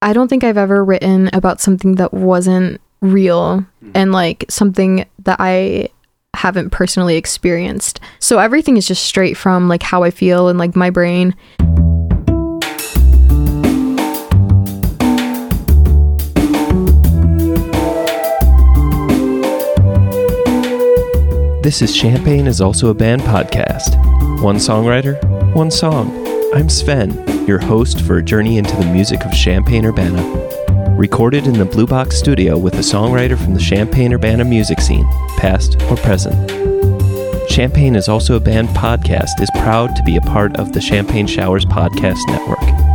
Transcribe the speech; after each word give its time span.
I 0.00 0.12
don't 0.12 0.28
think 0.28 0.44
I've 0.44 0.56
ever 0.56 0.84
written 0.84 1.28
about 1.32 1.60
something 1.60 1.96
that 1.96 2.14
wasn't 2.14 2.80
real 3.00 3.66
hmm. 3.80 3.90
and 3.94 4.12
like 4.12 4.44
something 4.48 5.04
that 5.24 5.38
I 5.40 5.88
haven't 6.34 6.70
personally 6.70 7.16
experienced. 7.16 7.98
So 8.20 8.38
everything 8.38 8.76
is 8.76 8.86
just 8.86 9.04
straight 9.04 9.36
from 9.36 9.68
like 9.68 9.82
how 9.82 10.04
I 10.04 10.12
feel 10.12 10.48
and 10.48 10.56
like 10.56 10.76
my 10.76 10.90
brain. 10.90 11.34
This 21.64 21.82
is 21.82 21.94
Champaign 21.94 22.46
is 22.46 22.60
also 22.60 22.88
a 22.88 22.94
band 22.94 23.22
podcast. 23.22 24.00
One 24.42 24.56
songwriter, 24.56 25.20
one 25.56 25.72
song. 25.72 26.14
I'm 26.54 26.68
Sven, 26.68 27.12
your 27.48 27.58
host 27.58 28.02
for 28.02 28.18
a 28.18 28.22
journey 28.22 28.58
into 28.58 28.76
the 28.76 28.92
music 28.92 29.24
of 29.24 29.32
Champaign 29.32 29.86
Urbana. 29.86 30.22
Recorded 30.96 31.46
in 31.46 31.54
the 31.54 31.64
Blue 31.64 31.86
Box 31.86 32.16
studio 32.16 32.58
with 32.58 32.74
a 32.74 32.78
songwriter 32.78 33.42
from 33.42 33.54
the 33.54 33.60
Champaign 33.60 34.12
Urbana 34.12 34.44
music 34.44 34.80
scene, 34.80 35.06
past 35.38 35.80
or 35.84 35.96
present. 35.96 36.36
Champaign 37.48 37.96
is 37.96 38.08
also 38.08 38.36
a 38.36 38.40
band 38.40 38.68
podcast 38.68 39.40
is 39.40 39.50
proud 39.54 39.96
to 39.96 40.02
be 40.02 40.16
a 40.16 40.20
part 40.20 40.56
of 40.58 40.72
the 40.72 40.80
Champagne 40.80 41.26
Showers 41.26 41.64
podcast 41.64 42.20
network. 42.28 42.87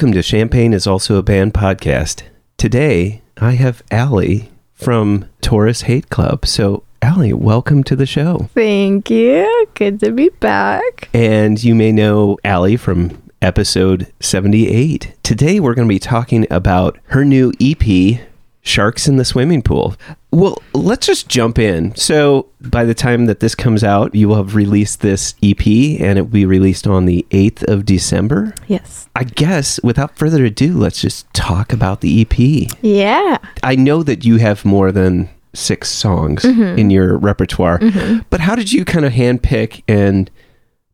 Welcome 0.00 0.14
to 0.14 0.22
Champaign 0.22 0.72
is 0.72 0.86
also 0.86 1.16
a 1.16 1.22
band 1.22 1.52
podcast. 1.52 2.22
Today, 2.56 3.20
I 3.36 3.50
have 3.50 3.82
Aly 3.92 4.48
from 4.72 5.28
Taurus 5.42 5.82
Hate 5.82 6.08
Club. 6.08 6.46
So, 6.46 6.84
Aly, 7.04 7.34
welcome 7.34 7.84
to 7.84 7.94
the 7.94 8.06
show. 8.06 8.48
Thank 8.54 9.10
you. 9.10 9.66
Good 9.74 10.00
to 10.00 10.10
be 10.10 10.30
back. 10.30 11.10
And 11.12 11.62
you 11.62 11.74
may 11.74 11.92
know 11.92 12.38
Aly 12.46 12.78
from 12.78 13.22
episode 13.42 14.10
78. 14.20 15.16
Today, 15.22 15.60
we're 15.60 15.74
going 15.74 15.86
to 15.86 15.94
be 15.94 15.98
talking 15.98 16.46
about 16.50 16.98
her 17.08 17.22
new 17.22 17.52
EP, 17.60 18.22
Sharks 18.62 19.06
in 19.06 19.16
the 19.16 19.24
Swimming 19.26 19.60
Pool. 19.60 19.96
Well, 20.32 20.62
let's 20.74 21.06
just 21.06 21.28
jump 21.28 21.58
in. 21.58 21.94
So, 21.96 22.48
by 22.60 22.84
the 22.84 22.94
time 22.94 23.26
that 23.26 23.40
this 23.40 23.54
comes 23.54 23.82
out, 23.82 24.14
you 24.14 24.28
will 24.28 24.36
have 24.36 24.54
released 24.54 25.00
this 25.00 25.34
EP 25.42 25.66
and 25.66 26.18
it 26.18 26.22
will 26.22 26.28
be 26.28 26.46
released 26.46 26.86
on 26.86 27.06
the 27.06 27.26
8th 27.30 27.64
of 27.64 27.84
December. 27.84 28.54
Yes. 28.68 29.08
I 29.16 29.24
guess 29.24 29.80
without 29.82 30.16
further 30.16 30.44
ado, 30.44 30.78
let's 30.78 31.00
just 31.00 31.32
talk 31.34 31.72
about 31.72 32.00
the 32.00 32.20
EP. 32.20 32.70
Yeah. 32.80 33.38
I 33.62 33.74
know 33.74 34.02
that 34.04 34.24
you 34.24 34.36
have 34.36 34.64
more 34.64 34.92
than 34.92 35.28
six 35.52 35.88
songs 35.88 36.42
mm-hmm. 36.44 36.78
in 36.78 36.90
your 36.90 37.18
repertoire, 37.18 37.80
mm-hmm. 37.80 38.20
but 38.30 38.40
how 38.40 38.54
did 38.54 38.72
you 38.72 38.84
kind 38.84 39.04
of 39.04 39.12
handpick 39.12 39.82
and 39.88 40.30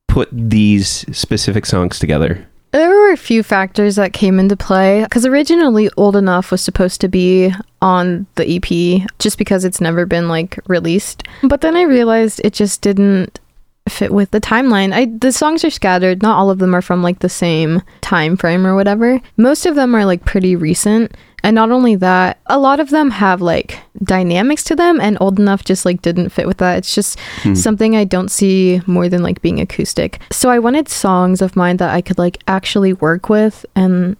put 0.08 0.30
these 0.32 1.04
specific 1.16 1.66
songs 1.66 1.98
together? 1.98 2.46
There 2.77 2.91
were 2.91 3.10
a 3.10 3.16
few 3.16 3.42
factors 3.42 3.96
that 3.96 4.12
came 4.12 4.38
into 4.38 4.55
play 4.55 5.02
because 5.02 5.24
originally 5.24 5.88
Old 5.96 6.14
Enough 6.14 6.50
was 6.50 6.60
supposed 6.60 7.00
to 7.00 7.08
be 7.08 7.50
on 7.80 8.27
the 8.34 8.46
EP 8.46 9.08
just 9.19 9.38
because 9.38 9.64
it's 9.64 9.80
never 9.80 10.05
been 10.05 10.28
like 10.28 10.58
released. 10.69 11.22
But 11.42 11.62
then 11.62 11.74
I 11.74 11.84
realized 11.84 12.38
it 12.44 12.52
just 12.52 12.82
didn't 12.82 13.41
fit 13.88 14.12
with 14.12 14.30
the 14.30 14.40
timeline. 14.40 14.92
I 14.92 15.06
the 15.06 15.32
songs 15.32 15.64
are 15.64 15.70
scattered, 15.70 16.22
not 16.22 16.36
all 16.36 16.50
of 16.50 16.58
them 16.58 16.74
are 16.74 16.82
from 16.82 17.02
like 17.02 17.20
the 17.20 17.28
same 17.28 17.82
time 18.00 18.36
frame 18.36 18.66
or 18.66 18.74
whatever. 18.74 19.20
Most 19.36 19.66
of 19.66 19.74
them 19.74 19.94
are 19.94 20.04
like 20.04 20.24
pretty 20.24 20.56
recent. 20.56 21.14
And 21.42 21.54
not 21.54 21.70
only 21.70 21.94
that, 21.96 22.41
a 22.46 22.58
lot 22.58 22.80
of 22.80 22.91
them 22.91 23.10
have 23.10 23.41
like 23.41 23.78
dynamics 24.02 24.64
to 24.64 24.75
them 24.75 25.00
and 25.00 25.16
old 25.20 25.38
enough 25.38 25.64
just 25.64 25.84
like 25.84 26.02
didn't 26.02 26.30
fit 26.30 26.46
with 26.46 26.56
that. 26.58 26.78
It's 26.78 26.94
just 26.94 27.20
hmm. 27.42 27.54
something 27.54 27.94
I 27.94 28.04
don't 28.04 28.30
see 28.30 28.80
more 28.86 29.08
than 29.08 29.22
like 29.22 29.42
being 29.42 29.60
acoustic. 29.60 30.20
So 30.32 30.50
I 30.50 30.58
wanted 30.58 30.88
songs 30.88 31.41
of 31.41 31.54
mine 31.54 31.76
that 31.76 31.94
I 31.94 32.00
could 32.00 32.19
like 32.19 32.42
actually 32.48 32.94
work 32.94 33.28
with 33.28 33.64
and 33.76 34.16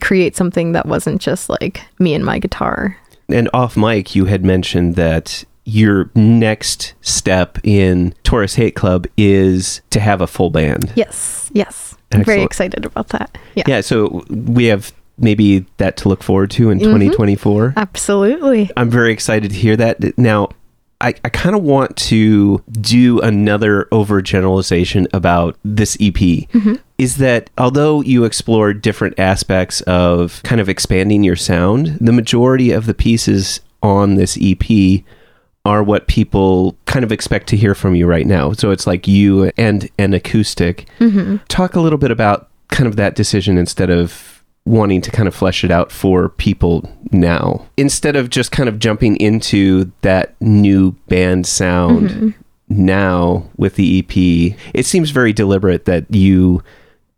create 0.00 0.34
something 0.34 0.72
that 0.72 0.86
wasn't 0.86 1.20
just 1.20 1.48
like 1.48 1.82
me 2.00 2.14
and 2.14 2.24
my 2.24 2.40
guitar. 2.40 2.98
And 3.28 3.48
off 3.54 3.76
mic, 3.76 4.14
you 4.14 4.24
had 4.24 4.44
mentioned 4.44 4.96
that 4.96 5.44
your 5.64 6.10
next 6.14 6.94
step 7.00 7.58
in 7.64 8.14
Taurus 8.22 8.54
Hate 8.56 8.74
Club 8.74 9.06
is 9.16 9.80
to 9.90 10.00
have 10.00 10.20
a 10.20 10.26
full 10.26 10.50
band. 10.50 10.92
Yes, 10.94 11.50
yes. 11.54 11.96
I'm 12.12 12.22
very 12.22 12.42
excited 12.42 12.84
about 12.84 13.08
that. 13.08 13.36
Yeah. 13.54 13.64
Yeah, 13.66 13.80
so 13.80 14.24
we 14.28 14.66
have 14.66 14.92
maybe 15.18 15.64
that 15.78 15.96
to 15.98 16.08
look 16.08 16.22
forward 16.22 16.50
to 16.52 16.70
in 16.70 16.78
Mhm. 16.78 16.82
2024. 16.84 17.74
Absolutely. 17.76 18.70
I'm 18.76 18.90
very 18.90 19.12
excited 19.12 19.50
to 19.50 19.56
hear 19.56 19.76
that. 19.76 20.16
Now, 20.18 20.50
I, 21.00 21.14
I 21.24 21.28
kind 21.28 21.56
of 21.56 21.62
want 21.62 21.96
to 21.96 22.62
do 22.70 23.20
another 23.20 23.88
overgeneralization 23.90 25.06
about 25.12 25.56
this 25.64 25.96
EP. 26.00 26.46
Is 26.98 27.16
that 27.16 27.50
although 27.58 28.00
you 28.02 28.24
explore 28.24 28.72
different 28.72 29.18
aspects 29.18 29.80
of 29.82 30.40
kind 30.44 30.60
of 30.60 30.68
expanding 30.68 31.24
your 31.24 31.36
sound, 31.36 31.98
the 32.00 32.12
majority 32.12 32.70
of 32.70 32.86
the 32.86 32.94
pieces 32.94 33.60
on 33.82 34.14
this 34.14 34.38
EP 34.40 35.02
are 35.64 35.82
what 35.82 36.06
people 36.06 36.76
kind 36.86 37.04
of 37.04 37.12
expect 37.12 37.46
to 37.48 37.56
hear 37.56 37.74
from 37.74 37.94
you 37.94 38.06
right 38.06 38.26
now. 38.26 38.52
So 38.52 38.70
it's 38.70 38.86
like 38.86 39.08
you 39.08 39.50
and 39.56 39.88
an 39.98 40.12
acoustic. 40.12 40.86
Mm-hmm. 40.98 41.36
Talk 41.48 41.74
a 41.74 41.80
little 41.80 41.98
bit 41.98 42.10
about 42.10 42.50
kind 42.68 42.86
of 42.86 42.96
that 42.96 43.14
decision 43.14 43.56
instead 43.56 43.90
of 43.90 44.42
wanting 44.66 45.00
to 45.02 45.10
kind 45.10 45.28
of 45.28 45.34
flesh 45.34 45.64
it 45.64 45.70
out 45.70 45.92
for 45.92 46.30
people 46.30 46.90
now. 47.12 47.66
Instead 47.76 48.16
of 48.16 48.30
just 48.30 48.50
kind 48.50 48.68
of 48.68 48.78
jumping 48.78 49.16
into 49.16 49.90
that 50.02 50.34
new 50.40 50.92
band 51.08 51.46
sound 51.46 52.10
mm-hmm. 52.10 52.30
now 52.68 53.48
with 53.56 53.76
the 53.76 53.98
EP, 53.98 54.58
it 54.74 54.86
seems 54.86 55.10
very 55.10 55.32
deliberate 55.32 55.84
that 55.84 56.06
you 56.10 56.62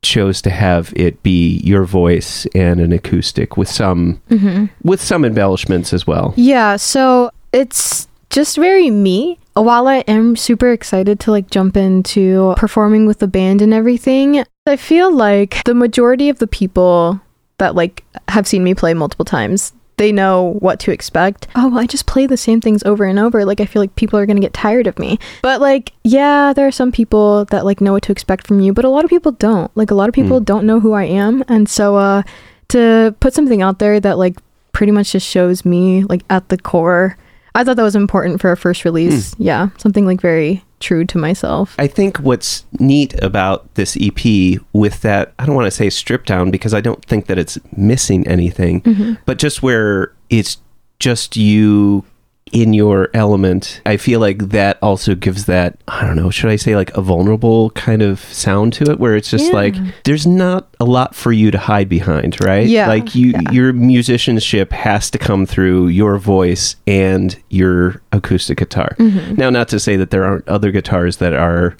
chose 0.02 0.40
to 0.42 0.50
have 0.50 0.92
it 0.94 1.20
be 1.22 1.58
your 1.64 1.84
voice 1.84 2.46
and 2.54 2.80
an 2.80 2.92
acoustic 2.92 3.56
with 3.56 3.68
some 3.68 4.20
mm-hmm. 4.30 4.66
with 4.82 5.00
some 5.00 5.24
embellishments 5.24 5.92
as 5.92 6.06
well. 6.06 6.32
Yeah, 6.36 6.76
so 6.76 7.30
it's 7.52 8.06
just 8.36 8.56
very 8.56 8.90
me. 8.90 9.38
While 9.54 9.88
I 9.88 10.00
am 10.00 10.36
super 10.36 10.70
excited 10.70 11.18
to 11.20 11.30
like 11.30 11.48
jump 11.48 11.74
into 11.74 12.52
performing 12.58 13.06
with 13.06 13.20
the 13.20 13.26
band 13.26 13.62
and 13.62 13.72
everything, 13.72 14.44
I 14.66 14.76
feel 14.76 15.10
like 15.10 15.64
the 15.64 15.72
majority 15.72 16.28
of 16.28 16.38
the 16.38 16.46
people 16.46 17.18
that 17.56 17.74
like 17.74 18.04
have 18.28 18.46
seen 18.46 18.62
me 18.62 18.74
play 18.74 18.92
multiple 18.92 19.24
times, 19.24 19.72
they 19.96 20.12
know 20.12 20.58
what 20.58 20.78
to 20.80 20.90
expect. 20.90 21.46
Oh, 21.54 21.68
well, 21.68 21.78
I 21.78 21.86
just 21.86 22.04
play 22.04 22.26
the 22.26 22.36
same 22.36 22.60
things 22.60 22.82
over 22.82 23.06
and 23.06 23.18
over. 23.18 23.46
Like 23.46 23.62
I 23.62 23.64
feel 23.64 23.80
like 23.80 23.96
people 23.96 24.18
are 24.18 24.26
going 24.26 24.36
to 24.36 24.42
get 24.42 24.52
tired 24.52 24.86
of 24.86 24.98
me. 24.98 25.18
But 25.40 25.62
like, 25.62 25.94
yeah, 26.04 26.52
there 26.52 26.66
are 26.66 26.70
some 26.70 26.92
people 26.92 27.46
that 27.46 27.64
like 27.64 27.80
know 27.80 27.94
what 27.94 28.02
to 28.02 28.12
expect 28.12 28.46
from 28.46 28.60
you, 28.60 28.74
but 28.74 28.84
a 28.84 28.90
lot 28.90 29.02
of 29.02 29.08
people 29.08 29.32
don't. 29.32 29.74
Like 29.74 29.90
a 29.90 29.94
lot 29.94 30.10
of 30.10 30.14
people 30.14 30.40
don't 30.40 30.66
know 30.66 30.80
who 30.80 30.92
I 30.92 31.04
am, 31.04 31.42
and 31.48 31.70
so 31.70 31.96
uh 31.96 32.22
to 32.68 33.16
put 33.18 33.32
something 33.32 33.62
out 33.62 33.78
there 33.78 33.98
that 33.98 34.18
like 34.18 34.36
pretty 34.72 34.92
much 34.92 35.12
just 35.12 35.26
shows 35.26 35.64
me 35.64 36.04
like 36.04 36.20
at 36.28 36.50
the 36.50 36.58
core. 36.58 37.16
I 37.56 37.64
thought 37.64 37.76
that 37.76 37.82
was 37.82 37.96
important 37.96 38.40
for 38.40 38.52
a 38.52 38.56
first 38.56 38.84
release. 38.84 39.32
Hmm. 39.34 39.42
Yeah, 39.42 39.68
something 39.78 40.04
like 40.04 40.20
very 40.20 40.62
true 40.80 41.06
to 41.06 41.18
myself. 41.18 41.74
I 41.78 41.86
think 41.86 42.18
what's 42.18 42.66
neat 42.78 43.20
about 43.22 43.74
this 43.74 43.96
EP 43.98 44.60
with 44.74 45.00
that, 45.00 45.32
I 45.38 45.46
don't 45.46 45.54
want 45.54 45.66
to 45.66 45.70
say 45.70 45.88
stripped 45.88 46.26
down 46.26 46.50
because 46.50 46.74
I 46.74 46.82
don't 46.82 47.02
think 47.06 47.26
that 47.26 47.38
it's 47.38 47.58
missing 47.74 48.26
anything, 48.28 48.82
mm-hmm. 48.82 49.14
but 49.24 49.38
just 49.38 49.62
where 49.62 50.12
it's 50.28 50.58
just 50.98 51.36
you 51.36 52.04
in 52.52 52.72
your 52.72 53.10
element, 53.12 53.80
I 53.84 53.96
feel 53.96 54.20
like 54.20 54.38
that 54.50 54.78
also 54.80 55.16
gives 55.16 55.46
that, 55.46 55.78
I 55.88 56.06
don't 56.06 56.14
know, 56.14 56.30
should 56.30 56.48
I 56.50 56.54
say 56.56 56.76
like 56.76 56.96
a 56.96 57.00
vulnerable 57.00 57.70
kind 57.70 58.02
of 58.02 58.20
sound 58.20 58.72
to 58.74 58.84
it 58.90 59.00
where 59.00 59.16
it's 59.16 59.30
just 59.30 59.46
Yeah. 59.46 59.52
like 59.52 59.74
there's 60.04 60.26
not 60.28 60.68
a 60.78 60.84
lot 60.84 61.14
for 61.16 61.32
you 61.32 61.50
to 61.50 61.58
hide 61.58 61.88
behind, 61.88 62.40
right? 62.44 62.66
Yeah, 62.66 62.86
Like 62.88 63.16
you 63.16 63.30
yeah. 63.32 63.50
your 63.50 63.72
musicianship 63.72 64.72
has 64.72 65.10
to 65.10 65.18
come 65.18 65.44
through 65.44 65.88
your 65.88 66.18
voice 66.18 66.76
and 66.86 67.36
your 67.50 68.00
acoustic 68.12 68.58
guitar. 68.58 68.94
Mm-hmm. 68.98 69.34
Now 69.34 69.50
not 69.50 69.68
to 69.68 69.80
say 69.80 69.96
that 69.96 70.10
there 70.10 70.24
aren't 70.24 70.48
other 70.48 70.70
guitars 70.70 71.16
that 71.16 71.32
are 71.34 71.76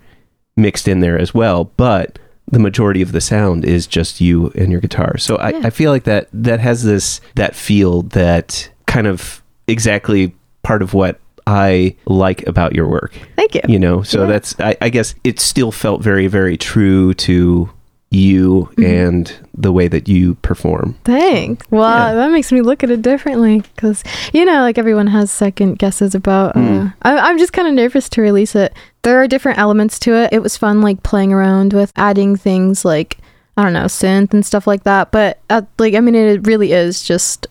mixed 0.56 0.88
in 0.88 0.98
there 1.00 1.16
as 1.18 1.32
well, 1.32 1.70
but 1.76 2.18
the 2.50 2.58
majority 2.58 3.02
of 3.02 3.12
the 3.12 3.20
sound 3.20 3.64
is 3.64 3.86
just 3.86 4.20
you 4.20 4.50
and 4.56 4.72
your 4.72 4.80
guitar. 4.80 5.16
So 5.18 5.36
I, 5.36 5.50
Yeah. 5.50 5.60
I 5.64 5.70
feel 5.70 5.92
like 5.92 6.04
that 6.04 6.28
that 6.32 6.58
has 6.58 6.82
this 6.82 7.20
that 7.36 7.54
feel 7.54 8.02
that 8.02 8.68
kind 8.86 9.06
of 9.06 9.42
exactly 9.68 10.34
part 10.66 10.82
of 10.82 10.92
what 10.94 11.20
I 11.46 11.94
like 12.06 12.46
about 12.46 12.74
your 12.74 12.88
work. 12.88 13.12
Thank 13.36 13.54
you. 13.54 13.60
You 13.68 13.78
know, 13.78 14.02
so 14.02 14.20
Yeah. 14.22 14.26
that's 14.32 14.54
I, 14.58 14.76
I 14.80 14.88
guess 14.90 15.14
it 15.22 15.38
still 15.38 15.70
felt 15.70 16.02
very, 16.02 16.26
very 16.26 16.56
true 16.56 17.14
to 17.14 17.70
you 18.10 18.68
Mm-hmm. 18.72 18.84
and 18.84 19.32
the 19.56 19.72
way 19.72 19.88
that 19.88 20.08
you 20.08 20.34
perform. 20.36 20.96
Thanks. 21.04 21.64
Well, 21.70 22.08
Yeah. 22.08 22.14
that 22.14 22.30
makes 22.32 22.50
me 22.52 22.60
look 22.62 22.82
at 22.84 22.90
it 22.90 23.02
differently 23.02 23.60
because, 23.74 24.02
you 24.32 24.44
know, 24.44 24.60
like 24.62 24.78
everyone 24.78 25.06
has 25.08 25.30
second 25.30 25.78
guesses 25.78 26.14
about. 26.14 26.56
Uh, 26.56 26.60
Mm. 26.60 26.94
I, 27.02 27.18
I'm 27.18 27.38
just 27.38 27.52
kind 27.52 27.68
of 27.68 27.74
nervous 27.74 28.08
to 28.10 28.22
release 28.22 28.54
it. 28.56 28.72
there 29.02 29.20
are 29.22 29.28
different 29.28 29.58
elements 29.58 29.98
to 30.00 30.14
it. 30.14 30.32
It 30.32 30.42
was 30.42 30.56
fun, 30.56 30.80
like 30.82 31.02
playing 31.04 31.32
around 31.32 31.72
with 31.72 31.92
adding 31.96 32.34
things 32.36 32.84
like 32.84 33.18
I 33.56 33.62
don't 33.62 33.72
know 33.72 33.86
synth 33.86 34.34
and 34.34 34.44
stuff 34.44 34.66
like 34.66 34.82
that. 34.84 35.10
But 35.12 35.38
uh, 35.48 35.62
like 35.78 35.94
I 35.94 36.00
mean, 36.00 36.14
it 36.16 36.44
really 36.46 36.72
is 36.72 37.02
just 37.02 37.46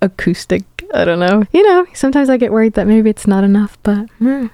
acoustic. 0.00 0.62
I 0.94 1.04
don't 1.04 1.18
know. 1.18 1.44
You 1.52 1.62
know, 1.62 1.86
sometimes 1.92 2.30
I 2.30 2.36
get 2.36 2.52
worried 2.52 2.74
that 2.74 2.86
maybe 2.86 3.10
it's 3.10 3.26
not 3.26 3.44
enough, 3.44 3.76
but 3.82 4.06
mm, 4.20 4.50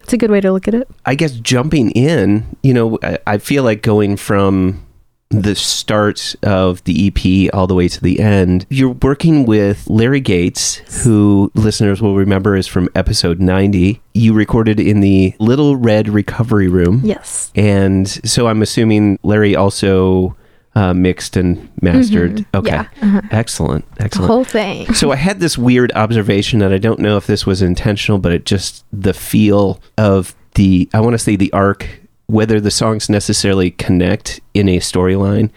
it's 0.00 0.12
a 0.12 0.18
good 0.18 0.30
way 0.30 0.40
to 0.40 0.52
look 0.52 0.68
at 0.68 0.74
it. 0.74 0.88
I 1.06 1.14
guess 1.14 1.32
jumping 1.32 1.90
in, 1.92 2.56
you 2.62 2.74
know, 2.74 2.98
I, 3.02 3.18
I 3.26 3.38
feel 3.38 3.62
like 3.62 3.82
going 3.82 4.16
from 4.16 4.84
the 5.30 5.54
start 5.54 6.36
of 6.42 6.82
the 6.84 7.08
EP 7.08 7.54
all 7.54 7.66
the 7.66 7.74
way 7.74 7.88
to 7.88 8.00
the 8.00 8.20
end, 8.20 8.66
you're 8.70 8.90
working 8.90 9.46
with 9.46 9.88
Larry 9.88 10.20
Gates, 10.20 10.76
who 11.02 11.50
listeners 11.54 12.00
will 12.00 12.16
remember 12.16 12.56
is 12.56 12.66
from 12.66 12.88
episode 12.94 13.40
90. 13.40 14.00
You 14.14 14.32
recorded 14.32 14.78
in 14.78 15.00
the 15.00 15.34
Little 15.38 15.76
Red 15.76 16.08
Recovery 16.08 16.68
Room. 16.68 17.00
Yes. 17.04 17.50
And 17.54 18.08
so 18.08 18.46
I'm 18.46 18.62
assuming 18.62 19.18
Larry 19.22 19.56
also 19.56 20.36
uh, 20.76 20.92
mixed 20.94 21.36
and 21.36 21.70
mastered. 21.80 22.36
Mhm. 22.36 22.44
Okay. 22.54 22.70
Yeah. 22.70 22.86
Uh-huh. 23.02 23.20
Excellent. 23.30 23.84
The 23.96 24.04
Excellent. 24.04 24.26
whole 24.28 24.44
thing. 24.44 24.92
so 24.94 25.12
I 25.12 25.16
had 25.16 25.38
this 25.40 25.56
weird 25.56 25.92
observation 25.94 26.58
that 26.60 26.72
I 26.72 26.78
don't 26.78 26.98
know 27.00 27.16
if 27.16 27.26
this 27.26 27.46
was 27.46 27.62
intentional, 27.62 28.18
but 28.18 28.32
it 28.32 28.44
just 28.44 28.84
the 28.92 29.14
feel 29.14 29.80
of 29.98 30.34
the 30.54 30.88
I 30.92 31.00
want 31.00 31.14
to 31.14 31.18
say 31.18 31.36
the 31.36 31.52
arc, 31.52 31.88
whether 32.26 32.60
the 32.60 32.70
songs 32.70 33.08
necessarily 33.08 33.70
connect 33.72 34.40
in 34.54 34.68
a 34.68 34.78
storyline, 34.78 35.50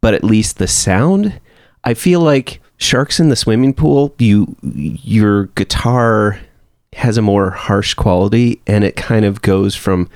but 0.00 0.14
at 0.14 0.24
least 0.24 0.58
the 0.58 0.66
sound. 0.68 1.38
I 1.84 1.94
feel 1.94 2.20
like 2.20 2.60
Sharks 2.78 3.20
in 3.20 3.28
the 3.28 3.36
Swimming 3.36 3.72
Pool, 3.72 4.14
you 4.18 4.56
your 4.62 5.44
guitar 5.54 6.38
has 6.94 7.16
a 7.16 7.22
more 7.22 7.50
harsh 7.50 7.94
quality 7.94 8.60
and 8.66 8.82
it 8.82 8.96
kind 8.96 9.24
of 9.24 9.42
goes 9.42 9.74
from 9.76 10.08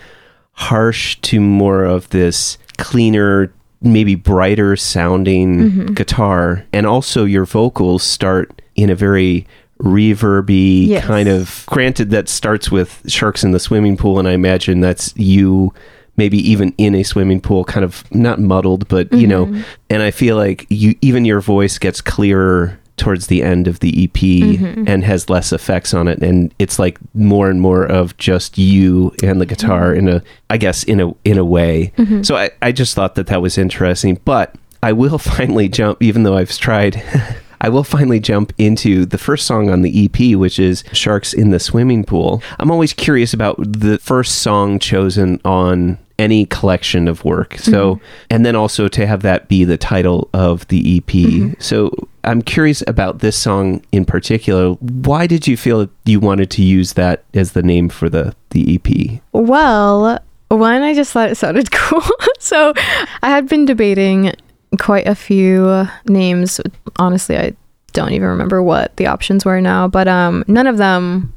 harsh 0.53 1.17
to 1.23 1.41
more 1.41 1.85
of 1.85 2.09
this 2.11 2.59
cleaner 2.79 3.53
maybe 3.83 4.15
brighter 4.15 4.77
sounding 4.77 5.57
mm-hmm. 5.57 5.95
guitar. 5.95 6.65
And 6.73 6.87
also 6.87 7.25
your 7.25 7.45
vocals 7.45 8.03
start 8.03 8.63
in 8.77 8.91
a 8.91 8.95
very 8.95 9.47
reverby 9.83 10.89
Yes. 10.89 11.05
kind 11.05 11.29
of 11.29 11.65
granted 11.67 12.11
that 12.11 12.29
starts 12.29 12.71
with 12.71 13.03
sharks 13.09 13.43
in 13.43 13.53
the 13.53 13.61
swimming 13.61 13.97
pool 13.97 14.19
and 14.19 14.29
i 14.29 14.33
imagine 14.33 14.81
that's 14.81 15.17
you 15.17 15.73
maybe 16.19 16.37
even 16.37 16.75
in 16.77 16.95
a 16.95 17.03
swimming 17.03 17.41
pool 17.41 17.65
kind 17.65 17.83
of 17.83 18.05
not 18.13 18.39
muddled 18.39 18.87
but 18.89 19.11
you 19.13 19.27
know 19.27 19.47
mm-hmm. 19.47 19.63
and 19.89 20.03
i 20.03 20.11
feel 20.11 20.37
like 20.37 20.67
you 20.69 20.95
even 21.01 21.25
your 21.25 21.41
voice 21.41 21.79
gets 21.79 22.03
clearer 22.03 22.79
towards 23.01 23.29
the 23.29 23.43
end 23.43 23.67
of 23.67 23.81
the 23.81 24.05
ep 24.05 24.13
mm-hmm. 24.13 24.85
and 24.87 25.03
has 25.03 25.31
less 25.31 25.53
effects 25.53 25.95
on 25.95 26.07
it. 26.07 26.23
And 26.23 26.55
it's 26.59 26.79
like 26.79 26.99
more 27.15 27.49
and 27.49 27.61
more 27.61 27.85
of 27.85 28.17
just 28.19 28.59
you 28.59 29.13
and 29.23 29.41
the 29.41 29.47
guitar 29.47 29.95
in 29.95 30.09
a 30.09 30.23
i 30.51 30.59
guess 30.59 30.85
in 30.85 31.01
a 31.01 31.13
in 31.25 31.39
a 31.39 31.45
way. 31.45 31.93
Mm-hmm. 31.97 32.23
So 32.23 32.37
I, 32.37 32.51
I 32.61 32.73
just 32.73 32.95
thought 32.95 33.15
that 33.15 33.27
that 33.29 33.43
was 33.43 33.59
interesting. 33.59 34.21
But 34.25 34.55
i 34.83 34.93
will 34.93 35.19
finally 35.35 35.69
jump 35.69 36.03
even 36.03 36.23
though 36.23 36.37
i've 36.37 36.57
tried 36.57 37.03
I 37.63 37.69
will 37.69 37.85
finally 37.85 38.21
jump 38.21 38.55
into 38.57 39.05
the 39.05 39.19
first 39.19 39.47
song 39.47 39.69
on 39.69 39.83
the 39.83 40.07
EP, 40.07 40.35
which 40.35 40.59
is 40.59 40.83
Sharks 40.95 41.35
in 41.35 41.51
the 41.51 41.61
Swimming 41.61 42.05
Pool. 42.05 42.43
I'm 42.59 42.71
always 42.71 42.95
curious 42.95 43.35
about 43.35 43.59
the 43.61 43.99
first 43.99 44.39
song 44.39 44.79
chosen 44.79 45.43
on 45.45 45.99
any 46.19 46.47
collection 46.47 47.09
of 47.09 47.25
work. 47.25 47.57
So, 47.59 47.97
mm-hmm. 47.97 48.05
and 48.31 48.47
then 48.47 48.55
also 48.55 48.89
to 48.89 49.07
have 49.07 49.23
that 49.23 49.49
be 49.49 49.65
the 49.65 49.79
title 49.79 50.29
of 50.33 50.69
the 50.69 51.03
EP. 51.03 51.57
So, 51.61 51.93
I'm 52.25 52.43
curious 52.43 52.83
about 52.87 53.21
this 53.21 53.37
song 53.37 53.83
in 53.93 54.05
particular. 54.05 54.73
Why 54.75 55.27
did 55.27 55.47
you 55.47 55.57
feel 55.57 55.89
you 56.05 56.21
wanted 56.21 56.51
to 56.53 56.63
use 56.63 56.95
that 56.95 57.25
as 57.35 57.53
the 57.53 57.63
name 57.63 57.89
for 57.89 58.09
the, 58.09 58.35
the 58.51 58.75
EP? 58.75 59.21
Well, 59.33 60.19
one, 60.49 60.83
I 60.83 60.95
just 60.95 61.13
thought 61.13 61.31
it 61.31 61.37
sounded 61.37 61.71
cool. 61.73 62.03
so 62.39 62.75
I 63.23 63.31
had 63.31 63.49
been 63.49 63.65
debating 63.65 64.35
quite 64.79 65.07
a 65.07 65.15
few 65.15 65.87
names. 66.07 66.61
Honestly, 66.99 67.37
I 67.39 67.55
don't 67.93 68.13
even 68.13 68.29
remember 68.29 68.63
what 68.63 68.97
the 68.97 69.07
options 69.07 69.45
were 69.45 69.61
now, 69.61 69.89
but 69.89 70.09
um, 70.09 70.45
none 70.47 70.67
of 70.67 70.77
them 70.77 71.33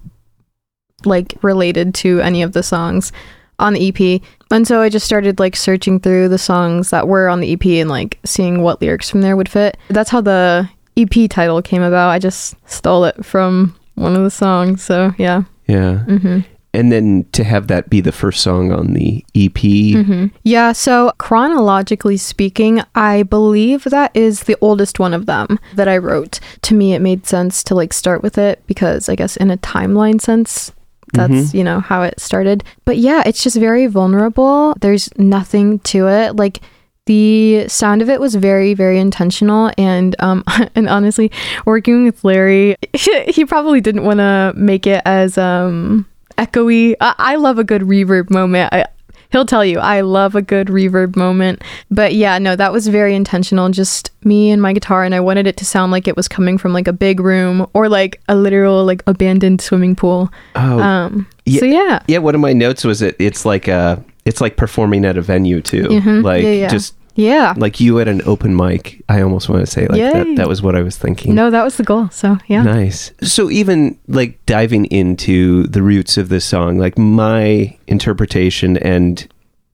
like 1.06 1.34
related 1.42 1.94
to 1.94 2.22
any 2.22 2.42
of 2.42 2.54
the 2.54 2.64
songs 2.64 3.12
on 3.60 3.74
the 3.74 3.88
EP. 3.90 4.22
And 4.54 4.68
so 4.68 4.82
I 4.82 4.90
just 4.90 5.06
started 5.06 5.40
like 5.40 5.56
searching 5.56 6.00
through 6.00 6.30
the 6.30 6.38
songs 6.38 6.92
that 6.92 7.08
were 7.08 7.28
on 7.28 7.40
the 7.40 7.54
EP 7.54 7.66
and 7.82 7.90
like 7.90 8.20
seeing 8.24 8.62
what 8.62 8.82
lyrics 8.82 9.10
from 9.10 9.22
there 9.22 9.36
would 9.36 9.50
fit. 9.50 9.78
That's 9.90 10.12
how 10.12 10.22
the 10.22 10.70
EP 10.96 11.30
title 11.30 11.62
came 11.62 11.82
about. 11.82 12.10
I 12.10 12.20
just 12.20 12.56
stole 12.70 13.06
it 13.06 13.26
from 13.26 13.76
one 13.96 14.16
of 14.16 14.22
the 14.24 14.30
songs. 14.32 14.84
So 14.84 15.12
yeah. 15.18 15.44
Yeah. 15.68 16.00
hmm 16.04 16.40
And 16.74 16.92
then 16.92 17.26
to 17.32 17.44
have 17.44 17.68
that 17.68 17.90
be 17.90 18.00
the 18.02 18.12
first 18.12 18.42
song 18.42 18.72
on 18.72 18.94
the 18.94 19.26
EP. 19.36 19.58
hmm 19.58 20.28
Yeah, 20.44 20.72
so 20.72 21.12
chronologically 21.18 22.18
speaking, 22.18 22.82
I 22.94 23.24
believe 23.24 23.86
that 23.86 24.12
is 24.16 24.42
the 24.42 24.58
oldest 24.62 25.00
one 25.00 25.14
of 25.16 25.26
them 25.26 25.60
that 25.74 25.88
I 25.88 25.98
wrote. 25.98 26.40
To 26.64 26.76
me, 26.76 26.94
it 26.94 27.00
made 27.02 27.26
sense 27.26 27.64
to 27.66 27.76
like 27.76 27.92
start 27.94 28.22
with 28.22 28.38
it 28.38 28.62
because 28.68 29.10
I 29.10 29.16
guess 29.16 29.36
in 29.38 29.50
a 29.50 29.58
timeline 29.58 30.22
sense, 30.22 30.72
that's, 31.14 31.54
you 31.54 31.64
know, 31.64 31.80
how 31.80 32.04
it 32.04 32.20
started. 32.20 32.64
But 32.86 32.98
yeah, 32.98 33.24
it's 33.26 33.44
just 33.44 33.58
very 33.58 33.88
vulnerable. 33.88 34.76
There's 34.82 35.10
nothing 35.18 35.80
to 35.80 36.08
it. 36.08 36.36
Like, 36.36 36.62
the 37.06 37.68
sound 37.68 38.02
of 38.02 38.10
it 38.10 38.22
was 38.22 38.34
very 38.36 38.74
very 38.74 38.98
intentional 38.98 39.70
and 39.78 40.16
um 40.20 40.42
and 40.76 40.88
honestly 40.88 41.30
working 41.66 42.06
with 42.06 42.24
larry 42.24 42.78
he 43.28 43.44
probably 43.44 43.82
didn't 43.82 44.06
want 44.06 44.20
to 44.20 44.54
make 44.56 44.88
it 44.88 45.02
as 45.04 45.38
um 45.38 46.06
echoey 46.38 46.96
I, 47.02 47.14
I 47.18 47.36
love 47.36 47.60
a 47.60 47.64
good 47.66 47.82
reverb 47.82 48.30
moment 48.30 48.72
I, 48.72 48.86
he'll 49.34 49.46
tell 49.46 49.66
you 49.66 49.80
i 49.80 50.00
love 50.00 50.36
a 50.36 50.42
good 50.42 50.68
reverb 50.68 51.18
moment 51.18 51.62
but 51.92 52.14
yeah 52.14 52.38
no 52.38 52.56
that 52.56 52.72
was 52.72 52.88
very 52.88 53.14
intentional 53.14 53.68
just 53.70 54.12
me 54.24 54.50
and 54.52 54.62
my 54.62 54.72
guitar 54.72 55.04
and 55.04 55.14
i 55.14 55.20
wanted 55.20 55.46
it 55.46 55.58
to 55.58 55.66
sound 55.66 55.92
like 55.92 56.08
it 56.08 56.16
was 56.16 56.30
coming 56.30 56.58
from 56.58 56.72
like 56.72 56.88
a 56.88 56.94
big 56.94 57.20
room 57.20 57.68
or 57.74 57.90
like 57.90 58.22
a 58.30 58.36
literal 58.36 58.86
like 58.86 59.04
abandoned 59.08 59.60
swimming 59.60 59.96
pool 59.96 60.32
Oh, 60.56 60.80
um 60.80 61.28
yeah. 61.46 61.60
so 61.60 61.66
yeah 61.66 62.02
Yeah, 62.08 62.20
one 62.20 62.36
of 62.36 62.40
my 62.42 62.54
notes 62.54 62.86
was 62.86 63.02
it. 63.02 63.16
It's 63.20 63.44
like 63.46 63.68
a, 63.68 64.02
it's 64.24 64.40
like 64.40 64.56
performing 64.56 65.04
at 65.04 65.18
a 65.18 65.22
venue 65.22 65.60
too. 65.62 65.84
Mhm. 65.90 66.24
Like 66.24 66.44
Yeah, 66.44 66.52
yeah. 66.52 66.68
just 66.70 66.96
yeah 67.16 67.54
like 67.58 67.80
you 67.80 68.00
at 68.00 68.08
an 68.08 68.22
open 68.26 68.56
mic. 68.56 69.04
I 69.08 69.22
almost 69.22 69.50
want 69.50 69.62
to 69.66 69.72
say 69.72 69.88
like 69.88 70.00
Yay. 70.00 70.12
that. 70.12 70.36
That 70.38 70.48
was 70.48 70.62
what 70.62 70.76
I 70.76 70.82
was 70.82 70.98
thinking. 70.98 71.36
no 71.36 71.50
that 71.50 71.64
was 71.64 71.78
the 71.78 71.84
goal 71.84 72.10
so 72.10 72.38
yeah 72.48 72.64
Nice. 72.64 73.12
So 73.22 73.50
even 73.52 74.00
like 74.08 74.44
diving 74.46 74.86
into 74.86 75.64
the 75.68 75.82
roots 75.82 76.18
of 76.18 76.30
this 76.30 76.46
song, 76.46 76.78
like 76.78 76.98
my 76.98 77.78
interpretation 77.88 78.78
and 78.78 79.28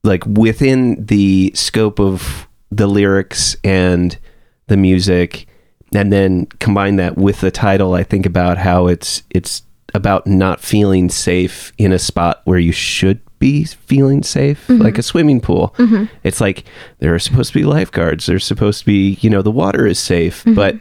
like 0.03 0.25
within 0.25 1.05
the 1.05 1.51
scope 1.55 1.99
of 1.99 2.47
the 2.71 2.87
lyrics 2.87 3.55
and 3.63 4.17
the 4.67 4.77
music 4.77 5.47
and 5.93 6.13
then 6.13 6.45
combine 6.59 6.97
that 6.97 7.17
with 7.17 7.41
the 7.41 7.51
title, 7.51 7.93
I 7.95 8.03
think 8.03 8.25
about 8.25 8.57
how 8.57 8.87
it's 8.87 9.23
it's 9.29 9.63
about 9.95 10.27
not 10.27 10.59
feeling 10.61 11.09
safe 11.09 11.73
in 11.77 11.91
a 11.91 11.97
spot 11.99 12.41
where 12.45 12.59
you 12.59 12.71
should 12.71 13.19
be 13.39 13.63
feeling 13.63 14.21
safe, 14.23 14.67
like 14.69 14.97
a 14.97 15.03
swimming 15.03 15.39
pool. 15.41 15.73
It's 16.23 16.39
like 16.41 16.65
there 16.99 17.15
are 17.15 17.19
supposed 17.19 17.53
to 17.53 17.59
be 17.59 17.63
lifeguards. 17.65 18.25
There's 18.25 18.45
supposed 18.45 18.79
to 18.81 18.85
be, 18.85 19.17
you 19.21 19.29
know, 19.29 19.41
the 19.41 19.51
water 19.51 19.87
is 19.87 19.99
safe, 19.99 20.43
but 20.45 20.75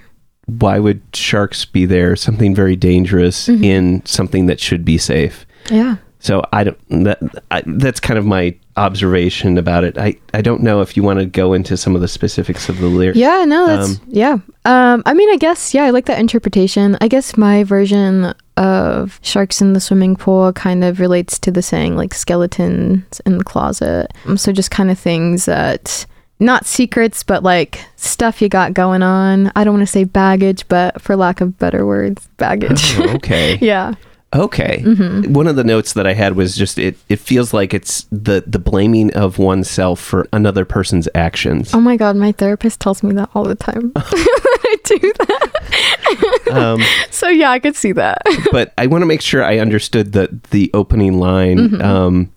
why 0.46 0.78
would 0.78 1.00
sharks 1.14 1.64
be 1.64 1.86
there? 1.86 2.16
Something 2.16 2.54
very 2.54 2.74
dangerous 2.76 3.48
in 3.48 4.04
something 4.06 4.46
that 4.46 4.60
should 4.60 4.84
be 4.84 4.98
safe. 4.98 5.46
yeah 5.70 5.96
So 6.20 6.42
I 6.52 6.64
don't. 6.64 7.04
That 7.04 7.18
I, 7.50 7.62
that's 7.66 8.00
kind 8.00 8.18
of 8.18 8.24
my 8.26 8.56
observation 8.76 9.58
about 9.58 9.84
it. 9.84 9.96
I 9.98 10.16
I 10.34 10.40
don't 10.42 10.62
know 10.62 10.80
if 10.80 10.96
you 10.96 11.02
want 11.04 11.18
to 11.20 11.26
go 11.26 11.52
into 11.52 11.76
some 11.76 11.94
of 11.94 12.00
the 12.00 12.08
specifics 12.08 12.68
of 12.68 12.78
the 12.78 12.86
lyrics. 12.86 13.18
Yeah, 13.18 13.44
no, 13.44 13.66
that's 13.66 13.90
Um, 13.90 14.00
yeah. 14.08 14.38
Um, 14.64 15.02
I 15.06 15.14
mean, 15.14 15.30
I 15.30 15.36
guess 15.36 15.74
yeah, 15.74 15.84
I 15.84 15.90
like 15.90 16.06
that 16.06 16.18
interpretation. 16.18 16.96
I 17.00 17.08
guess 17.08 17.36
my 17.36 17.62
version 17.62 18.34
of 18.58 19.18
sharks 19.22 19.60
in 19.62 19.72
the 19.72 19.80
swimming 19.80 20.16
pool 20.16 20.52
kind 20.52 20.84
of 20.84 21.00
relates 21.00 21.38
to 21.40 21.50
the 21.50 21.62
saying 21.62 21.96
like 21.96 22.12
skeletons 22.12 23.20
in 23.24 23.38
the 23.38 23.44
closet. 23.44 24.12
Um, 24.26 24.36
So 24.36 24.52
just 24.52 24.70
kind 24.70 24.90
of 24.90 24.98
things 24.98 25.44
that 25.46 26.04
not 26.40 26.66
secrets, 26.66 27.22
but 27.22 27.42
like 27.42 27.84
stuff 27.96 28.40
you 28.42 28.48
got 28.48 28.74
going 28.74 29.02
on. 29.02 29.50
I 29.56 29.64
don't 29.64 29.74
want 29.74 29.82
to 29.86 29.92
say 29.92 30.04
baggage, 30.04 30.66
but 30.68 31.00
for 31.00 31.16
lack 31.16 31.40
of 31.40 31.58
better 31.58 31.84
words, 31.86 32.28
baggage. 32.36 32.98
Oh, 32.98 33.14
okay. 33.16 33.58
yeah. 33.60 33.94
Okay. 34.36 34.82
Mm-hmm. 34.84 35.32
One 35.32 35.46
of 35.46 35.56
the 35.56 35.64
notes 35.64 35.94
that 35.94 36.06
I 36.06 36.12
had 36.12 36.36
was 36.36 36.54
just 36.54 36.78
it. 36.78 36.96
It 37.08 37.18
feels 37.18 37.54
like 37.54 37.72
it's 37.72 38.06
the 38.12 38.44
the 38.46 38.58
blaming 38.58 39.12
of 39.14 39.38
oneself 39.38 40.00
for 40.00 40.28
another 40.34 40.66
person's 40.66 41.08
actions. 41.14 41.72
Oh 41.72 41.80
my 41.80 41.96
god, 41.96 42.14
my 42.16 42.32
therapist 42.32 42.78
tells 42.78 43.02
me 43.02 43.14
that 43.14 43.30
all 43.34 43.44
the 43.44 43.54
time. 43.54 43.92
I 43.96 44.76
do 44.84 44.98
that. 44.98 46.48
Um, 46.52 46.82
So 47.10 47.28
yeah, 47.28 47.50
I 47.50 47.58
could 47.58 47.74
see 47.74 47.92
that. 47.92 48.20
but 48.52 48.74
I 48.76 48.86
want 48.86 49.00
to 49.02 49.06
make 49.06 49.22
sure 49.22 49.42
I 49.42 49.58
understood 49.58 50.12
the 50.12 50.38
the 50.50 50.70
opening 50.74 51.18
line 51.18 51.70
Mm-hmm. 51.70 52.30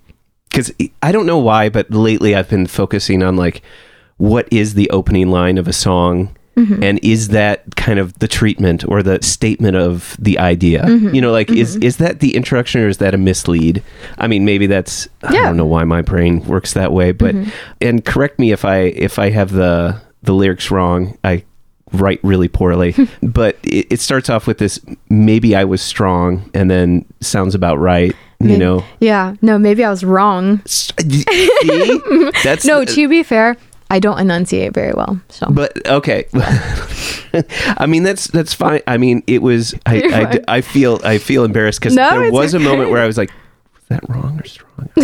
because 0.50 0.72
I 1.04 1.12
don't 1.12 1.26
know 1.26 1.40
why, 1.40 1.68
but 1.70 1.92
lately 1.92 2.36
I've 2.36 2.50
been 2.50 2.68
focusing 2.68 3.22
on 3.22 3.36
like 3.36 3.62
what 4.18 4.48
is 4.52 4.76
the 4.76 4.90
opening 4.92 5.30
line 5.30 5.58
of 5.58 5.68
a 5.68 5.74
song 5.74 6.36
Mm-hmm. 6.58 6.84
And 6.84 7.00
is 7.02 7.30
that 7.30 7.76
kind 7.78 7.98
of 7.98 8.18
the 8.20 8.28
treatment 8.28 8.84
or 8.88 9.02
the 9.02 9.22
statement 9.24 9.78
of 9.78 10.18
the 10.20 10.38
idea? 10.38 10.84
Mm-hmm. 10.84 11.16
You 11.16 11.22
know, 11.22 11.32
like 11.32 11.50
is 11.50 11.78
is 11.78 11.98
that 11.98 12.20
the 12.20 12.36
introduction 12.36 12.82
or 12.82 12.88
is 12.90 12.98
that 12.98 13.14
a 13.14 13.18
mislead? 13.18 13.82
I 14.18 14.28
mean, 14.28 14.44
maybe 14.44 14.68
that's 14.68 15.08
I 15.24 15.32
Yeah. 15.34 15.40
Mm-hmm. 15.40 15.46
don't 15.48 15.58
know 15.58 15.66
why 15.66 15.86
my 15.86 16.02
brain 16.02 16.44
works 16.46 16.74
that 16.74 16.92
way, 16.92 17.14
but 17.14 17.34
and 17.80 18.04
correct 18.04 18.38
me 18.38 18.52
if 18.52 18.66
I 18.66 18.78
if 18.80 19.18
I 19.18 19.30
have 19.30 19.52
the 19.52 20.02
the 20.24 20.34
lyrics 20.34 20.70
wrong. 20.72 21.18
I 21.24 21.44
write 21.94 22.20
really 22.24 22.48
poorly, 22.48 22.96
but 23.24 23.58
it, 23.64 23.88
it 23.94 24.00
starts 24.00 24.30
off 24.30 24.46
with 24.48 24.58
this 24.58 24.80
maybe 25.10 25.56
I 25.56 25.64
was 25.66 25.82
strong 25.82 26.50
and 26.54 26.70
then 26.72 27.06
sounds 27.22 27.54
about 27.56 27.80
right, 27.80 28.12
you 28.40 28.48
Maybe- 28.48 28.60
know. 28.60 28.84
Yeah. 29.00 29.36
No, 29.42 29.58
maybe 29.58 29.84
I 29.84 29.90
was 29.90 30.04
wrong. 30.04 30.62
That's 32.44 32.66
No, 32.66 32.86
to 32.86 33.08
be 33.10 33.24
fair, 33.24 33.58
I 33.92 34.00
don't 34.00 34.20
enunciate 34.20 34.74
very 34.74 34.94
well. 34.94 35.20
So 35.28 35.48
But 35.52 35.86
okay, 35.86 36.26
I 37.78 37.86
mean 37.88 38.04
that's 38.04 38.28
that's 38.28 38.54
fine. 38.54 38.80
I 38.88 38.98
mean 38.98 39.22
it 39.28 39.42
was. 39.42 39.76
I 39.86 40.40
I. 40.48 40.58
I 40.58 40.62
feel 40.62 41.02
I 41.04 41.18
feel 41.18 41.44
embarrassed 41.44 41.82
because 41.82 41.94
No, 41.94 42.10
there 42.10 42.32
was 42.32 42.54
a 42.54 42.60
moment 42.60 42.90
where 42.90 43.04
I 43.04 43.06
was 43.06 43.18
like, 43.18 43.32
"Was 43.74 43.84
that 43.90 44.10
wrong 44.10 44.40
or 44.40 44.46
strong?" 44.46 44.90
I 44.98 45.04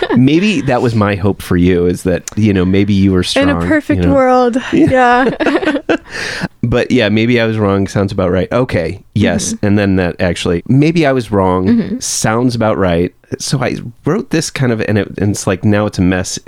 don't 0.00 0.10
know. 0.10 0.16
maybe 0.16 0.62
that 0.62 0.80
was 0.80 0.94
my 0.94 1.14
hope 1.14 1.42
for 1.42 1.58
you 1.58 1.86
is 1.86 2.04
that 2.04 2.24
you 2.34 2.54
know 2.54 2.64
maybe 2.64 2.94
you 2.94 3.12
were 3.12 3.22
strong 3.22 3.50
in 3.50 3.56
a 3.56 3.60
perfect 3.60 4.00
you 4.00 4.08
know. 4.08 4.14
world, 4.14 4.56
yeah. 4.72 5.24
But 6.62 6.90
yeah, 6.90 7.08
maybe 7.08 7.40
I 7.40 7.46
was 7.46 7.58
wrong. 7.58 7.86
Sounds 7.88 8.12
about 8.12 8.30
right. 8.30 8.50
Okay, 8.52 9.02
yes, 9.14 9.52
Mm-hmm. 9.54 9.66
and 9.66 9.78
then 9.78 9.96
that 9.96 10.20
actually 10.20 10.62
maybe 10.68 11.06
I 11.06 11.12
was 11.12 11.30
wrong. 11.30 12.00
Sounds 12.00 12.54
about 12.54 12.78
right. 12.78 13.14
So 13.38 13.62
I 13.62 13.76
wrote 14.04 14.28
this 14.30 14.50
kind 14.50 14.72
of, 14.72 14.82
and, 14.82 14.98
it, 14.98 15.08
and 15.18 15.30
it's 15.30 15.46
like 15.46 15.64
now 15.64 15.86
it's 15.86 15.98
a 15.98 16.02
mess. 16.02 16.38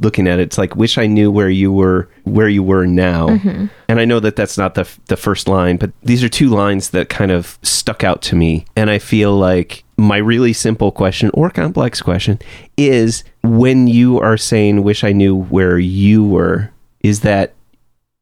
Looking 0.00 0.26
at 0.26 0.40
it, 0.40 0.42
it's 0.42 0.58
like 0.58 0.74
wish 0.76 0.98
I 0.98 1.06
knew 1.06 1.30
where 1.30 1.48
you 1.48 1.72
were, 1.72 2.08
where 2.24 2.48
you 2.48 2.62
were 2.64 2.84
now. 2.86 3.28
Mm-hmm. 3.28 3.66
And 3.88 4.00
I 4.00 4.04
know 4.04 4.20
that 4.20 4.36
that's 4.36 4.58
not 4.58 4.74
the 4.74 4.88
the 5.06 5.16
first 5.16 5.48
line, 5.48 5.76
but 5.76 5.92
these 6.02 6.22
are 6.24 6.28
two 6.28 6.48
lines 6.48 6.90
that 6.90 7.08
kind 7.08 7.30
of 7.30 7.58
stuck 7.62 8.02
out 8.04 8.22
to 8.22 8.36
me, 8.36 8.64
and 8.76 8.90
I 8.90 8.98
feel 8.98 9.36
like 9.36 9.84
my 9.96 10.16
really 10.16 10.52
simple 10.52 10.90
question 10.90 11.30
or 11.34 11.48
complex 11.50 12.02
question 12.02 12.38
is 12.76 13.22
when 13.42 13.86
you 13.86 14.18
are 14.18 14.36
saying 14.36 14.82
wish 14.82 15.04
I 15.04 15.12
knew 15.12 15.36
where 15.36 15.78
you 15.78 16.24
were, 16.24 16.70
is 17.04 17.20
that 17.20 17.54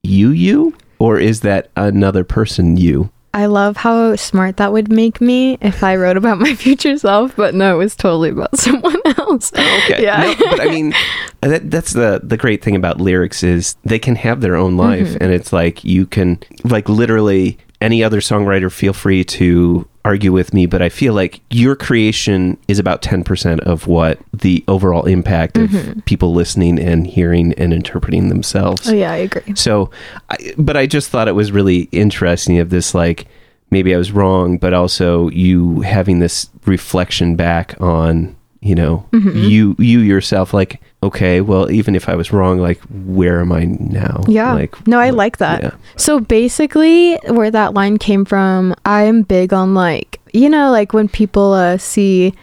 you 0.02 0.30
you 0.30 0.76
or 1.00 1.18
is 1.18 1.40
that 1.40 1.70
another 1.74 2.22
person 2.22 2.76
you 2.76 3.10
I 3.32 3.46
love 3.46 3.76
how 3.76 4.16
smart 4.16 4.56
that 4.56 4.72
would 4.72 4.90
make 4.90 5.20
me 5.20 5.56
if 5.60 5.84
I 5.84 5.94
wrote 5.94 6.16
about 6.16 6.40
my 6.40 6.52
future 6.64 6.98
self, 6.98 7.36
but 7.36 7.54
no, 7.54 7.76
it 7.76 7.78
was 7.78 7.94
totally 7.94 8.30
about 8.30 8.56
someone 8.66 8.96
else. 9.18 9.52
okay 9.54 10.02
Yeah. 10.02 10.34
No, 10.38 10.50
but 10.50 10.60
i 10.60 10.64
mean 10.66 10.92
that, 11.40 11.70
that's 11.70 11.92
the 11.92 12.20
the 12.24 12.36
great 12.36 12.62
thing 12.62 12.74
about 12.76 13.00
lyrics 13.00 13.42
is 13.44 13.76
they 13.84 13.98
can 14.00 14.16
have 14.16 14.40
their 14.40 14.56
own 14.56 14.76
life 14.76 15.08
Mm-hmm. 15.10 15.22
and 15.22 15.32
it's 15.32 15.52
like 15.52 15.84
you 15.84 16.06
can 16.06 16.38
like 16.64 16.88
literally 16.88 17.58
any 17.80 18.02
other 18.04 18.20
songwriter 18.20 18.70
feel 18.70 18.92
free 18.92 19.22
to 19.24 19.88
argue 20.04 20.32
with 20.32 20.54
me 20.54 20.64
but 20.66 20.80
i 20.80 20.88
feel 20.88 21.12
like 21.12 21.40
your 21.50 21.76
creation 21.76 22.56
is 22.68 22.78
about 22.78 23.02
10% 23.02 23.60
of 23.60 23.86
what 23.86 24.18
the 24.32 24.64
overall 24.66 25.04
impact 25.04 25.58
of 25.58 25.70
people 26.06 26.32
listening 26.32 26.78
and 26.78 27.06
hearing 27.06 27.52
and 27.54 27.72
interpreting 27.72 28.28
themselves 28.30 28.82
Mm-hmm. 28.82 28.90
oh 28.90 28.98
yeah, 28.98 29.12
I 29.12 29.16
agree. 29.16 29.54
So, 29.54 29.90
I, 30.30 30.54
but 30.56 30.76
I 30.76 30.86
just 30.86 31.10
thought 31.10 31.28
it 31.28 31.32
was 31.34 31.52
really 31.52 31.82
interesting 31.92 32.58
of 32.58 32.70
this, 32.70 32.94
like, 32.94 33.26
maybe 33.70 33.94
I 33.94 33.98
was 33.98 34.10
wrong, 34.12 34.58
but 34.58 34.72
also 34.72 35.28
you 35.30 35.80
having 35.80 36.18
this 36.18 36.48
reflection 36.66 37.36
back 37.36 37.78
on, 37.80 38.36
you 38.60 38.74
know, 38.74 39.06
Mm-hmm. 39.12 39.38
you, 39.38 39.74
you 39.78 40.00
yourself, 40.00 40.52
like, 40.52 40.80
okay, 41.02 41.40
well, 41.40 41.70
even 41.70 41.94
if 41.96 42.08
I 42.08 42.14
was 42.14 42.30
wrong, 42.32 42.58
like, 42.58 42.78
where 43.06 43.40
am 43.40 43.52
I 43.52 43.64
now? 43.64 44.22
Yeah. 44.28 44.52
Like, 44.52 44.86
no, 44.86 44.98
I 44.98 45.06
what- 45.06 45.14
like 45.16 45.36
that. 45.38 45.62
yeah. 45.62 45.70
So 45.96 46.20
basically, 46.20 47.16
where 47.28 47.50
that 47.50 47.72
line 47.74 47.96
came 47.98 48.24
from, 48.24 48.74
I'm 48.84 49.22
big 49.22 49.52
on 49.52 49.74
like, 49.74 50.20
you 50.34 50.48
know, 50.50 50.70
like 50.70 50.92
when 50.92 51.08
people 51.08 51.52
uh, 51.54 51.78
see 51.78 52.34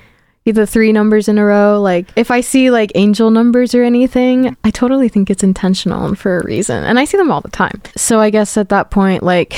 the 0.45 0.65
three 0.65 0.93
numbers 0.93 1.27
in 1.27 1.38
a 1.38 1.43
row, 1.45 1.79
like 1.81 2.07
if 2.15 2.31
I 2.31 2.39
see 2.39 2.71
like 2.71 2.91
angel 2.95 3.29
numbers 3.31 3.75
or 3.75 3.83
anything, 3.83 4.55
I 4.63 4.71
totally 4.71 5.09
think 5.09 5.29
it's 5.29 5.43
intentional 5.43 6.05
and 6.05 6.17
for 6.17 6.38
a 6.39 6.45
reason. 6.45 6.86
And 6.86 6.97
I 6.97 7.03
see 7.03 7.17
them 7.17 7.29
all 7.31 7.41
the 7.41 7.50
time. 7.50 7.81
So 7.97 8.21
I 8.21 8.29
guess 8.29 8.55
at 8.57 8.69
that 8.69 8.89
point, 8.89 9.24
like, 9.24 9.53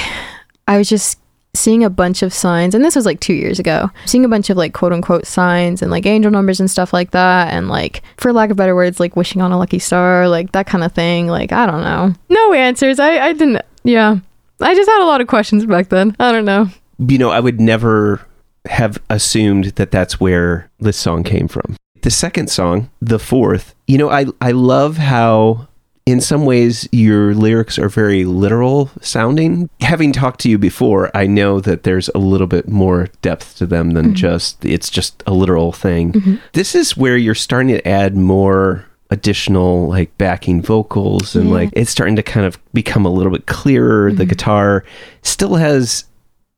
I 0.67 0.79
was 0.79 0.89
just 0.89 1.18
seeing 1.55 1.83
a 1.83 1.89
bunch 1.89 2.21
of 2.21 2.31
signs 2.31 2.75
and 2.75 2.85
this 2.85 2.95
was 2.95 3.05
like 3.05 3.19
two 3.19 3.33
years 3.33 3.59
ago 3.59 3.89
seeing 4.05 4.23
a 4.23 4.29
bunch 4.29 4.49
of 4.51 4.57
like 4.57 4.73
quote 4.73 4.93
unquote 4.93 5.25
signs 5.25 5.81
and 5.81 5.89
like 5.89 6.05
angel 6.05 6.31
numbers 6.31 6.59
and 6.59 6.69
stuff 6.69 6.93
like 6.93 7.11
that 7.11 7.51
and 7.51 7.69
like 7.69 8.03
for 8.17 8.31
lack 8.31 8.51
of 8.51 8.57
better 8.57 8.75
words 8.75 8.99
like 8.99 9.15
wishing 9.15 9.41
on 9.41 9.51
a 9.51 9.57
lucky 9.57 9.79
star 9.79 10.29
like 10.29 10.51
that 10.51 10.67
kind 10.67 10.83
of 10.83 10.91
thing 10.91 11.27
like 11.27 11.51
i 11.51 11.65
don't 11.65 11.83
know. 11.83 12.13
No 12.29 12.53
answers. 12.53 12.99
I 12.99 13.17
i 13.17 13.33
didn't 13.33 13.61
yeah. 13.83 14.17
I 14.61 14.75
just 14.75 14.89
had 14.89 15.01
a 15.01 15.07
lot 15.07 15.21
of 15.21 15.27
questions 15.27 15.65
back 15.65 15.89
then. 15.89 16.15
I 16.19 16.31
don't 16.31 16.45
know. 16.45 16.67
You 16.99 17.17
know, 17.17 17.29
I 17.29 17.39
would 17.39 17.61
never 17.61 18.25
have 18.65 19.01
assumed 19.09 19.65
that 19.75 19.91
that's 19.91 20.19
where 20.19 20.69
this 20.79 20.97
song 20.97 21.23
came 21.23 21.47
from. 21.47 21.77
The 22.01 22.11
second 22.11 22.49
song, 22.49 22.89
the 23.01 23.19
fourth, 23.19 23.73
you 23.87 23.97
know, 23.97 24.09
I, 24.09 24.25
I 24.41 24.51
love 24.51 24.97
how 24.97 25.68
in 26.09 26.21
some 26.21 26.45
ways 26.45 26.87
your 26.91 27.33
lyrics 27.33 27.77
are 27.77 27.89
very 27.89 28.25
literal 28.25 28.89
sounding. 29.01 29.69
Having 29.81 30.13
talked 30.13 30.39
to 30.41 30.49
you 30.49 30.57
before, 30.57 31.15
I 31.15 31.27
know 31.27 31.59
that 31.59 31.83
there's 31.83 32.09
a 32.09 32.17
little 32.17 32.47
bit 32.47 32.67
more 32.67 33.07
depth 33.21 33.57
to 33.57 33.65
them 33.65 33.91
than 33.91 34.07
mm-hmm. 34.07 34.15
just 34.15 34.63
it's 34.65 34.89
just 34.89 35.21
a 35.27 35.33
literal 35.33 35.71
thing. 35.71 36.13
Mm-hmm. 36.13 36.35
This 36.53 36.75
is 36.75 36.97
where 36.97 37.17
you're 37.17 37.35
starting 37.35 37.69
to 37.69 37.87
add 37.87 38.15
more 38.15 38.85
additional 39.11 39.87
like 39.87 40.15
backing 40.17 40.61
vocals 40.61 41.35
and 41.35 41.47
Yeah. 41.47 41.55
like 41.55 41.69
it's 41.73 41.89
starting 41.91 42.15
to 42.15 42.23
kind 42.23 42.45
of 42.45 42.59
become 42.73 43.05
a 43.05 43.11
little 43.11 43.31
bit 43.31 43.45
clearer. 43.47 44.11
The 44.11 44.23
mm-hmm. 44.23 44.29
guitar 44.29 44.83
still 45.23 45.55
has 45.55 46.05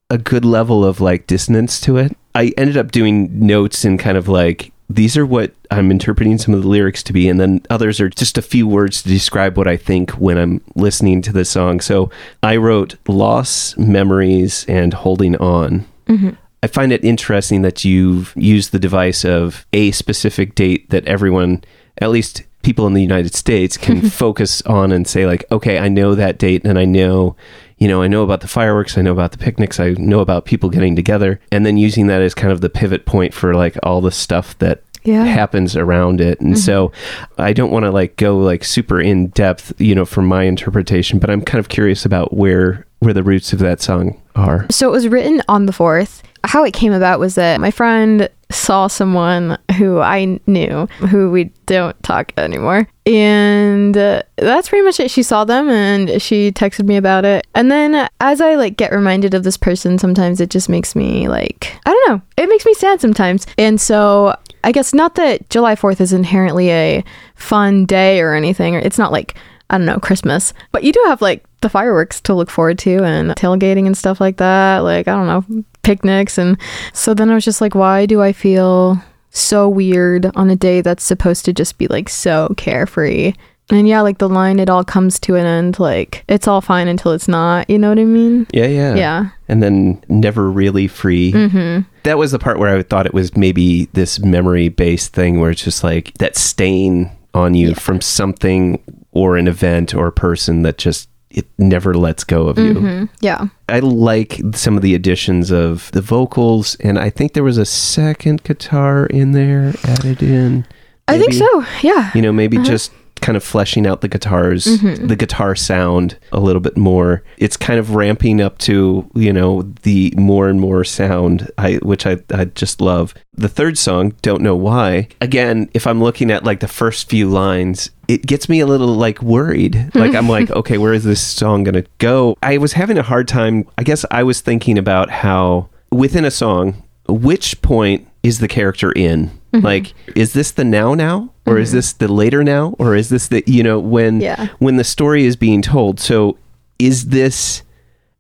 a 0.10 0.17
good 0.17 0.43
level 0.43 0.84
of 0.84 1.00
like 1.00 1.27
dissonance 1.27 1.79
to 1.81 1.98
it. 1.98 2.15
I 2.36 2.53
ended 2.58 2.77
up 2.77 2.91
doing 2.91 3.46
notes 3.46 3.86
and 3.86 4.00
kind 4.00 4.17
of 4.17 4.27
like 4.27 4.72
these 4.93 5.17
are 5.17 5.25
what 5.25 5.53
I'm 5.69 5.91
interpreting 5.91 6.38
some 6.38 6.53
of 6.53 6.62
the 6.62 6.67
lyrics 6.67 7.03
to 7.03 7.13
be, 7.13 7.29
and 7.29 7.39
then 7.39 7.62
others 7.69 8.00
are 8.00 8.10
just 8.10 8.38
a 8.38 8.41
few 8.41 8.67
words 8.67 9.01
to 9.01 9.10
describe 9.10 9.57
what 9.57 9.67
I 9.67 9.77
think 9.77 10.12
when 10.12 10.38
I'm 10.38 10.62
listening 10.75 11.21
to 11.24 11.33
the 11.33 11.45
song. 11.45 11.79
So 11.79 12.10
I 12.43 12.57
wrote 12.57 12.95
loss, 13.07 13.77
memories, 13.77 14.65
and 14.67 14.93
holding 14.93 15.36
on. 15.38 15.86
Mm-hmm. 16.07 16.31
I 16.63 16.67
find 16.67 16.91
it 16.91 17.03
interesting 17.03 17.63
that 17.63 17.83
you've 17.83 18.33
used 18.36 18.71
the 18.71 18.79
device 18.79 19.25
of 19.25 19.65
a 19.74 19.91
specific 19.91 20.53
date 20.55 20.89
that 20.91 21.07
everyone, 21.07 21.63
at 21.98 22.12
least 22.12 22.43
people 22.62 22.86
in 22.86 22.93
the 22.93 23.01
United 23.01 23.33
States, 23.33 23.77
can 23.77 24.01
focus 24.10 24.62
on 24.63 24.91
and 24.91 25.07
say, 25.07 25.25
like, 25.25 25.45
okay, 25.51 25.79
I 25.79 25.88
know 25.88 26.13
that 26.15 26.38
date 26.38 26.63
and 26.65 26.77
I 26.77 26.86
know, 26.86 27.36
you 27.82 27.88
know, 27.88 28.04
I 28.04 28.08
know 28.08 28.22
about 28.22 28.42
the 28.42 28.48
fireworks, 28.48 28.96
I 28.96 29.02
know 29.02 29.12
about 29.12 29.32
the 29.32 29.40
picnics, 29.40 29.80
I 29.80 29.90
know 29.98 30.20
about 30.20 30.46
people 30.46 30.70
getting 30.70 30.96
together, 30.96 31.40
and 31.52 31.66
then 31.66 31.78
using 31.78 32.06
that 32.08 32.22
as 32.22 32.36
kind 32.36 32.54
of 32.54 32.62
the 32.62 32.70
pivot 32.70 33.08
point 33.08 33.34
for 33.34 33.56
like 33.56 33.76
all 33.82 34.02
the 34.02 34.12
stuff 34.12 34.56
that 34.60 34.84
Yeah. 35.04 35.26
happens 35.26 35.76
around 35.76 36.22
it. 36.22 36.40
And 36.40 36.54
mm-hmm. 36.54 36.60
so 36.62 36.92
I 37.40 37.54
don't 37.54 37.72
want 37.72 37.86
to 37.86 37.92
like 37.92 38.18
go 38.18 38.38
like 38.38 38.64
super 38.64 39.02
in 39.02 39.30
depth, 39.30 39.74
you 39.82 39.96
know, 39.96 40.06
from 40.06 40.28
my 40.28 40.44
interpretation, 40.44 41.18
but 41.18 41.32
I'm 41.32 41.42
kind 41.42 41.60
of 41.60 41.70
curious 41.70 42.06
about 42.06 42.34
where 42.36 42.86
where 43.00 43.14
the 43.16 43.24
roots 43.24 43.52
of 43.52 43.58
that 43.58 43.82
song 43.82 44.22
are. 44.36 44.68
So 44.70 44.88
it 44.88 44.92
was 44.92 45.08
written 45.08 45.42
on 45.48 45.66
the 45.66 45.74
4th. 45.74 46.22
How 46.43 46.63
it 46.63 46.74
came 46.74 46.93
about 46.93 47.19
was 47.19 47.36
that 47.36 47.62
my 47.62 47.71
friend 47.71 48.29
saw 48.50 48.88
someone 48.88 49.57
who 49.77 50.00
I 50.00 50.39
knew, 50.45 50.88
who 51.10 51.31
we 51.31 51.45
don't 51.65 52.01
talk 52.03 52.33
anymore. 52.38 52.88
And 53.05 53.95
uh, 53.95 54.24
that's 54.38 54.69
pretty 54.69 54.83
much 54.83 55.00
it. 55.00 55.12
She 55.12 55.24
saw 55.24 55.45
them 55.45 55.69
and 55.69 56.21
she 56.21 56.51
texted 56.51 56.86
me 56.86 56.98
about 56.98 57.25
it. 57.25 57.48
And 57.55 57.71
then 57.71 58.10
as 58.19 58.41
I 58.41 58.55
like 58.55 58.77
get 58.77 58.91
reminded 58.91 59.33
of 59.33 59.43
this 59.43 59.57
person, 59.57 59.98
sometimes 59.98 60.41
it 60.41 60.50
just 60.50 60.69
makes 60.69 60.95
me 60.95 61.27
like, 61.27 61.77
I 61.86 61.91
don't 61.91 62.10
know, 62.10 62.21
it 62.38 62.50
makes 62.50 62.65
me 62.65 62.74
sad 62.74 63.01
sometimes. 63.01 63.48
And 63.57 63.79
so 63.79 64.36
I 64.63 64.71
guess 64.71 64.93
not 64.93 65.15
that 65.15 65.50
July 65.50 65.75
4th 65.75 66.01
is 66.01 66.13
inherently 66.13 66.71
a 66.71 67.03
fun 67.36 67.86
day 67.86 68.19
or 68.21 68.33
anything. 68.33 68.75
It's 68.75 68.98
not 68.98 69.12
like 69.12 69.36
I 69.71 69.77
don't 69.77 69.86
know, 69.86 70.00
Christmas. 70.00 70.53
But 70.74 70.83
you 70.83 70.91
do 70.91 71.01
have 71.07 71.21
like 71.21 71.45
the 71.62 71.69
fireworks 71.69 72.19
to 72.21 72.33
look 72.33 72.50
forward 72.50 72.77
to 72.79 73.03
and 73.05 73.31
tailgating 73.31 73.86
and 73.86 73.98
stuff 73.98 74.19
like 74.19 74.36
that. 74.38 74.79
Like, 74.79 75.07
I 75.07 75.13
don't 75.13 75.27
know, 75.27 75.63
picnics. 75.84 76.38
And 76.38 76.58
so 76.94 77.14
then 77.14 77.30
I 77.30 77.36
was 77.36 77.46
just 77.46 77.62
like, 77.62 77.76
why 77.76 78.06
do 78.06 78.22
I 78.22 78.34
feel 78.34 79.02
so 79.32 79.68
weird 79.70 80.26
on 80.36 80.50
a 80.50 80.56
day 80.56 80.82
that's 80.82 81.04
supposed 81.04 81.46
to 81.46 81.54
just 81.54 81.78
be 81.78 81.88
like 81.88 82.10
so 82.10 82.54
carefree? 82.58 83.34
And 83.70 83.88
yeah, 83.88 84.02
like 84.02 84.18
the 84.18 84.28
line, 84.28 84.60
it 84.60 84.70
all 84.70 84.84
comes 84.84 85.18
to 85.22 85.36
an 85.36 85.46
end. 85.46 85.80
Like, 85.80 86.26
it's 86.28 86.46
all 86.46 86.60
fine 86.60 86.90
until 86.90 87.14
it's 87.14 87.30
not. 87.30 87.70
You 87.70 87.80
know 87.80 87.88
what 87.88 88.00
I 88.00 88.04
mean? 88.04 88.46
Yeah, 88.52 88.66
yeah. 88.66 88.96
Yeah. 88.96 89.30
And 89.48 89.64
then 89.64 90.04
never 90.10 90.52
really 90.52 90.90
free. 90.90 91.32
Mm-hmm. 91.32 91.88
That 92.04 92.18
was 92.18 92.32
the 92.32 92.40
part 92.40 92.60
where 92.60 92.76
I 92.76 92.84
thought 92.84 93.06
it 93.06 93.14
was 93.14 93.38
maybe 93.38 93.86
this 93.94 94.20
memory 94.20 94.68
based 94.68 95.14
thing 95.14 95.40
where 95.40 95.52
it's 95.52 95.64
just 95.64 95.86
like 95.86 96.14
that 96.18 96.36
stain 96.36 97.12
on 97.34 97.54
you 97.54 97.70
Yeah. 97.70 97.74
from 97.76 98.02
something 98.02 98.84
or 99.14 99.38
an 99.38 99.48
event 99.48 99.94
or 99.96 100.08
a 100.08 100.12
person 100.12 100.64
that 100.64 100.78
just 100.78 101.08
it 101.32 101.48
never 101.58 101.94
lets 101.94 102.24
go 102.24 102.48
of 102.48 102.58
you. 102.58 102.74
hmm 102.74 103.06
Yeah. 103.22 103.48
I 103.70 103.80
like 103.80 104.40
some 104.54 104.76
of 104.76 104.82
the 104.84 104.94
additions 104.96 105.52
of 105.52 105.92
the 105.92 106.02
vocals, 106.02 106.76
and 106.82 107.00
I 107.00 107.10
think 107.10 107.34
there 107.34 107.44
was 107.44 107.58
a 107.58 107.66
second 107.66 108.44
guitar 108.44 109.06
in 109.06 109.32
there 109.32 109.74
added 109.84 110.22
in. 110.22 110.66
I 111.08 111.18
think 111.20 111.34
so. 111.34 111.66
Yeah. 111.82 112.12
You 112.16 112.22
know, 112.22 112.32
maybe 112.32 112.58
Uh-huh. 112.58 112.66
just 112.66 112.92
kind 113.22 113.36
of 113.38 113.44
fleshing 113.44 113.86
out 113.88 114.01
the 114.01 114.08
guitars, 114.08 114.66
Mm-hmm. 114.66 115.08
the 115.08 115.16
guitar 115.16 115.56
sound 115.56 116.18
a 116.32 116.40
little 116.40 116.60
bit 116.62 116.75
more. 116.75 117.24
It's 117.38 117.56
kind 117.58 117.80
of 117.80 117.96
ramping 117.96 118.42
up 118.42 118.58
to, 118.60 119.10
you 119.16 119.32
know, 119.32 119.62
the 119.84 120.13
more 120.18 120.50
and 120.50 120.60
more 120.60 120.84
sound, 120.84 121.50
I 121.58 121.75
which 121.75 122.06
I, 122.06 122.18
I 122.34 122.46
just 122.46 122.82
love. 122.82 123.13
The 123.34 123.48
third 123.48 123.78
song, 123.78 124.13
Don't 124.22 124.42
Know 124.42 124.56
Why, 124.56 125.08
again, 125.22 125.70
if 125.74 125.88
I'm 125.88 126.01
looking 126.04 126.30
at 126.32 126.44
like 126.44 126.60
the 126.60 126.68
first 126.68 127.10
few 127.10 127.30
lines, 127.30 127.92
it 128.08 128.25
gets 128.25 128.50
me 128.50 128.60
a 128.60 128.66
little 128.66 128.88
like 128.96 129.22
worried. 129.22 129.90
Like 129.96 130.16
I'm 130.16 130.28
like, 130.28 130.50
okay, 130.51 130.78
where 130.78 130.94
is 130.94 131.04
this 131.04 131.22
song 131.22 131.63
going 131.63 131.75
to 131.82 131.86
go? 132.00 132.36
I 132.44 132.58
was 132.58 132.74
having 132.74 132.98
a 132.98 133.04
hard 133.04 133.28
time. 133.28 133.68
I 133.78 133.84
guess 133.84 134.04
I 134.12 134.24
was 134.24 134.42
thinking 134.42 134.78
about 134.78 135.10
how 135.12 135.70
within 135.92 136.25
a 136.25 136.32
song, 136.32 136.84
which 137.08 137.62
point 137.62 138.08
is 138.24 138.40
the 138.40 138.48
character 138.48 138.92
in? 138.92 139.32
Mm-hmm. 139.53 139.65
Like, 139.65 139.93
is 140.15 140.34
this 140.34 140.51
the 140.51 140.63
now 140.63 140.93
now, 140.93 141.34
or 141.46 141.58
is 141.58 141.70
mm-hmm. 141.70 141.77
this 141.77 141.93
the 141.93 142.08
later 142.08 142.43
now, 142.43 142.75
or 142.79 142.96
is 142.96 143.10
this 143.10 143.27
the 143.27 143.43
you 143.46 143.63
know 143.63 143.79
when 143.79 144.22
Yeah. 144.22 144.48
when 144.60 144.77
the 144.77 144.84
story 144.84 145.25
is 145.25 145.36
being 145.36 145.62
told? 145.62 146.00
So, 146.00 146.38
is 146.79 147.08
this? 147.10 147.63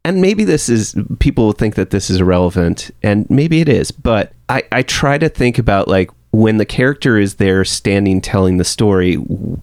And 0.03 0.21
maybe 0.21 0.43
this 0.43 0.67
is 0.67 0.95
people 1.19 1.45
will 1.45 1.51
think 1.53 1.75
that 1.75 1.91
this 1.91 2.09
is 2.09 2.19
irrelevant, 2.19 2.91
and 3.03 3.29
maybe 3.29 3.61
it 3.61 3.69
is. 3.69 3.91
But 3.91 4.33
I 4.49 4.63
I 4.71 4.81
try 4.81 5.17
to 5.17 5.29
think 5.29 5.57
about 5.57 5.87
like 5.87 6.09
when 6.31 6.57
the 6.57 6.65
character 6.65 7.17
is 7.17 7.35
there 7.35 7.63
standing 7.63 8.19
telling 8.21 8.57
the 8.57 8.63
story. 8.65 9.17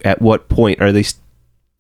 At 0.05 0.23
what 0.23 0.49
point 0.49 0.81
are 0.81 0.93
they? 0.93 1.01
s- 1.01 1.21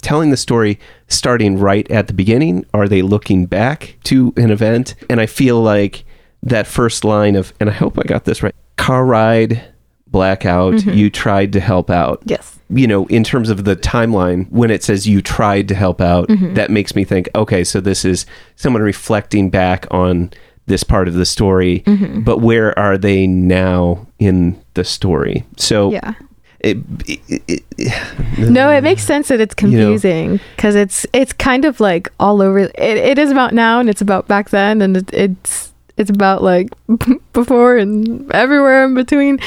telling 0.00 0.30
the 0.30 0.36
story 0.36 0.78
starting 1.08 1.58
right 1.58 1.90
at 1.90 2.06
the 2.06 2.12
beginning? 2.12 2.64
Are 2.72 2.86
they 2.86 3.02
looking 3.02 3.46
back 3.46 3.96
to 4.04 4.32
an 4.36 4.50
event? 4.52 4.94
And 5.10 5.20
I 5.20 5.26
feel 5.26 5.60
like 5.60 6.04
that 6.40 6.68
first 6.68 7.04
line 7.04 7.34
of, 7.34 7.52
and 7.58 7.68
I 7.68 7.72
hope 7.72 7.98
I 7.98 8.04
got 8.04 8.24
this 8.24 8.40
right 8.40 8.54
car 8.76 9.04
ride, 9.04 9.60
blackout, 10.10 10.74
mm-hmm. 10.74 10.90
you 10.90 11.10
tried 11.10 11.52
to 11.52 11.60
help 11.60 11.90
out. 11.90 12.22
Yes. 12.24 12.58
You 12.70 12.86
know, 12.86 13.06
in 13.06 13.24
terms 13.24 13.50
of 13.50 13.64
the 13.64 13.76
timeline, 13.76 14.50
when 14.50 14.70
it 14.70 14.82
says 14.82 15.06
you 15.06 15.22
tried 15.22 15.68
to 15.68 15.74
help 15.74 16.00
out, 16.00 16.28
mm-hmm. 16.28 16.54
that 16.54 16.70
makes 16.70 16.94
me 16.94 17.04
think, 17.04 17.28
okay, 17.34 17.64
so 17.64 17.80
this 17.80 18.04
is 18.04 18.26
someone 18.56 18.82
reflecting 18.82 19.50
back 19.50 19.86
on 19.90 20.30
this 20.66 20.84
part 20.84 21.08
of 21.08 21.14
the 21.14 21.24
story, 21.24 21.80
mm-hmm. 21.80 22.20
but 22.20 22.38
where 22.38 22.78
are 22.78 22.98
they 22.98 23.26
now 23.26 24.06
in 24.18 24.62
the 24.74 24.84
story? 24.84 25.44
So, 25.56 25.90
Yeah. 25.90 26.14
it, 26.60 26.76
it, 27.06 27.62
it, 27.78 28.38
No, 28.38 28.70
it 28.70 28.82
makes 28.82 29.02
sense 29.02 29.28
that 29.28 29.40
it's 29.40 29.54
You 29.62 29.68
know. 29.68 29.76
confusing 29.78 30.40
because 30.56 30.74
it's 30.74 31.06
it's 31.12 31.32
kind 31.32 31.64
of 31.64 31.80
like 31.80 32.12
all 32.20 32.42
over. 32.42 32.58
It, 32.58 32.76
it 32.76 33.18
is 33.18 33.30
about 33.30 33.54
now 33.54 33.80
and 33.80 33.88
it's 33.88 34.02
about 34.02 34.28
back 34.28 34.50
then 34.50 34.82
and 34.82 34.98
it, 34.98 35.10
it's 35.12 35.72
it's 35.96 36.10
about 36.10 36.42
like 36.42 36.68
before 37.32 37.76
and 37.76 38.30
everywhere 38.32 38.84
in 38.84 38.94
between. 38.94 39.38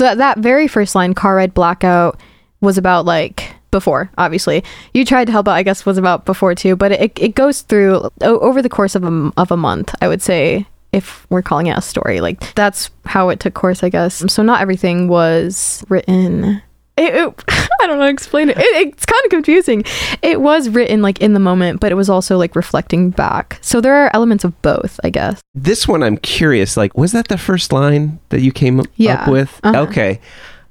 That 0.00 0.18
that 0.18 0.38
very 0.38 0.66
first 0.66 0.94
line, 0.94 1.14
"Car 1.14 1.36
ride 1.36 1.54
blackout," 1.54 2.18
was 2.60 2.78
about 2.78 3.04
like 3.04 3.54
before. 3.70 4.10
Obviously, 4.18 4.64
you 4.94 5.04
tried 5.04 5.26
to 5.26 5.32
help 5.32 5.46
out. 5.46 5.54
I 5.54 5.62
guess 5.62 5.86
was 5.86 5.98
about 5.98 6.24
before 6.24 6.54
too, 6.54 6.74
but 6.74 6.92
it 6.92 7.12
it 7.18 7.34
goes 7.34 7.60
through 7.62 8.08
o- 8.22 8.38
over 8.40 8.62
the 8.62 8.68
course 8.68 8.94
of 8.94 9.04
a 9.04 9.30
of 9.36 9.50
a 9.50 9.56
month. 9.56 9.94
I 10.02 10.08
would 10.08 10.22
say 10.22 10.66
if 10.92 11.26
we're 11.30 11.42
calling 11.42 11.66
it 11.68 11.78
a 11.78 11.82
story, 11.82 12.20
like 12.20 12.54
that's 12.54 12.90
how 13.04 13.28
it 13.28 13.40
took 13.40 13.54
course. 13.54 13.84
I 13.84 13.90
guess 13.90 14.24
so. 14.32 14.42
Not 14.42 14.60
everything 14.62 15.06
was 15.06 15.84
written 15.88 16.62
it, 17.00 17.14
it- 17.14 17.44
I 17.80 17.86
don't 17.86 17.96
know 17.96 18.02
how 18.02 18.06
to 18.08 18.12
explain 18.12 18.50
it. 18.50 18.58
it. 18.58 18.88
It's 18.88 19.06
kind 19.06 19.20
of 19.24 19.30
confusing. 19.30 19.84
It 20.22 20.40
was 20.40 20.68
written 20.68 21.00
like 21.02 21.20
in 21.20 21.32
the 21.32 21.40
moment, 21.40 21.80
but 21.80 21.90
it 21.90 21.94
was 21.94 22.10
also 22.10 22.36
like 22.36 22.54
reflecting 22.54 23.08
back. 23.10 23.58
So 23.62 23.80
there 23.80 23.94
are 23.94 24.10
elements 24.12 24.44
of 24.44 24.60
both, 24.62 25.00
I 25.02 25.08
guess. 25.10 25.40
this 25.54 25.88
one 25.88 26.02
I'm 26.02 26.18
curious. 26.18 26.76
Like, 26.76 26.96
was 26.96 27.12
that 27.12 27.28
the 27.28 27.38
first 27.38 27.72
line 27.72 28.18
that 28.28 28.42
you 28.42 28.52
came 28.52 28.80
up 28.80 28.86
with? 29.28 29.58
Uh-huh. 29.62 29.80
Okay, 29.88 30.20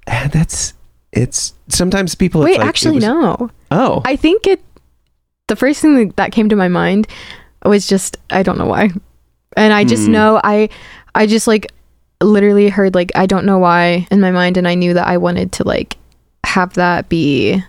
Ah, 0.07 0.29
that's 0.31 0.73
it's. 1.11 1.53
Sometimes 1.67 2.13
people. 2.15 2.41
Wait, 2.41 2.57
like, 2.59 2.67
actually, 2.67 2.95
was- 2.95 3.03
no. 3.03 3.49
Oh, 3.71 4.01
I 4.05 4.15
think 4.15 4.45
it. 4.47 4.61
The 5.47 5.55
first 5.55 5.81
thing 5.81 6.09
that- 6.15 6.31
came 6.31 6.49
to 6.49 6.55
my 6.55 6.67
mind 6.67 7.07
was 7.65 7.87
just 7.87 8.17
I 8.29 8.43
don't 8.43 8.57
know 8.57 8.67
why, 8.67 8.89
and 9.57 9.73
I 9.73 9.83
just 9.83 10.05
Hmm. 10.05 10.11
know 10.13 10.41
I, 10.43 10.69
I 11.15 11.25
just 11.25 11.47
like 11.47 11.71
literally 12.21 12.69
heard 12.69 12.93
like 12.95 13.11
I 13.15 13.25
don't 13.25 13.45
know 13.45 13.57
why 13.57 14.07
in 14.11 14.19
my 14.21 14.31
mind, 14.31 14.57
and 14.57 14.67
I 14.67 14.75
knew 14.75 14.93
that 14.93 15.07
I 15.07 15.17
wanted 15.17 15.51
to 15.53 15.63
like 15.63 15.97
have 16.49 16.73
that 16.73 17.09
be 17.09 17.63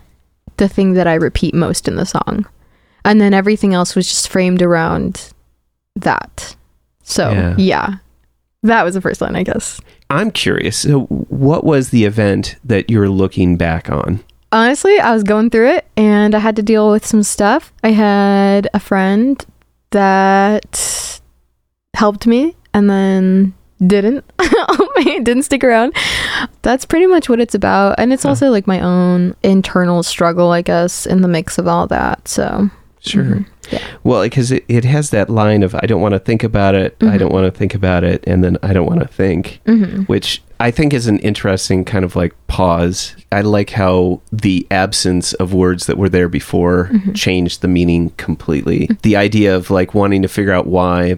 the 0.57 0.69
thing 0.69 0.93
that 0.95 1.07
I 1.07 1.15
repeat 1.15 1.55
most 1.55 1.87
in 1.89 1.97
the 1.97 2.05
song, 2.07 2.47
and 3.05 3.21
then 3.21 3.33
everything 3.35 3.73
else 3.75 3.95
was 3.95 4.07
just 4.09 4.29
framed 4.29 4.62
around 4.62 5.33
that. 5.97 6.57
So 7.03 7.31
Yeah. 7.31 7.55
yeah, 7.59 7.95
that 8.62 8.85
was 8.85 8.95
the 8.95 9.01
first 9.01 9.21
line, 9.21 9.37
I 9.37 9.43
guess. 9.43 9.81
I'm 10.11 10.31
curious. 10.31 10.77
So, 10.79 11.03
what 11.29 11.64
was 11.64 11.90
the 11.90 12.05
event 12.05 12.57
that 12.64 12.90
you're 12.90 13.09
looking 13.09 13.57
back 13.57 13.90
on? 13.90 14.21
Honestly, 14.53 14.99
I 14.99 15.14
was 15.14 15.23
going 15.23 15.51
through 15.51 15.69
it 15.71 15.87
and 15.97 16.35
I 16.35 16.40
had 16.40 16.57
to 16.57 16.62
deal 16.62 16.90
with 16.90 17.07
some 17.07 17.23
stuff. 17.23 17.73
I 17.85 17.90
had 17.93 18.69
a 18.75 18.81
friend 18.81 19.45
that 19.90 21.21
helped 21.95 22.27
me 22.27 22.57
and 22.75 22.90
then 22.90 23.55
didn't. 23.87 24.25
It 25.03 25.25
didn't 25.25 25.45
stick 25.45 25.64
around. 25.64 25.95
That's 26.62 26.85
pretty 26.85 27.07
much 27.07 27.29
what 27.29 27.40
it's 27.40 27.55
about. 27.55 27.95
And 27.99 28.12
it's 28.12 28.23
Huh. 28.25 28.31
also 28.31 28.51
like 28.51 28.66
my 28.66 28.81
own 28.81 29.35
internal 29.43 30.03
struggle, 30.03 30.51
I 30.53 30.61
guess, 30.62 31.07
in 31.07 31.23
the 31.23 31.29
mix 31.29 31.57
of 31.59 31.66
all 31.66 31.87
that. 31.88 32.29
So, 32.29 32.69
Sure. 33.03 33.25
Mhm. 33.25 33.47
Yeah. 33.71 33.79
Well, 34.05 34.23
because 34.23 34.53
it, 34.53 34.64
it 34.69 34.85
has 34.85 35.09
that 35.11 35.31
line 35.31 35.62
of 35.62 35.75
I 35.75 35.87
don't 35.87 36.03
want 36.03 36.12
to 36.12 36.19
think 36.19 36.45
about 36.45 36.75
it, 36.75 36.97
I 37.01 37.05
Mhm. 37.05 37.19
don't 37.19 37.33
want 37.33 37.47
to 37.53 37.59
think 37.59 37.75
about 37.75 38.05
it, 38.05 38.23
and 38.27 38.45
then 38.45 38.59
I 38.62 38.75
don't 38.75 38.87
want 38.87 39.01
to 39.01 39.09
think, 39.09 39.61
mhm. 39.66 40.07
which 40.07 40.43
I 40.59 40.71
think 40.71 40.93
is 40.93 41.07
an 41.07 41.19
interesting 41.21 41.87
kind 41.87 42.05
of 42.05 42.14
like 42.14 42.35
pause. 42.47 43.16
I 43.33 43.40
like 43.40 43.71
how 43.71 44.21
the 44.31 44.66
absence 44.71 45.33
of 45.35 45.55
words 45.55 45.87
that 45.87 45.97
were 45.97 46.11
there 46.11 46.29
before 46.29 46.90
Mhm. 46.93 47.14
changed 47.14 47.62
the 47.62 47.69
meaning 47.69 48.12
completely. 48.19 48.90
The 49.03 49.16
idea 49.16 49.57
of 49.57 49.71
like 49.71 49.95
wanting 49.95 50.21
to 50.21 50.29
figure 50.29 50.53
out 50.53 50.66
why, 50.66 51.16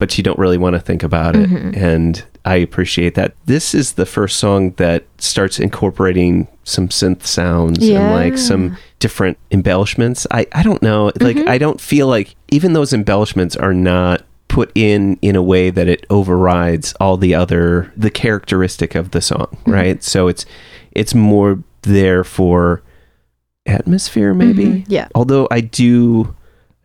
but 0.00 0.18
you 0.18 0.24
don't 0.24 0.38
really 0.38 0.58
want 0.58 0.74
to 0.74 0.80
think 0.80 1.04
about 1.04 1.36
it. 1.36 1.48
Mhm. 1.48 1.76
And 1.76 2.24
I 2.44 2.56
appreciate 2.56 3.14
that. 3.14 3.34
This 3.46 3.74
is 3.74 3.92
the 3.92 4.06
first 4.06 4.38
song 4.38 4.72
that 4.78 5.04
starts 5.18 5.60
incorporating 5.60 6.48
some 6.64 6.88
synth 6.88 7.24
sounds 7.26 7.86
and 7.86 8.12
like 8.12 8.36
some 8.38 8.76
different 8.98 9.38
embellishments. 9.52 10.26
I, 10.32 10.46
I 10.52 10.62
don't 10.64 10.82
know. 10.82 11.12
Like, 11.20 11.36
Mhm. 11.36 11.48
I 11.48 11.58
don't 11.58 11.80
feel 11.80 12.06
like 12.08 12.34
even 12.50 12.72
those 12.72 12.92
embellishments 12.92 13.54
are 13.56 13.74
not 13.74 14.22
put 14.48 14.72
in 14.74 15.16
in 15.22 15.36
a 15.36 15.42
way 15.42 15.70
that 15.70 15.86
it 15.86 16.04
overrides 16.10 16.92
all 16.98 17.16
the 17.16 17.34
other 17.34 17.92
the 17.96 18.10
characteristic 18.10 18.96
of 18.96 19.12
the 19.12 19.20
song 19.20 19.46
Mhm. 19.64 19.72
right 19.72 20.02
so 20.02 20.26
it's 20.26 20.44
it's 20.90 21.14
more 21.14 21.62
there 21.82 22.24
for 22.24 22.82
atmosphere 23.66 24.34
maybe 24.34 24.64
Mhm. 24.64 24.84
Yeah. 24.88 25.06
although 25.14 25.46
i 25.52 25.60
do 25.60 26.34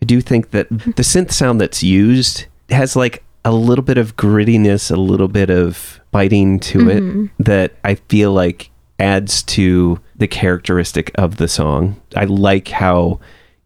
i 0.02 0.06
do 0.06 0.22
think 0.22 0.52
that 0.52 0.68
the 0.70 1.02
synth 1.04 1.32
sound 1.32 1.60
that's 1.60 1.82
used 1.82 2.46
has 2.70 2.96
like 2.96 3.24
a 3.44 3.52
little 3.52 3.84
bit 3.84 3.98
of 3.98 4.16
grittiness 4.16 4.90
a 4.92 4.96
little 4.96 5.28
bit 5.28 5.50
of 5.50 6.00
biting 6.12 6.60
to 6.60 6.90
it 6.90 7.04
Mhm. 7.04 7.30
that 7.40 7.74
i 7.84 7.96
feel 7.96 8.32
like 8.34 8.70
adds 9.00 9.44
to 9.44 10.00
the 10.16 10.28
characteristic 10.28 11.12
of 11.16 11.38
the 11.38 11.48
song 11.48 11.96
i 12.16 12.24
like 12.26 12.70
how 12.70 13.20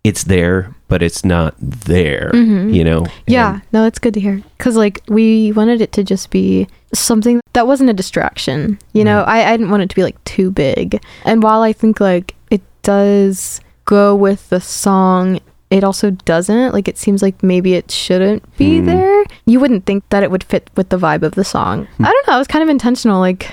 it's 0.04 0.24
there 0.24 0.74
but 0.88 1.02
it's 1.04 1.24
not 1.24 1.54
there 1.60 2.32
Mhm. 2.34 2.74
you 2.74 2.84
know 2.84 3.06
Yeah, 3.28 3.54
And- 3.54 3.62
no, 3.72 3.84
that's 3.84 4.00
good 4.00 4.16
to 4.16 4.20
hear. 4.20 4.42
Because, 4.58 4.76
like, 4.76 5.02
we 5.08 5.52
wanted 5.52 5.82
it 5.82 5.92
to 5.92 6.04
just 6.04 6.32
be 6.32 6.68
something 6.96 7.40
that 7.54 7.68
wasn't 7.68 7.92
a 7.92 7.94
distraction. 7.94 8.80
You 8.94 9.04
know, 9.04 9.22
I, 9.22 9.48
I 9.48 9.52
didn't 9.56 9.70
want 9.70 9.84
it 9.84 9.90
to 9.90 9.96
be, 9.96 10.02
like, 10.02 10.18
too 10.26 10.50
big. 10.50 11.00
And 11.26 11.44
while 11.44 11.62
I 11.62 11.74
think, 11.74 12.00
like, 12.00 12.34
it 12.50 12.62
does 12.82 13.62
go 13.86 14.16
with 14.16 14.50
the 14.50 14.60
song, 14.60 15.40
it 15.69 15.84
also 15.84 16.12
doesn't. 16.12 16.73
Like, 16.73 16.88
it 16.88 16.97
seems 16.97 17.21
like 17.21 17.41
maybe 17.43 17.73
it 17.75 17.91
shouldn't 17.91 18.43
be 18.58 18.79
Hmm. 18.79 18.86
there. 18.88 19.23
You 19.45 19.60
wouldn't 19.60 19.86
think 19.86 20.03
that 20.10 20.23
it 20.23 20.32
would 20.32 20.43
fit 20.43 20.69
with 20.75 20.89
the 20.89 20.97
vibe 20.97 21.23
of 21.23 21.36
the 21.36 21.43
song. 21.43 21.88
Hmm. 21.97 22.05
I 22.05 22.12
don't 22.12 22.27
know. 22.27 22.36
It 22.36 22.39
was 22.39 22.47
kind 22.47 22.63
of 22.63 22.69
intentional. 22.69 23.19
Like, 23.19 23.51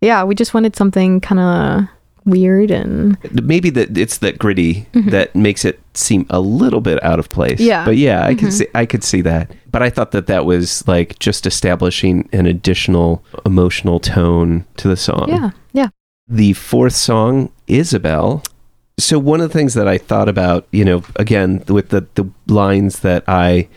yeah, 0.00 0.22
we 0.24 0.34
just 0.34 0.54
wanted 0.54 0.76
something 0.76 1.20
kind 1.20 1.40
of 1.40 1.88
weird 2.24 2.70
and. 2.72 3.16
maybe 3.30 3.70
that 3.70 3.96
it's 3.96 4.18
that 4.18 4.36
gritty 4.38 4.86
Mhm. 4.94 5.10
that 5.12 5.34
makes 5.36 5.64
it 5.64 5.78
seem 5.94 6.26
a 6.28 6.40
little 6.40 6.80
bit 6.80 7.02
out 7.04 7.18
of 7.20 7.28
place. 7.28 7.60
Yeah. 7.60 7.84
but 7.84 7.96
yeah, 7.96 8.24
I 8.26 8.34
could 8.34 8.48
Mhm. 8.48 8.52
see 8.52 8.66
I 8.74 8.84
could 8.84 9.04
see 9.04 9.20
that. 9.22 9.52
But 9.70 9.82
I 9.82 9.90
thought 9.90 10.10
that 10.10 10.26
that 10.26 10.44
was 10.44 10.82
like 10.88 11.18
just 11.20 11.46
establishing 11.46 12.28
an 12.32 12.46
additional 12.46 13.22
emotional 13.44 14.00
tone 14.00 14.64
to 14.78 14.88
the 14.88 14.96
song. 14.96 15.26
Yeah, 15.28 15.50
yeah. 15.72 15.88
The 16.28 16.52
fourth 16.54 16.96
song, 16.96 17.50
Isabel. 17.68 18.42
So 18.98 19.18
one 19.18 19.40
of 19.40 19.50
the 19.50 19.58
things 19.58 19.74
that 19.74 19.86
I 19.86 19.98
thought 19.98 20.28
about, 20.28 20.66
you 20.70 20.84
know, 20.84 21.02
again 21.16 21.62
with 21.68 21.90
the 21.90 22.06
the 22.14 22.28
lines 22.46 23.00
that 23.00 23.24
I 23.28 23.68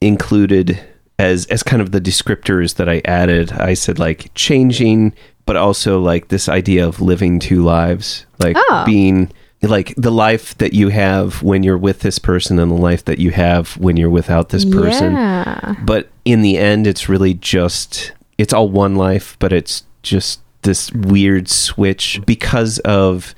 included 0.00 0.78
as 1.18 1.46
as 1.46 1.62
kind 1.62 1.80
of 1.80 1.92
the 1.92 2.00
descriptors 2.00 2.74
that 2.76 2.88
I 2.88 3.00
added, 3.04 3.52
I 3.52 3.74
said 3.74 3.98
like 3.98 4.30
changing, 4.34 5.12
but 5.46 5.56
also 5.56 6.00
like 6.00 6.28
this 6.28 6.48
idea 6.48 6.86
of 6.86 7.00
living 7.00 7.38
two 7.38 7.62
lives, 7.62 8.26
like 8.38 8.56
Oh. 8.58 8.82
being 8.84 9.30
like 9.62 9.94
the 9.96 10.10
life 10.10 10.58
that 10.58 10.74
you 10.74 10.88
have 10.88 11.42
when 11.42 11.62
you're 11.62 11.78
with 11.78 12.00
this 12.00 12.18
person 12.18 12.58
and 12.58 12.70
the 12.70 12.76
life 12.76 13.04
that 13.06 13.18
you 13.18 13.30
have 13.30 13.76
when 13.78 13.96
you're 13.96 14.10
without 14.10 14.50
this 14.50 14.64
person. 14.64 15.12
Yeah. 15.14 15.74
But 15.84 16.10
in 16.26 16.42
the 16.42 16.58
end, 16.58 16.86
it's 16.86 17.08
really 17.08 17.34
just 17.34 18.12
it's 18.36 18.52
all 18.52 18.68
one 18.68 18.96
life, 18.96 19.36
but 19.38 19.52
it's 19.52 19.84
just 20.02 20.40
this 20.62 20.90
weird 20.92 21.48
switch 21.48 22.20
because 22.26 22.78
of 22.80 23.34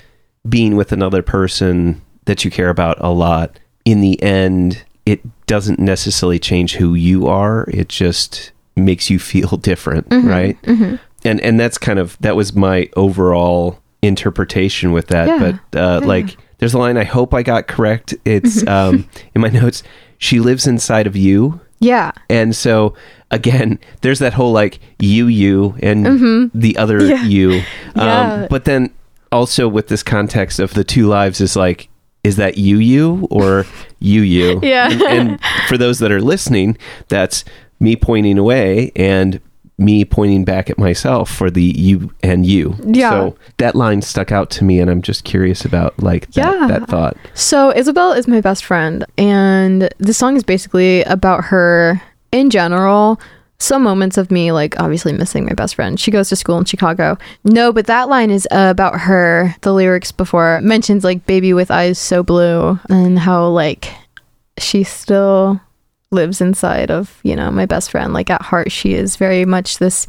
being 0.48 0.76
with 0.76 0.92
another 0.92 1.22
person 1.22 2.00
that 2.26 2.44
you 2.44 2.50
care 2.50 2.68
about 2.70 2.96
a 3.00 3.10
lot, 3.10 3.58
in 3.84 4.00
the 4.00 4.20
end, 4.22 4.84
it 5.04 5.20
doesn't 5.46 5.78
necessarily 5.78 6.38
change 6.38 6.74
who 6.74 6.94
you 6.94 7.26
are. 7.26 7.64
It 7.70 7.88
just 7.88 8.52
makes 8.74 9.08
you 9.10 9.18
feel 9.32 9.56
different, 9.56 10.08
Mm-hmm. 10.08 10.28
right? 10.28 10.58
And 11.24 11.40
and 11.40 11.58
that's 11.58 11.78
kind 11.78 11.98
of 11.98 12.16
that 12.20 12.36
was 12.36 12.54
my 12.54 12.88
overall 12.96 13.80
interpretation 14.02 14.92
with 14.92 15.08
that. 15.08 15.26
Yeah. 15.28 15.58
But 15.72 15.78
uh, 15.80 16.00
like, 16.06 16.36
there's 16.58 16.74
a 16.74 16.78
line 16.78 16.96
I 16.96 17.04
hope 17.04 17.34
I 17.34 17.42
got 17.42 17.66
correct. 17.66 18.14
It's 18.24 18.66
um, 18.66 19.08
in 19.34 19.40
my 19.40 19.48
notes. 19.62 19.82
She 20.18 20.40
lives 20.40 20.66
inside 20.66 21.06
of 21.06 21.14
you. 21.16 21.60
Yeah. 21.80 22.12
And 22.30 22.54
so 22.56 22.94
again, 23.30 23.78
there's 24.00 24.20
that 24.20 24.32
whole 24.34 24.52
like 24.52 24.78
you, 24.98 25.26
you, 25.26 25.76
and 25.82 26.50
the 26.54 26.76
other 26.78 27.00
Mm-hmm. 27.00 27.10
Yeah. 27.10 27.22
you. 27.24 27.50
Um, 27.96 28.06
Yeah. 28.06 28.46
But 28.48 28.64
then 28.64 28.90
also 29.32 29.68
with 29.68 29.88
this 29.88 30.02
context 30.02 30.58
of 30.58 30.74
the 30.74 30.84
two 30.84 31.06
lives 31.06 31.40
is 31.40 31.56
like, 31.56 31.88
is 32.24 32.36
that 32.36 32.58
you, 32.58 32.78
you, 32.78 33.28
or 33.30 33.64
you, 34.00 34.22
you? 34.22 34.60
Yeah. 34.62 34.90
And, 34.90 35.02
and 35.02 35.40
for 35.68 35.78
those 35.78 35.98
that 36.00 36.10
are 36.10 36.20
listening, 36.20 36.76
that's 37.08 37.44
me 37.78 37.94
pointing 37.96 38.38
away 38.38 38.90
and 38.96 39.40
me 39.78 40.04
pointing 40.06 40.42
back 40.44 40.70
at 40.70 40.78
myself 40.78 41.30
for 41.30 41.50
the 41.50 41.62
you 41.62 42.10
and 42.22 42.46
you. 42.46 42.74
Yeah. 42.84 43.10
So 43.10 43.36
that 43.58 43.74
line 43.74 44.00
stuck 44.02 44.32
out 44.32 44.48
to 44.52 44.64
me, 44.64 44.80
and 44.80 44.90
I'm 44.90 45.02
just 45.02 45.24
curious 45.24 45.64
about 45.66 46.02
like 46.02 46.30
that, 46.32 46.54
Yeah. 46.58 46.66
that 46.68 46.88
thought. 46.88 47.16
So 47.34 47.72
Isabel 47.76 48.12
is 48.12 48.26
my 48.26 48.40
best 48.40 48.64
friend, 48.64 49.04
and 49.18 49.90
the 49.98 50.14
song 50.14 50.34
is 50.36 50.42
basically 50.42 51.02
about 51.02 51.44
her 51.44 52.00
in 52.32 52.48
general. 52.50 53.20
Some 53.58 53.82
moments 53.82 54.18
of 54.18 54.30
me, 54.30 54.52
like 54.52 54.78
obviously 54.78 55.12
missing 55.14 55.46
my 55.46 55.54
best 55.54 55.74
friend. 55.76 55.98
She 55.98 56.10
goes 56.10 56.28
to 56.28 56.36
school 56.36 56.58
in 56.58 56.64
Chicago. 56.66 57.16
No, 57.44 57.72
but 57.72 57.86
that 57.86 58.08
line 58.08 58.30
is 58.30 58.46
uh, 58.50 58.68
about 58.70 59.00
her. 59.00 59.54
The 59.62 59.72
lyrics 59.72 60.12
before 60.12 60.60
mentions 60.62 61.04
like 61.04 61.24
"baby 61.26 61.52
with 61.54 61.70
eyes 61.70 61.98
so 61.98 62.22
blue" 62.22 62.78
and 62.90 63.18
how 63.18 63.48
like 63.48 63.92
she 64.58 64.84
still 64.84 65.60
lives 66.10 66.40
inside 66.40 66.90
of 66.90 67.18
you 67.24 67.34
know 67.34 67.50
my 67.50 67.64
best 67.66 67.90
friend. 67.90 68.12
Like 68.12 68.28
at 68.30 68.42
heart, 68.42 68.70
she 68.70 68.92
is 68.94 69.16
very 69.16 69.44
much 69.46 69.78
this 69.78 70.06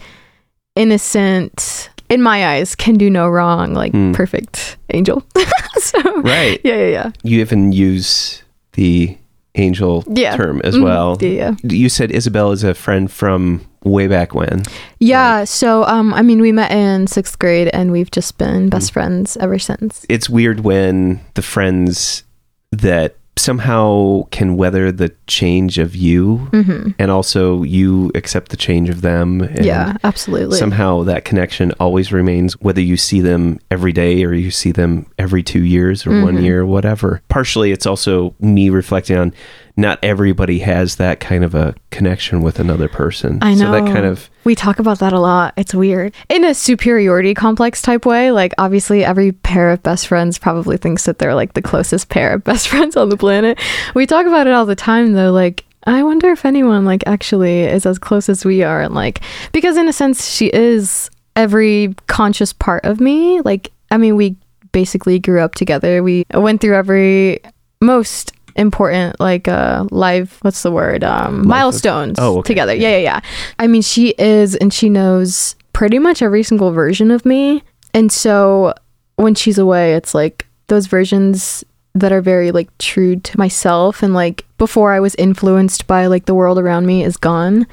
innocent. 0.75 1.89
In 2.09 2.21
my 2.21 2.47
eyes, 2.55 2.73
can 2.75 2.95
do 2.95 3.09
no 3.09 3.27
wrong, 3.27 3.73
like 3.73 3.91
Hmm. 3.91 4.13
perfect 4.13 4.77
angel. 4.93 5.23
so, 5.77 6.21
Right. 6.21 6.59
yeah, 6.63 6.75
yeah, 6.75 6.87
yeah. 6.87 7.11
You 7.23 7.41
even 7.41 7.73
use 7.73 8.43
the 8.73 9.17
angel 9.57 10.03
Yeah. 10.07 10.35
term 10.35 10.61
as 10.63 10.75
Mhm. 10.75 10.83
well. 10.83 11.17
Yeah, 11.19 11.29
yeah. 11.29 11.51
You 11.63 11.89
said 11.89 12.11
Isabel 12.11 12.51
is 12.51 12.63
a 12.63 12.73
friend 12.73 13.11
from 13.11 13.61
way 13.83 14.07
back 14.07 14.33
when. 14.35 14.63
Yeah, 14.99 15.43
so 15.45 15.83
um 15.85 16.13
I 16.13 16.21
mean 16.21 16.39
we 16.41 16.51
met 16.51 16.71
in 16.71 17.07
6th 17.07 17.39
grade 17.39 17.69
and 17.73 17.91
we've 17.91 18.11
just 18.11 18.37
been 18.37 18.69
best 18.69 18.91
friends 18.91 19.37
ever 19.39 19.57
since. 19.59 20.05
It's 20.09 20.29
weird 20.29 20.61
when 20.61 21.19
the 21.35 21.41
friends 21.41 22.23
that 22.71 23.15
somehow 23.37 24.23
can 24.31 24.57
weather 24.57 24.91
the 24.91 25.11
change 25.27 25.77
of 25.77 25.95
you 25.95 26.47
Mhm. 26.51 26.95
and 26.99 27.11
also 27.11 27.63
you 27.63 28.11
accept 28.15 28.49
the 28.51 28.57
change 28.57 28.89
of 28.89 29.01
them. 29.01 29.41
And 29.41 29.65
Yeah, 29.65 29.93
absolutely. 30.03 30.57
Somehow 30.57 31.03
that 31.03 31.23
connection 31.25 31.71
always 31.79 32.11
remains, 32.11 32.53
whether 32.61 32.81
you 32.81 32.97
see 32.97 33.21
them 33.21 33.59
every 33.71 33.91
day 33.93 34.23
or 34.23 34.33
you 34.33 34.51
see 34.51 34.71
them 34.71 35.05
every 35.17 35.43
two 35.43 35.63
years 35.63 36.05
or 36.05 36.11
Mm-hmm. 36.11 36.23
one 36.23 36.43
year, 36.43 36.65
whatever. 36.65 37.21
Partially, 37.29 37.71
it's 37.71 37.85
also 37.85 38.33
me 38.39 38.69
reflecting 38.69 39.17
on 39.17 39.33
not 39.77 39.99
everybody 40.01 40.59
has 40.59 40.95
that 40.95 41.19
kind 41.19 41.43
of 41.43 41.53
a 41.53 41.75
connection 41.91 42.41
with 42.41 42.59
another 42.59 42.89
person. 42.89 43.37
I 43.43 43.53
So 43.53 43.71
that 43.71 43.85
kind 43.85 44.05
of 44.05 44.29
we 44.43 44.55
talk 44.55 44.79
about 44.79 44.99
that 44.99 45.13
a 45.13 45.19
lot. 45.19 45.53
It's 45.55 45.75
weird. 45.75 46.13
In 46.29 46.43
a 46.43 46.55
superiority 46.55 47.35
complex 47.35 47.81
type 47.81 48.05
way, 48.05 48.31
like 48.31 48.53
obviously 48.57 49.05
every 49.05 49.31
pair 49.31 49.69
of 49.69 49.83
best 49.83 50.07
friends 50.07 50.39
probably 50.39 50.77
thinks 50.77 51.05
that 51.05 51.19
they're 51.19 51.35
like 51.35 51.53
the 51.53 51.61
closest 51.61 52.09
pair 52.09 52.33
of 52.33 52.43
best 52.43 52.67
friends 52.67 52.97
on 52.97 53.09
the 53.09 53.17
planet. 53.17 53.59
We 53.93 54.07
talk 54.07 54.25
about 54.25 54.47
it 54.47 54.53
all 54.53 54.65
the 54.65 54.75
time 54.75 55.13
though, 55.13 55.31
like 55.31 55.63
I 55.85 56.01
wonder 56.01 56.31
if 56.31 56.43
anyone 56.43 56.83
like 56.83 57.03
actually 57.05 57.61
is 57.61 57.85
as 57.85 57.99
close 57.99 58.29
as 58.29 58.43
we 58.43 58.63
are 58.63 58.81
and 58.81 58.95
like 58.95 59.21
because 59.51 59.77
in 59.77 59.87
a 59.87 59.93
sense 59.93 60.27
she 60.27 60.47
is 60.47 61.09
every 61.35 61.93
conscious 62.07 62.51
part 62.51 62.83
of 62.83 62.99
me. 62.99 63.41
Like 63.41 63.71
I 63.91 63.97
mean 63.97 64.15
we 64.15 64.37
basically 64.71 65.19
grew 65.19 65.39
up 65.39 65.53
together. 65.53 66.01
We 66.01 66.25
went 66.33 66.61
through 66.61 66.75
every 66.75 67.41
most 67.79 68.33
important 68.57 69.19
like 69.19 69.47
uh 69.47 69.85
live 69.91 70.37
what's 70.41 70.63
the 70.63 70.71
word 70.71 71.03
um 71.03 71.47
milestones 71.47 72.17
Oh, 72.19 72.39
okay. 72.39 72.47
together. 72.47 72.73
Yeah. 72.73 72.89
yeah 72.89 72.97
yeah. 72.97 73.19
I 73.59 73.67
mean 73.67 73.81
she 73.81 74.09
is 74.17 74.55
and 74.55 74.73
she 74.73 74.89
knows 74.89 75.55
pretty 75.73 75.99
much 75.99 76.21
every 76.21 76.43
single 76.43 76.71
version 76.71 77.11
of 77.11 77.25
me. 77.25 77.63
And 77.93 78.11
so 78.11 78.73
when 79.15 79.35
she's 79.35 79.57
away 79.57 79.93
it's 79.93 80.13
like 80.15 80.45
those 80.67 80.87
versions 80.87 81.63
that 81.95 82.11
are 82.11 82.21
very 82.21 82.51
like 82.51 82.75
true 82.77 83.15
to 83.15 83.37
myself 83.39 84.03
and 84.03 84.13
like 84.13 84.45
before 84.59 84.91
i 84.93 84.99
was 84.99 85.15
influenced 85.15 85.87
by 85.87 86.05
like 86.05 86.25
the 86.25 86.35
world 86.35 86.59
around 86.59 86.85
me 86.85 87.03
is 87.03 87.17
gone. 87.17 87.65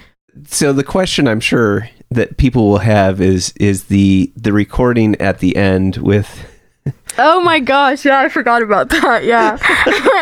So 0.46 0.72
the 0.72 0.82
question 0.84 1.28
I'm 1.28 1.40
sure 1.40 1.88
that 2.10 2.36
people 2.36 2.68
will 2.68 2.78
have 2.78 3.20
is 3.20 3.52
is 3.60 3.84
the 3.84 4.32
the 4.36 4.52
recording 4.52 5.14
at 5.20 5.38
the 5.40 5.56
end 5.56 5.96
with 5.98 6.46
oh 7.18 7.40
my 7.40 7.60
gosh. 7.60 8.04
Yeah 8.04 8.18
i 8.20 8.28
forgot 8.28 8.62
about 8.62 8.88
that. 8.90 9.24
Yeah. 9.24 9.58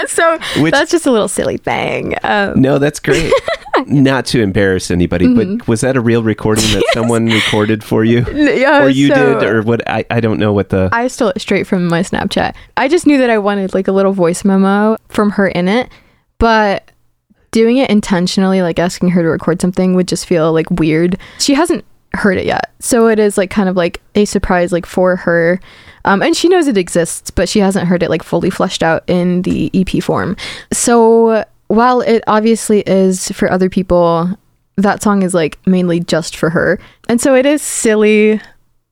So 0.09 0.39
Which- 0.61 0.73
that's 0.73 0.91
just 0.91 1.07
a 1.07 1.11
little 1.11 1.29
silly 1.29 1.57
thing. 1.57 2.15
Um, 2.23 2.61
no 2.61 2.79
that's 2.79 3.01
great. 3.01 3.33
Not 3.87 4.27
to 4.27 4.43
embarrass 4.43 4.91
anybody 4.91 5.27
Mm-hmm. 5.27 5.57
but 5.59 5.69
was 5.69 5.81
that 5.81 5.97
a 5.97 6.01
real 6.01 6.23
recording 6.23 6.65
that 6.73 6.85
someone 6.93 7.27
recorded 7.27 7.83
for 7.83 8.05
you? 8.05 8.25
Yeah 8.33 8.83
or 8.85 8.89
you 8.89 9.09
so- 9.09 9.39
did 9.41 9.49
or 9.49 9.63
what 9.63 9.89
I, 9.89 10.05
I 10.11 10.21
don't 10.21 10.39
know 10.39 10.53
what 10.53 10.69
the 10.71 10.89
I 10.93 11.09
stole 11.09 11.29
it 11.31 11.41
straight 11.41 11.67
from 11.67 11.87
my 11.89 12.01
Snapchat. 12.01 12.55
I 12.77 12.89
just 12.89 13.07
knew 13.07 13.19
that 13.19 13.31
I 13.31 13.39
wanted 13.39 13.75
like 13.75 13.89
a 13.89 13.93
little 13.93 14.13
voice 14.13 14.45
memo 14.45 14.97
from 15.09 15.31
her 15.31 15.49
in 15.49 15.69
it, 15.69 15.89
but 16.39 16.91
doing 17.53 17.77
it 17.77 17.91
intentionally, 17.91 18.63
like 18.63 18.79
asking 18.79 19.11
her 19.11 19.23
to 19.23 19.29
record 19.29 19.61
something, 19.61 19.95
would 19.95 20.09
just 20.09 20.27
feel 20.27 20.53
like 20.53 20.71
weird. 20.71 21.19
She 21.39 21.55
hasn't 21.55 21.85
heard 22.15 22.39
it 22.39 22.47
yet, 22.47 22.73
so 22.79 23.09
it 23.09 23.19
is 23.19 23.39
like 23.39 23.51
kind 23.51 23.69
of 23.69 23.77
like 23.77 24.01
a 24.15 24.25
surprise, 24.25 24.73
like 24.73 24.87
for 24.87 25.17
her. 25.17 25.61
Um, 26.05 26.23
and 26.23 26.37
she 26.37 26.49
knows 26.49 26.67
it 26.67 26.77
exists, 26.77 27.31
but 27.31 27.49
she 27.49 27.61
hasn't 27.61 27.87
heard 27.87 28.03
it 28.03 28.11
like 28.11 28.23
fully 28.23 28.51
fleshed 28.51 28.83
out 28.83 29.05
in 29.07 29.43
the 29.43 29.71
EP 29.73 30.03
form. 30.03 30.37
So 30.73 31.45
while 31.69 32.01
it 32.01 32.25
obviously 32.27 32.81
is 32.81 33.31
for 33.31 33.51
other 33.51 33.71
people, 33.71 34.29
that 34.77 35.03
song 35.03 35.23
is 35.23 35.35
like 35.35 35.59
mainly 35.67 36.01
just 36.01 36.37
for 36.37 36.51
her. 36.51 36.79
And 37.09 37.21
so 37.21 37.35
it 37.35 37.47
is 37.47 37.63
silly, 37.63 38.41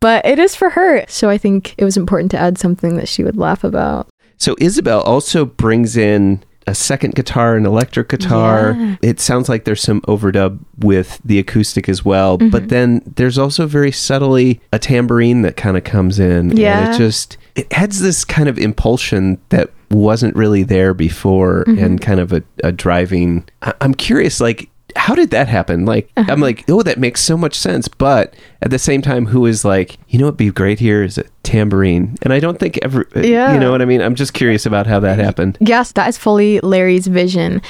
but 0.00 0.24
it 0.24 0.38
is 0.38 0.54
for 0.54 0.70
her. 0.70 1.04
So 1.08 1.28
I 1.28 1.36
think 1.36 1.74
it 1.78 1.84
was 1.84 1.96
important 1.96 2.30
to 2.32 2.38
add 2.38 2.58
something 2.58 2.96
that 2.96 3.08
she 3.08 3.24
would 3.24 3.36
laugh 3.36 3.64
about. 3.64 4.08
So 4.36 4.56
Isabel 4.58 5.02
also 5.02 5.44
brings 5.44 5.96
in 5.96 6.42
a 6.66 6.74
second 6.74 7.14
guitar, 7.14 7.56
an 7.56 7.66
electric 7.66 8.08
guitar. 8.08 8.76
Yeah. 8.78 8.96
It 9.02 9.20
sounds 9.20 9.48
like 9.48 9.64
there's 9.64 9.82
some 9.82 10.00
overdub 10.02 10.58
with 10.78 11.20
the 11.24 11.38
acoustic 11.38 11.88
as 11.88 12.04
well, 12.04 12.38
Mm-hmm. 12.38 12.50
but 12.50 12.68
then 12.68 13.02
there's 13.16 13.38
also 13.38 13.66
very 13.66 13.90
subtly 13.92 14.60
a 14.72 14.78
tambourine 14.78 15.42
that 15.42 15.56
kind 15.56 15.76
of 15.76 15.84
comes 15.84 16.18
in. 16.18 16.56
Yeah. 16.56 16.86
And 16.86 16.94
it 16.94 16.98
just 16.98 17.36
it 17.56 17.66
adds 17.72 18.00
this 18.00 18.24
kind 18.24 18.48
of 18.48 18.58
impulsion 18.58 19.38
that 19.48 19.70
wasn't 19.90 20.36
really 20.36 20.62
there 20.62 20.94
before 20.94 21.64
Mm-hmm. 21.66 21.84
and 21.84 22.00
kind 22.00 22.20
of 22.20 22.32
a, 22.32 22.42
a 22.62 22.70
driving 22.72 23.44
I- 23.62 23.74
I'm 23.80 23.92
curious 23.94 24.40
like 24.40 24.69
how 24.96 25.14
did 25.14 25.30
that 25.30 25.48
happen? 25.48 25.84
Like, 25.86 26.10
Uh-huh. 26.16 26.30
I'm 26.30 26.40
like, 26.40 26.64
oh, 26.68 26.82
that 26.82 26.98
makes 26.98 27.20
so 27.22 27.36
much 27.36 27.54
sense. 27.54 27.88
But 27.88 28.34
at 28.62 28.70
the 28.70 28.78
same 28.78 29.02
time, 29.02 29.26
who 29.26 29.46
is 29.46 29.64
like, 29.64 29.98
you 30.08 30.18
know, 30.18 30.26
what'd 30.26 30.36
be 30.38 30.50
great 30.50 30.78
here 30.80 31.02
is 31.02 31.18
a 31.18 31.24
tambourine. 31.42 32.16
And 32.22 32.32
I 32.32 32.38
don't 32.40 32.58
think 32.58 32.78
ever, 32.82 33.06
Yeah. 33.16 33.52
you 33.54 33.58
know 33.60 33.70
what 33.70 33.82
I 33.82 33.84
mean? 33.86 34.00
I'm 34.02 34.14
just 34.14 34.34
curious 34.34 34.66
about 34.66 34.86
how 34.86 35.00
that 35.00 35.18
happened. 35.18 35.56
Yes, 35.60 35.92
that 35.92 36.08
is 36.08 36.18
fully 36.18 36.60
Larry's 36.60 37.06
vision. 37.06 37.60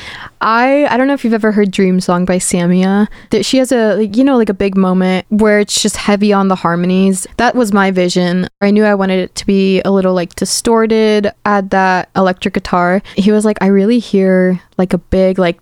I 0.41 0.87
I 0.91 0.97
don't 0.97 1.07
know 1.07 1.15
if 1.15 1.25
you've 1.25 1.35
ever 1.35 1.53
heard 1.53 1.71
Dream 1.71 2.01
Song 2.01 2.25
by 2.25 2.39
Samia. 2.39 3.09
That 3.31 3.45
she 3.45 3.59
has 3.59 3.73
a 3.73 3.95
like, 3.97 4.17
you 4.17 4.25
know 4.25 4.37
like 4.37 4.49
a 4.49 4.55
big 4.55 4.77
moment 4.77 5.27
where 5.29 5.61
it's 5.61 5.81
just 5.83 5.97
heavy 5.97 6.33
on 6.33 6.49
the 6.49 6.57
harmonies. 6.57 7.27
That 7.37 7.55
was 7.55 7.73
my 7.73 7.91
vision. 7.91 8.49
I 8.61 8.71
knew 8.71 8.85
I 8.85 8.95
wanted 8.95 9.21
it 9.21 9.35
to 9.37 9.47
be 9.47 9.81
a 9.83 9.91
little 9.91 10.15
like 10.15 10.35
distorted, 10.35 11.31
add 11.45 11.71
that 11.71 12.09
electric 12.17 12.55
guitar. 12.55 13.03
He 13.17 13.33
was 13.33 13.45
like 13.45 13.59
I 13.61 13.67
really 13.67 13.99
hear 13.99 14.61
like 14.79 14.93
a 14.93 14.99
big 14.99 15.39
like 15.39 15.59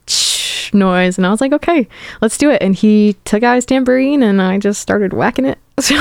noise 0.75 1.19
and 1.19 1.27
I 1.27 1.31
was 1.31 1.41
like 1.41 1.53
okay, 1.53 1.89
let's 2.21 2.39
do 2.39 2.51
it. 2.51 2.63
And 2.63 2.75
he 2.75 3.17
took 3.25 3.43
out 3.43 3.55
his 3.57 3.67
tambourine 3.67 4.23
and 4.23 4.41
I 4.43 4.59
just 4.59 4.81
started 4.81 5.13
whacking 5.13 5.45
it. 5.45 5.59
So 5.81 5.95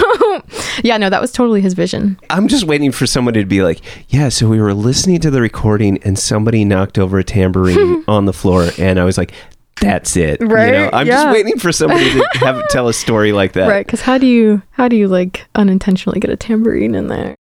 yeah, 0.84 0.98
no, 0.98 1.08
that 1.12 1.22
was 1.22 1.32
totally 1.32 1.62
his 1.62 1.76
vision. 1.76 2.20
I'm 2.32 2.48
just 2.48 2.64
waiting 2.64 2.92
for 2.92 3.06
somebody 3.06 3.42
to 3.42 3.46
be 3.46 3.62
like, 3.62 3.80
yeah, 4.10 4.30
so 4.30 4.48
we 4.50 4.60
were 4.60 4.74
listening 4.74 5.20
to 5.22 5.30
the 5.30 5.40
recording 5.40 6.00
and 6.04 6.18
somebody 6.18 6.66
knocked 6.66 6.98
over 6.98 7.20
a 7.20 7.24
tambourine 7.24 8.04
on 8.08 8.26
the 8.26 8.34
floor. 8.34 8.70
And 8.80 9.00
I 9.00 9.06
was 9.06 9.20
like, 9.20 9.34
that's 9.80 10.18
it. 10.18 10.42
You 10.42 10.48
know, 10.48 10.56
Right? 10.56 10.94
I'm 10.94 11.06
just 11.06 11.28
waiting 11.32 11.60
for 11.60 11.72
somebody 11.72 12.12
to 12.12 12.28
have 12.40 12.68
tell 12.70 12.88
a 12.88 12.94
story 12.94 13.32
like 13.34 13.54
that. 13.54 13.68
Right, 13.68 13.86
because 13.86 14.02
how 14.02 14.18
do 14.18 14.26
you 14.26 14.64
how 14.72 14.88
do 14.88 14.96
you 14.96 15.08
like 15.08 15.46
unintentionally 15.54 16.20
get 16.20 16.32
a 16.32 16.36
tambourine 16.38 16.96
in 16.96 17.08
there? 17.08 17.36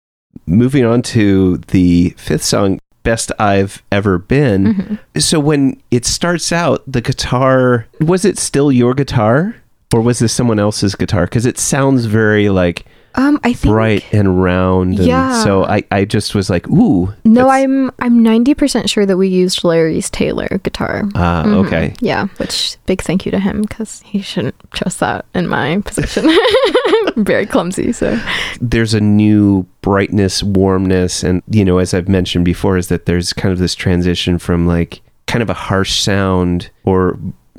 Moving 0.48 0.86
on 0.86 1.04
to 1.04 1.58
the 1.68 2.16
fifth 2.18 2.44
song, 2.44 2.80
Best 3.04 3.32
I've 3.40 3.84
Ever 3.92 4.18
Been. 4.18 4.64
Mm-hmm. 4.74 5.20
So 5.20 5.40
when 5.40 5.82
it 5.92 6.06
starts 6.06 6.52
out, 6.52 6.84
the 6.88 7.02
guitar, 7.02 7.88
was 8.00 8.26
it 8.26 8.38
still 8.38 8.72
your 8.72 8.94
guitar? 8.94 9.56
Or 9.94 10.02
was 10.02 10.18
this 10.20 10.34
someone 10.34 10.58
else's 10.60 10.96
guitar? 10.96 11.26
Because 11.26 11.46
it 11.46 11.60
sounds 11.60 12.06
very 12.06 12.50
like 12.50 12.84
Um, 13.14 13.40
I 13.44 13.54
think 13.54 13.72
bright 13.72 14.04
and 14.12 14.42
round. 14.42 14.98
And 14.98 15.08
Yeah. 15.08 15.44
So 15.44 15.66
I, 15.66 15.84
I 15.92 16.06
just 16.06 16.34
was 16.34 16.50
like, 16.50 16.68
ooh. 16.68 17.14
No, 17.24 17.48
I'm 17.48 17.92
I'm 18.00 18.24
ninety 18.24 18.56
percent 18.56 18.90
sure 18.90 19.06
that 19.06 19.18
we 19.18 19.28
used 19.28 19.64
Larry's 19.64 20.10
Taylor 20.10 20.48
guitar. 20.64 21.04
Ah, 21.14 21.44
Mhm. 21.46 21.66
okay. 21.68 21.94
Yeah, 22.02 22.26
which 22.38 22.78
big 22.88 23.04
thank 23.04 23.24
you 23.28 23.32
to 23.34 23.40
him 23.40 23.62
because 23.62 24.02
he 24.02 24.20
shouldn't 24.24 24.56
trust 24.74 25.00
that 25.02 25.26
in 25.36 25.48
my 25.48 25.80
position. 25.86 26.26
Very 27.18 27.46
clumsy. 27.46 27.92
So 27.92 28.20
There's 28.62 28.94
a 28.94 29.02
new 29.02 29.66
brightness, 29.82 30.42
warmness, 30.44 31.24
and 31.24 31.42
you 31.50 31.64
know, 31.66 31.78
as 31.78 31.94
I've 31.94 32.08
mentioned 32.10 32.46
before, 32.46 32.78
is 32.78 32.88
that 32.88 33.06
there's 33.06 33.34
kind 33.34 33.52
of 33.52 33.60
this 33.60 33.76
transition 33.76 34.38
from 34.40 34.68
like 34.68 35.02
kind 35.28 35.42
of 35.42 35.50
a 35.50 35.54
harsh 35.54 36.02
sound 36.02 36.70
or 36.84 37.18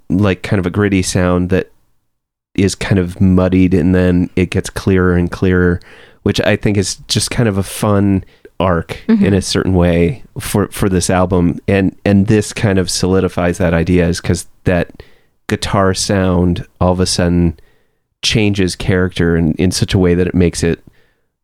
like 0.09 0.43
kind 0.43 0.61
of 0.61 0.67
a 0.67 0.71
gritty 0.71 1.03
sound 1.03 1.51
that 1.51 1.71
is 2.55 2.75
kind 2.75 2.99
of 2.99 3.21
muddied 3.21 3.75
and 3.75 3.95
then 3.95 4.31
it 4.37 4.51
gets 4.51 4.71
clearer 4.71 5.15
and 5.17 5.31
clearer, 5.31 5.81
which 6.23 6.41
I 6.43 6.57
think 6.57 6.77
is 6.77 6.97
just 7.09 7.31
kind 7.31 7.49
of 7.49 7.59
a 7.59 7.63
fun 7.65 8.25
arc 8.61 9.03
Mhm. 9.09 9.23
in 9.23 9.35
a 9.35 9.43
certain 9.43 9.75
way 9.75 10.23
for 10.39 10.69
for 10.69 10.89
this 10.89 11.11
album 11.11 11.59
and 11.67 11.97
and 12.05 12.29
this 12.29 12.53
kind 12.53 12.79
of 12.79 12.89
solidifies 12.89 13.59
that 13.59 13.75
idea 13.75 14.07
is 14.07 14.21
because 14.21 14.47
that 14.63 15.03
guitar 15.49 15.93
sound 15.93 16.65
all 16.81 16.93
of 16.93 17.01
a 17.01 17.07
sudden 17.07 17.59
changes 18.25 18.75
character 18.75 19.37
in, 19.37 19.53
in 19.55 19.71
such 19.71 19.95
a 19.95 19.99
way 19.99 20.15
that 20.15 20.27
it 20.27 20.35
makes 20.35 20.65
it 20.65 20.83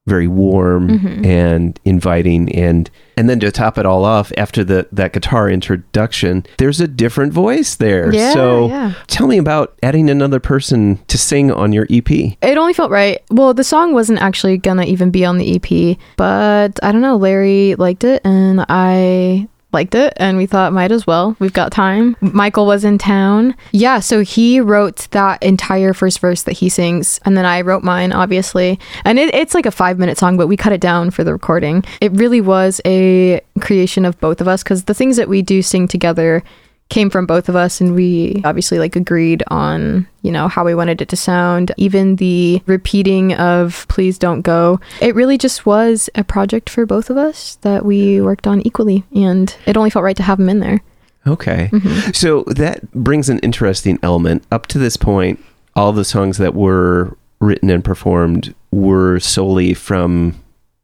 very 0.07 0.27
warm 0.27 0.89
Mhm. 0.99 1.27
and 1.27 1.79
inviting 1.85 2.51
and 2.57 2.91
and 3.19 3.29
then 3.29 3.39
to 3.39 3.53
top 3.53 3.77
it 3.79 3.85
all 3.85 4.05
off 4.05 4.33
after 4.39 4.65
the 4.65 4.89
that 4.91 5.13
guitar 5.13 5.49
introduction 5.51 6.43
there's 6.57 6.81
a 6.81 6.89
different 6.89 7.33
voice 7.35 7.77
there 7.77 8.13
yeah, 8.13 8.33
so 8.33 8.69
yeah. 8.69 8.93
tell 9.09 9.27
me 9.29 9.37
about 9.37 9.75
adding 9.83 10.09
another 10.11 10.41
person 10.41 10.99
to 11.07 11.19
sing 11.19 11.53
on 11.53 11.73
your 11.73 11.87
ep 11.91 12.11
It 12.11 12.57
only 12.57 12.73
felt 12.73 12.91
right. 12.91 13.21
Well, 13.31 13.53
the 13.55 13.63
song 13.63 13.93
wasn't 13.93 14.21
actually 14.21 14.57
gonna 14.57 14.85
even 14.87 15.11
be 15.11 15.25
on 15.25 15.37
the 15.37 15.55
EP, 15.57 15.99
but 16.17 16.81
I 16.83 16.93
don't 16.93 17.03
know. 17.03 17.17
Larry 17.17 17.75
liked 17.77 18.03
it, 18.03 18.23
and 18.25 18.65
I 18.71 19.47
liked 19.73 19.95
it, 19.95 20.13
and 20.17 20.37
we 20.37 20.47
thought 20.47 20.73
might 20.73 20.93
as 20.93 21.07
well. 21.07 21.37
We've 21.39 21.53
got 21.53 21.73
time. 21.73 22.17
Michael 22.21 22.67
was 22.67 22.85
in 22.85 22.99
town. 22.99 23.55
Yeah, 23.73 24.01
so 24.01 24.23
he 24.23 24.61
wrote 24.61 25.09
that 25.11 25.43
entire 25.43 25.93
first 25.93 26.19
verse 26.21 26.43
that 26.45 26.53
he 26.53 26.69
sings, 26.69 27.21
and 27.25 27.37
then 27.37 27.45
I 27.45 27.61
wrote 27.61 27.83
mine, 27.83 28.13
obviously. 28.13 28.79
And 29.05 29.19
it, 29.19 29.35
it's 29.35 29.55
like 29.55 29.67
a 29.67 29.71
five 29.71 29.99
minute 29.99 30.19
song, 30.19 30.37
but 30.37 30.47
we 30.47 30.57
cut 30.57 30.73
it 30.73 30.81
down 30.81 31.11
for 31.11 31.25
the 31.25 31.33
recording. 31.33 31.85
It 32.01 32.13
really 32.13 32.41
was 32.41 32.81
a 32.85 33.41
creation 33.61 34.05
of 34.05 34.19
both 34.21 34.41
of 34.41 34.49
us 34.49 34.63
because 34.63 34.85
the 34.85 34.95
things 34.95 35.17
that 35.17 35.29
we 35.29 35.43
do 35.43 35.63
sing 35.63 35.87
together 35.89 36.43
came 36.91 37.09
from 37.09 37.25
both 37.25 37.49
of 37.49 37.57
us 37.57 37.81
and 37.81 37.95
we 37.95 38.43
obviously 38.45 38.79
like 38.79 38.95
agreed 38.97 39.43
on 39.49 40.07
you 40.23 40.31
know 40.31 40.49
how 40.49 40.65
we 40.65 40.75
wanted 40.75 41.01
it 41.01 41.09
to 41.09 41.17
sound. 41.17 41.73
Even 41.79 42.17
the 42.17 42.61
repeating 42.67 43.33
of 43.35 43.87
please 43.89 44.19
don't 44.19 44.43
go 44.43 44.79
it 45.01 45.15
really 45.15 45.39
just 45.39 45.65
was 45.65 46.11
a 46.15 46.23
project 46.25 46.69
for 46.69 46.85
both 46.85 47.09
of 47.09 47.17
us 47.17 47.55
that 47.63 47.85
we 47.87 48.21
worked 48.21 48.47
on 48.47 48.61
equally 48.67 49.05
and 49.15 49.57
it 49.67 49.77
only 49.77 49.89
felt 49.89 50.03
right 50.05 50.17
to 50.17 50.23
have 50.23 50.39
him 50.39 50.49
in 50.51 50.59
there. 50.61 50.81
Okay. 51.27 51.71
Mhm. 51.73 52.15
so 52.15 52.45
that 52.49 52.91
brings 52.93 53.29
an 53.29 53.39
interesting 53.39 53.99
element. 54.03 54.45
Up 54.53 54.67
to 54.69 54.79
this 54.79 54.97
point 54.97 55.43
all 55.77 55.93
the 55.93 56.05
songs 56.05 56.37
that 56.39 56.55
were 56.55 57.17
written 57.41 57.71
and 57.71 57.85
performed 57.85 58.55
were 58.73 59.19
solely 59.21 59.73
from 59.73 60.35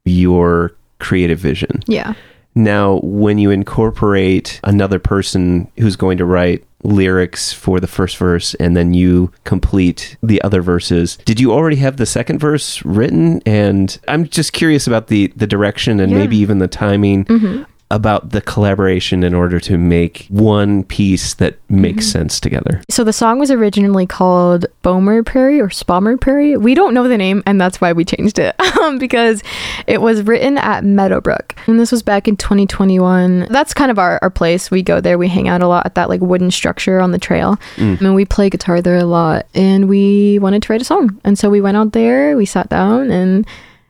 your 0.04 0.72
creative 1.00 1.38
vision. 1.38 1.82
Yeah 1.86 2.14
Now, 2.56 3.00
when 3.02 3.38
you 3.38 3.50
incorporate 3.50 4.60
another 4.64 4.98
person 4.98 5.70
who's 5.78 5.94
going 5.94 6.18
to 6.18 6.24
write 6.24 6.64
lyrics 6.82 7.52
for 7.52 7.80
the 7.80 7.86
first 7.86 8.16
verse 8.16 8.54
and 8.54 8.76
then 8.76 8.94
you 8.94 9.30
complete 9.44 10.16
the 10.22 10.40
other 10.42 10.62
verses, 10.62 11.16
did 11.26 11.38
you 11.38 11.52
already 11.52 11.76
have 11.76 11.98
the 11.98 12.06
second 12.06 12.38
verse 12.38 12.82
written? 12.84 13.42
And 13.44 13.98
I'm 14.08 14.26
just 14.26 14.52
curious 14.54 14.86
about 14.86 15.08
the 15.08 15.32
the 15.36 15.46
direction 15.46 16.00
and 16.00 16.10
Yeah. 16.12 16.18
maybe 16.18 16.36
even 16.38 16.58
the 16.58 16.68
timing 16.68 17.24
hmm 17.26 17.62
about 17.90 18.30
the 18.30 18.40
collaboration 18.40 19.22
in 19.22 19.32
order 19.32 19.60
to 19.60 19.78
make 19.78 20.26
one 20.28 20.82
piece 20.84 21.34
that 21.34 21.56
makes 21.68 21.96
Mm-hmm. 22.06 22.10
sense 22.18 22.40
together. 22.40 22.82
so 22.90 23.04
the 23.04 23.12
song 23.12 23.38
was 23.38 23.50
originally 23.50 24.06
called 24.06 24.66
Bomer 24.82 25.24
Prairie 25.24 25.60
or 25.60 25.68
Spalmer 25.68 26.20
Prairie. 26.20 26.56
We 26.56 26.74
don't 26.74 26.94
know 26.94 27.06
the 27.08 27.16
name, 27.16 27.42
and 27.46 27.60
that's 27.60 27.80
why 27.80 27.92
we 27.92 28.04
changed 28.04 28.38
it 28.40 28.54
um, 28.78 28.98
because 28.98 29.42
it 29.86 30.00
was 30.02 30.22
written 30.22 30.58
at 30.58 30.84
Meadowbrook, 30.84 31.54
and 31.68 31.78
this 31.78 31.92
was 31.92 32.02
back 32.02 32.26
in 32.28 32.36
2021. 32.36 33.46
That's 33.50 33.72
kind 33.72 33.90
of 33.90 33.98
our, 33.98 34.18
our 34.20 34.30
place. 34.30 34.70
We 34.70 34.82
go 34.82 35.00
there, 35.00 35.16
we 35.18 35.28
hang 35.28 35.48
out 35.48 35.62
a 35.62 35.68
lot 35.68 35.86
at 35.86 35.94
that 35.94 36.08
like 36.08 36.20
wooden 36.20 36.50
structure 36.50 37.00
on 37.00 37.12
the 37.12 37.18
trail, 37.18 37.56
Mm. 37.76 38.00
and 38.00 38.14
we 38.14 38.24
play 38.24 38.50
guitar 38.50 38.80
there 38.82 38.96
a 38.96 39.04
lot. 39.04 39.46
And 39.54 39.88
we 39.88 40.38
wanted 40.40 40.62
to 40.64 40.72
write 40.72 40.82
a 40.82 40.84
song, 40.84 41.20
and 41.24 41.38
so 41.38 41.48
we 41.50 41.60
went 41.60 41.76
out 41.76 41.92
there, 41.92 42.36
we 42.36 42.46
sat 42.46 42.68
down, 42.68 43.10
and 43.10 43.46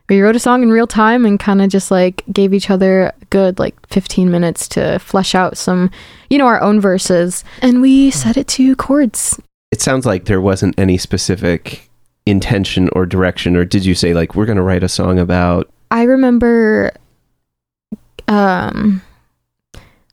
we 0.09 0.21
wrote 0.21 0.35
a 0.35 0.39
song 0.39 0.63
in 0.63 0.71
real 0.71 0.87
time 0.87 1.25
and 1.25 1.39
kind 1.39 1.61
of 1.61 1.69
just 1.69 1.91
like 1.91 2.23
gave 2.31 2.53
each 2.53 2.69
other 2.69 3.11
good 3.29 3.59
like 3.59 3.75
15 3.87 4.31
minutes 4.31 4.67
to 4.69 4.99
flesh 4.99 5.35
out 5.35 5.57
some 5.57 5.91
you 6.29 6.37
know 6.37 6.47
our 6.47 6.61
own 6.61 6.79
verses. 6.79 7.43
And 7.61 7.81
we 7.81 8.11
set 8.11 8.37
it 8.37 8.47
to 8.49 8.75
chords. 8.75 9.39
It 9.71 9.81
sounds 9.81 10.05
like 10.05 10.25
there 10.25 10.41
wasn't 10.41 10.79
any 10.79 10.97
specific 10.97 11.87
intention 12.27 12.89
or 12.91 13.05
direction 13.05 13.55
or 13.55 13.63
did 13.63 13.85
you 13.85 13.95
say 13.95 14.13
like 14.13 14.35
we're 14.35 14.45
going 14.45 14.57
to 14.57 14.61
write 14.61 14.83
a 14.83 14.89
song 14.89 15.17
about 15.17 15.69
i 15.91 16.03
remember 16.03 16.91
um 18.27 19.01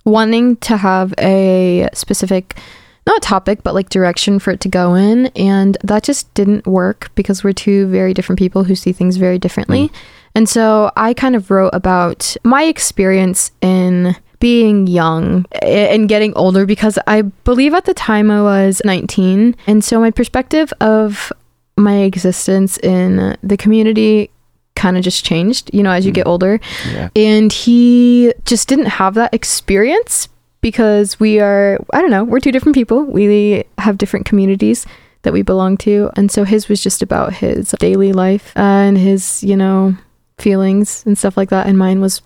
wanting 0.04 0.54
to 0.58 0.76
have 0.76 1.12
a 1.18 1.88
specific 1.92 2.56
not 3.06 3.22
topic 3.22 3.62
but 3.62 3.74
like 3.74 3.88
direction 3.88 4.38
for 4.38 4.50
it 4.50 4.60
to 4.60 4.68
go 4.68 4.94
in 4.94 5.26
and 5.36 5.76
that 5.82 6.02
just 6.02 6.32
didn't 6.34 6.66
work 6.66 7.10
because 7.14 7.44
we're 7.44 7.52
two 7.52 7.86
very 7.88 8.14
different 8.14 8.38
people 8.38 8.64
who 8.64 8.74
see 8.74 8.92
things 8.92 9.16
very 9.16 9.38
differently. 9.38 9.88
Mm. 9.88 9.94
And 10.36 10.48
so 10.48 10.90
i 10.96 11.14
kind 11.14 11.36
of 11.36 11.50
wrote 11.50 11.70
about 11.72 12.36
my 12.44 12.64
experience 12.64 13.52
in 13.60 14.16
being 14.40 14.86
young 14.86 15.46
and 15.62 16.08
getting 16.08 16.34
older 16.34 16.66
because 16.66 16.98
i 17.06 17.22
believe 17.22 17.72
at 17.72 17.84
the 17.86 17.94
time 17.94 18.30
i 18.30 18.42
was 18.42 18.82
19 18.84 19.56
and 19.66 19.82
so 19.82 20.00
my 20.00 20.10
perspective 20.10 20.72
of 20.80 21.32
my 21.76 21.98
existence 21.98 22.76
in 22.78 23.36
the 23.42 23.56
community 23.56 24.30
kind 24.76 24.96
of 24.96 25.04
just 25.04 25.24
changed 25.24 25.70
you 25.72 25.82
know 25.82 25.90
as 25.90 26.04
you 26.04 26.12
mm. 26.12 26.16
get 26.16 26.26
older. 26.26 26.60
Yeah. 26.92 27.08
And 27.16 27.52
he 27.52 28.32
just 28.44 28.68
didn't 28.68 28.86
have 28.86 29.14
that 29.14 29.32
experience 29.32 30.28
because 30.64 31.20
we 31.20 31.40
are 31.40 31.78
i 31.92 32.00
don't 32.00 32.10
know 32.10 32.24
we're 32.24 32.40
two 32.40 32.50
different 32.50 32.74
people 32.74 33.04
we 33.04 33.62
have 33.76 33.98
different 33.98 34.24
communities 34.24 34.86
that 35.20 35.32
we 35.34 35.42
belong 35.42 35.76
to 35.76 36.10
and 36.16 36.30
so 36.30 36.42
his 36.44 36.70
was 36.70 36.82
just 36.82 37.02
about 37.02 37.34
his 37.34 37.74
daily 37.78 38.14
life 38.14 38.50
and 38.56 38.96
his 38.96 39.44
you 39.44 39.54
know 39.54 39.94
feelings 40.38 41.04
and 41.04 41.18
stuff 41.18 41.36
like 41.36 41.50
that 41.50 41.66
and 41.66 41.76
mine 41.78 42.00
was 42.00 42.22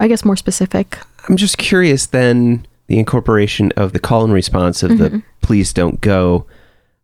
i 0.00 0.08
guess 0.08 0.24
more 0.24 0.36
specific 0.36 0.98
I'm 1.28 1.36
just 1.36 1.58
curious 1.58 2.06
then 2.06 2.66
the 2.86 2.98
incorporation 2.98 3.70
of 3.76 3.92
the 3.92 3.98
call 3.98 4.24
and 4.24 4.32
response 4.32 4.82
of 4.82 4.96
the 4.98 5.08
Mhm. 5.10 5.22
please 5.40 5.72
don't 5.72 6.00
go. 6.02 6.44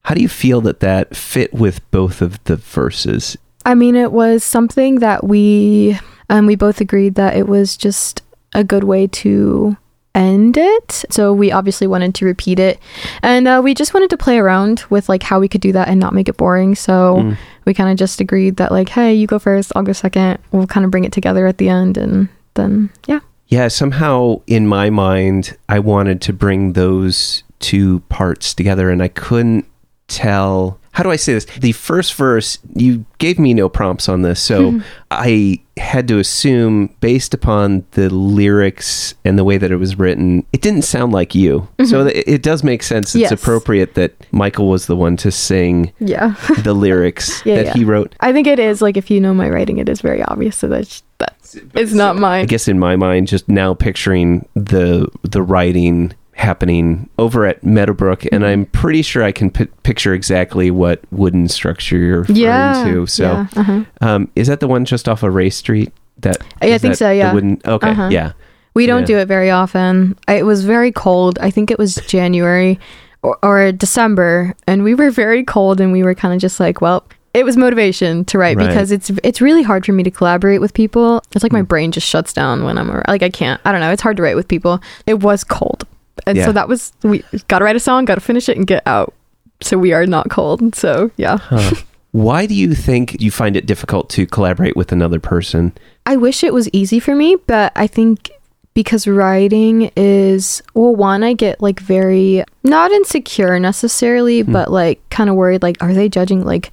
How 0.05 0.15
do 0.15 0.21
you 0.23 0.29
feel 0.29 0.61
that 0.63 0.81
that 0.81 1.17
fit 1.17 1.53
with 1.55 1.81
both 1.91 2.21
of 2.23 2.43
the 2.45 2.57
verses? 2.57 3.37
i 3.67 3.75
mean 3.75 3.95
it 3.97 4.13
was 4.13 4.43
something 4.45 5.01
that 5.01 5.25
we 5.25 5.99
um 6.31 6.47
we 6.47 6.55
both 6.57 6.81
agreed 6.81 7.15
that 7.17 7.37
it 7.37 7.47
was 7.47 7.77
just 7.77 8.23
a 8.55 8.65
good 8.65 8.85
way 8.85 9.07
to 9.07 9.77
end 10.15 10.57
it 10.57 11.05
so 11.11 11.33
we 11.33 11.53
obviously 11.53 11.87
wanted 11.87 12.15
to 12.15 12.25
repeat 12.25 12.59
it 12.59 12.79
and 13.23 13.47
uh, 13.47 13.61
we 13.63 13.75
just 13.75 13.95
wanted 13.95 14.11
to 14.11 14.17
play 14.17 14.39
around 14.39 14.85
with 14.91 15.09
like 15.09 15.23
how 15.23 15.39
we 15.39 15.47
could 15.49 15.61
do 15.61 15.71
that 15.73 15.87
and 15.89 16.01
not 16.01 16.13
make 16.13 16.29
it 16.29 16.37
boring 16.37 16.75
so 16.75 17.17
Mm. 17.19 17.37
we 17.65 17.75
kind 17.75 17.91
of 17.91 17.97
just 17.97 18.21
agreed 18.21 18.57
that 18.57 18.73
like 18.73 18.89
hey 18.89 19.15
you 19.15 19.27
go 19.29 19.39
first 19.39 19.71
i'll 19.77 19.83
go 19.85 19.93
second 19.93 20.39
we'll 20.51 20.67
kind 20.67 20.85
of 20.85 20.91
bring 20.91 21.05
it 21.05 21.13
together 21.13 21.47
at 21.47 21.59
the 21.59 21.69
end 21.69 21.97
and 21.97 22.29
then 22.55 22.91
yeah 23.07 23.21
Yeah, 23.49 23.69
somehow 23.69 24.41
in 24.47 24.67
my 24.69 24.91
mind, 24.91 25.57
I 25.69 25.79
wanted 25.81 26.21
to 26.23 26.33
bring 26.33 26.73
those 26.75 27.43
two 27.59 27.99
parts 28.09 28.55
together 28.55 28.91
and 28.91 29.03
I 29.03 29.09
couldn't 29.09 29.67
tell. 30.09 30.79
How 30.93 31.03
do 31.05 31.11
I 31.11 31.17
say 31.17 31.35
this? 31.35 31.45
The 31.45 31.73
first 31.73 32.15
verse, 32.15 32.59
you 32.75 33.05
gave 33.19 33.39
me 33.39 33.55
no 33.55 33.69
prompts 33.69 34.09
on 34.09 34.23
this, 34.23 34.41
so 34.41 34.73
hmm. 34.73 34.81
I 35.11 35.61
had 35.77 36.09
to 36.09 36.19
assume, 36.19 36.95
based 37.01 37.33
upon 37.33 37.85
the 37.93 38.11
lyrics 38.11 39.15
and 39.25 39.39
the 39.39 39.45
way 39.45 39.57
that 39.57 39.71
it 39.71 39.77
was 39.77 39.99
written, 39.99 40.45
it 40.53 40.63
didn't 40.63 40.83
sound 40.83 41.13
like 41.13 41.35
you. 41.35 41.69
So 41.85 42.01
mm-hmm. 42.01 42.09
it, 42.09 42.29
it 42.29 42.43
does 42.43 42.63
make 42.63 42.83
sense. 42.83 43.15
It's 43.15 43.23
Yes. 43.23 43.33
appropriate 43.33 43.95
that 43.95 44.15
Michael 44.33 44.69
was 44.69 44.87
the 44.87 44.97
one 44.97 45.17
to 45.19 45.31
sing 45.31 45.93
yeah 46.01 46.35
the 46.63 46.75
lyrics 46.75 47.45
Yeah, 47.47 47.57
that 47.57 47.67
yeah. 47.67 47.73
he 47.75 47.85
wrote. 47.85 48.15
i 48.21 48.33
think 48.33 48.47
it 48.47 48.59
is 48.59 48.83
like 48.83 48.97
if 48.97 49.11
you 49.11 49.21
know 49.21 49.35
my 49.35 49.49
writing 49.49 49.79
it 49.79 49.89
is 49.89 50.01
very 50.01 50.23
obvious 50.23 50.57
so 50.57 50.69
that 50.69 51.03
that 51.19 51.37
is 51.75 51.95
not 51.95 52.17
mine. 52.17 52.43
I 52.43 52.47
guess 52.47 52.69
in 52.69 52.79
my 52.79 52.97
mind, 52.97 53.29
just 53.29 53.49
now 53.49 53.75
picturing 53.75 54.49
the 54.55 55.09
the 55.23 55.43
writing 55.43 56.13
happening 56.41 57.09
over 57.19 57.47
at 57.47 57.63
Meadowbrook, 57.63 58.25
and 58.25 58.33
Mm-hmm. 58.43 58.45
I'm 58.45 58.65
pretty 58.67 59.03
sure 59.03 59.23
I 59.23 59.33
can 59.33 59.51
pi 59.51 59.67
picture 59.83 60.13
exactly 60.15 60.71
what 60.71 61.01
wooden 61.13 61.49
structure 61.49 61.97
you're 61.99 62.21
referring 62.21 62.37
yeah 62.39 62.85
to. 62.85 63.07
So, 63.07 63.25
yeah, 63.25 63.47
uh-huh. 63.57 63.85
um, 64.01 64.29
is 64.35 64.49
that 64.49 64.61
the 64.61 64.69
one 64.69 64.85
just 64.85 65.09
off 65.09 65.23
of 65.23 65.35
Race 65.35 65.57
Street? 65.57 65.93
That 66.19 66.39
Yeah, 66.63 66.75
I 66.75 66.79
think 66.79 66.93
that 66.93 66.99
so, 66.99 67.09
the 67.09 67.17
yeah. 67.17 67.33
wooden. 67.33 67.61
Okay, 67.65 67.91
Uh-huh. 67.91 68.09
yeah. 68.11 68.33
We 68.75 68.87
don't 68.87 69.05
do 69.07 69.19
it 69.19 69.27
very 69.27 69.51
often. 69.51 70.17
It 70.29 70.47
was 70.47 70.65
very 70.65 70.93
cold. 70.93 71.39
I 71.41 71.51
think 71.51 71.71
it 71.73 71.79
was 71.79 71.97
January 72.07 72.79
or, 73.23 73.37
or 73.43 73.73
December, 73.73 74.55
and 74.67 74.85
we 74.85 74.95
were 74.95 75.11
very 75.11 75.43
cold, 75.45 75.81
and 75.81 75.93
we 75.93 76.03
were 76.03 76.15
kind 76.15 76.33
of 76.33 76.41
just 76.41 76.61
like, 76.61 76.81
well, 76.81 77.05
it 77.35 77.45
was 77.45 77.57
motivation 77.57 78.25
to 78.27 78.39
write 78.39 78.57
Right. 78.57 78.69
because 78.69 78.91
it's 78.93 79.11
it's 79.23 79.41
really 79.41 79.63
hard 79.63 79.85
for 79.87 79.93
me 79.93 80.03
to 80.05 80.11
collaborate 80.11 80.61
with 80.61 80.73
people. 80.73 81.23
It's 81.33 81.43
like 81.43 81.53
my 81.53 81.63
brain 81.63 81.91
just 81.93 82.07
shuts 82.09 82.33
down 82.33 82.65
when 82.65 82.79
I'm 82.79 82.89
like 83.09 83.23
I 83.23 83.29
can't. 83.31 83.61
I 83.65 83.73
don't 83.73 83.81
know. 83.81 83.91
It's 83.93 84.03
hard 84.03 84.17
to 84.19 84.23
write 84.23 84.37
with 84.37 84.49
people. 84.49 84.81
It 85.07 85.21
was 85.21 85.45
cold, 85.45 85.85
and 86.27 86.37
Yeah. 86.37 86.47
so 86.47 86.53
that 86.53 86.69
was 86.69 86.93
we 87.03 87.23
got 87.49 87.59
to 87.61 87.65
write 87.65 87.77
a 87.77 87.81
song, 87.81 88.05
got 88.05 88.17
to 88.17 88.21
finish 88.21 88.49
it, 88.49 88.57
and 88.57 88.67
get 88.67 88.83
out. 88.87 89.15
So 89.63 89.77
we 89.79 89.93
are 89.93 90.07
not 90.07 90.31
cold. 90.31 90.75
So 90.75 91.11
yeah, 91.17 91.37
Huh. 91.39 91.75
Why 92.13 92.47
do 92.47 92.55
you 92.55 92.75
think 92.75 93.21
you 93.23 93.31
find 93.31 93.57
it 93.57 93.67
difficult 93.67 94.11
to 94.11 94.27
collaborate 94.27 94.75
with 94.77 94.91
another 94.91 95.21
person? 95.21 95.73
I 96.07 96.17
wish 96.17 96.43
it 96.43 96.53
was 96.53 96.69
easy 96.73 96.99
for 96.99 97.15
me, 97.15 97.37
but 97.47 97.71
I 97.77 97.87
think 97.87 98.31
because 98.75 99.07
writing 99.07 99.93
is 99.97 100.61
well, 100.75 100.97
one 100.97 101.23
I 101.23 101.35
get 101.35 101.61
like 101.61 101.79
very 101.79 102.43
not 102.65 102.91
insecure 102.91 103.61
necessarily, 103.61 104.41
Hmm. 104.41 104.53
but 104.53 104.73
like 104.73 105.01
kind 105.11 105.31
of 105.31 105.37
worried. 105.37 105.63
Like, 105.63 105.77
are 105.81 105.93
they 105.95 106.09
judging 106.09 106.45
like? 106.45 106.71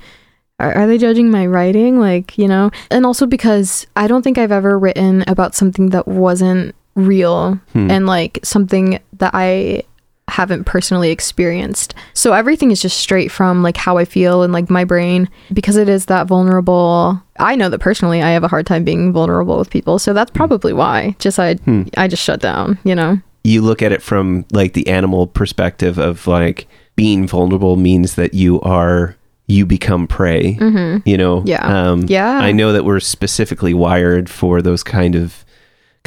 are, 0.60 0.74
are 0.74 0.88
they 0.88 0.98
judging 0.98 1.30
my 1.30 1.46
writing 1.46 2.00
like 2.00 2.36
you 2.36 2.48
know 2.48 2.72
and 2.90 3.06
also 3.06 3.28
because 3.28 3.86
i 3.96 4.08
don't 4.08 4.24
think 4.24 4.40
i've 4.40 4.52
ever 4.52 4.80
written 4.80 5.24
about 5.28 5.54
something 5.54 5.90
that 5.92 6.08
wasn't 6.08 6.74
real 6.98 7.60
Hmm. 7.74 7.90
and 7.92 8.06
like 8.08 8.40
something 8.44 9.00
that 9.20 9.32
i 9.34 9.84
haven't 10.30 10.66
personally 10.66 11.10
experienced 11.10 11.94
so 12.14 12.34
everything 12.34 12.70
is 12.72 12.82
just 12.82 12.98
straight 12.98 13.32
from 13.32 13.64
like 13.64 13.78
how 13.78 13.98
i 13.98 14.04
feel 14.04 14.44
and 14.44 14.52
like 14.52 14.70
my 14.70 14.84
brain 14.84 15.30
because 15.54 15.78
it 15.78 15.88
is 15.88 16.08
that 16.08 16.28
vulnerable 16.28 17.22
i 17.40 17.56
know 17.56 17.70
that 17.70 17.80
personally 17.80 18.22
i 18.22 18.32
have 18.32 18.44
a 18.44 18.48
hard 18.50 18.66
time 18.68 18.84
being 18.84 19.14
vulnerable 19.14 19.58
with 19.58 19.70
people 19.70 19.98
so 20.00 20.12
that's 20.12 20.32
probably 20.32 20.74
why 20.74 21.16
just 21.20 21.40
i 21.40 21.54
Hmm. 21.54 21.84
i 21.96 22.10
just 22.10 22.24
shut 22.24 22.42
down 22.42 22.78
you 22.84 22.94
know 22.96 23.20
You 23.46 23.62
look 23.62 23.82
at 23.82 23.94
it 23.94 24.02
from 24.02 24.44
like 24.52 24.74
the 24.74 24.88
animal 24.90 25.28
perspective 25.28 25.98
of 25.98 26.28
like 26.28 26.68
being 26.98 27.26
vulnerable 27.28 27.78
means 27.78 28.16
that 28.16 28.34
you 28.34 28.60
are 28.62 29.16
you 29.50 29.66
become 29.66 30.08
prey. 30.08 30.56
mm-hmm. 30.60 31.08
You 31.08 31.16
know. 31.18 31.42
Yeah. 31.46 31.64
Um, 31.64 32.04
Yeah. 32.10 32.40
I 32.40 32.52
know 32.52 32.74
that 32.74 32.84
we're 32.84 33.00
specifically 33.00 33.74
wired 33.74 34.30
for 34.30 34.62
those 34.62 34.84
kind 34.84 35.16
of 35.16 35.46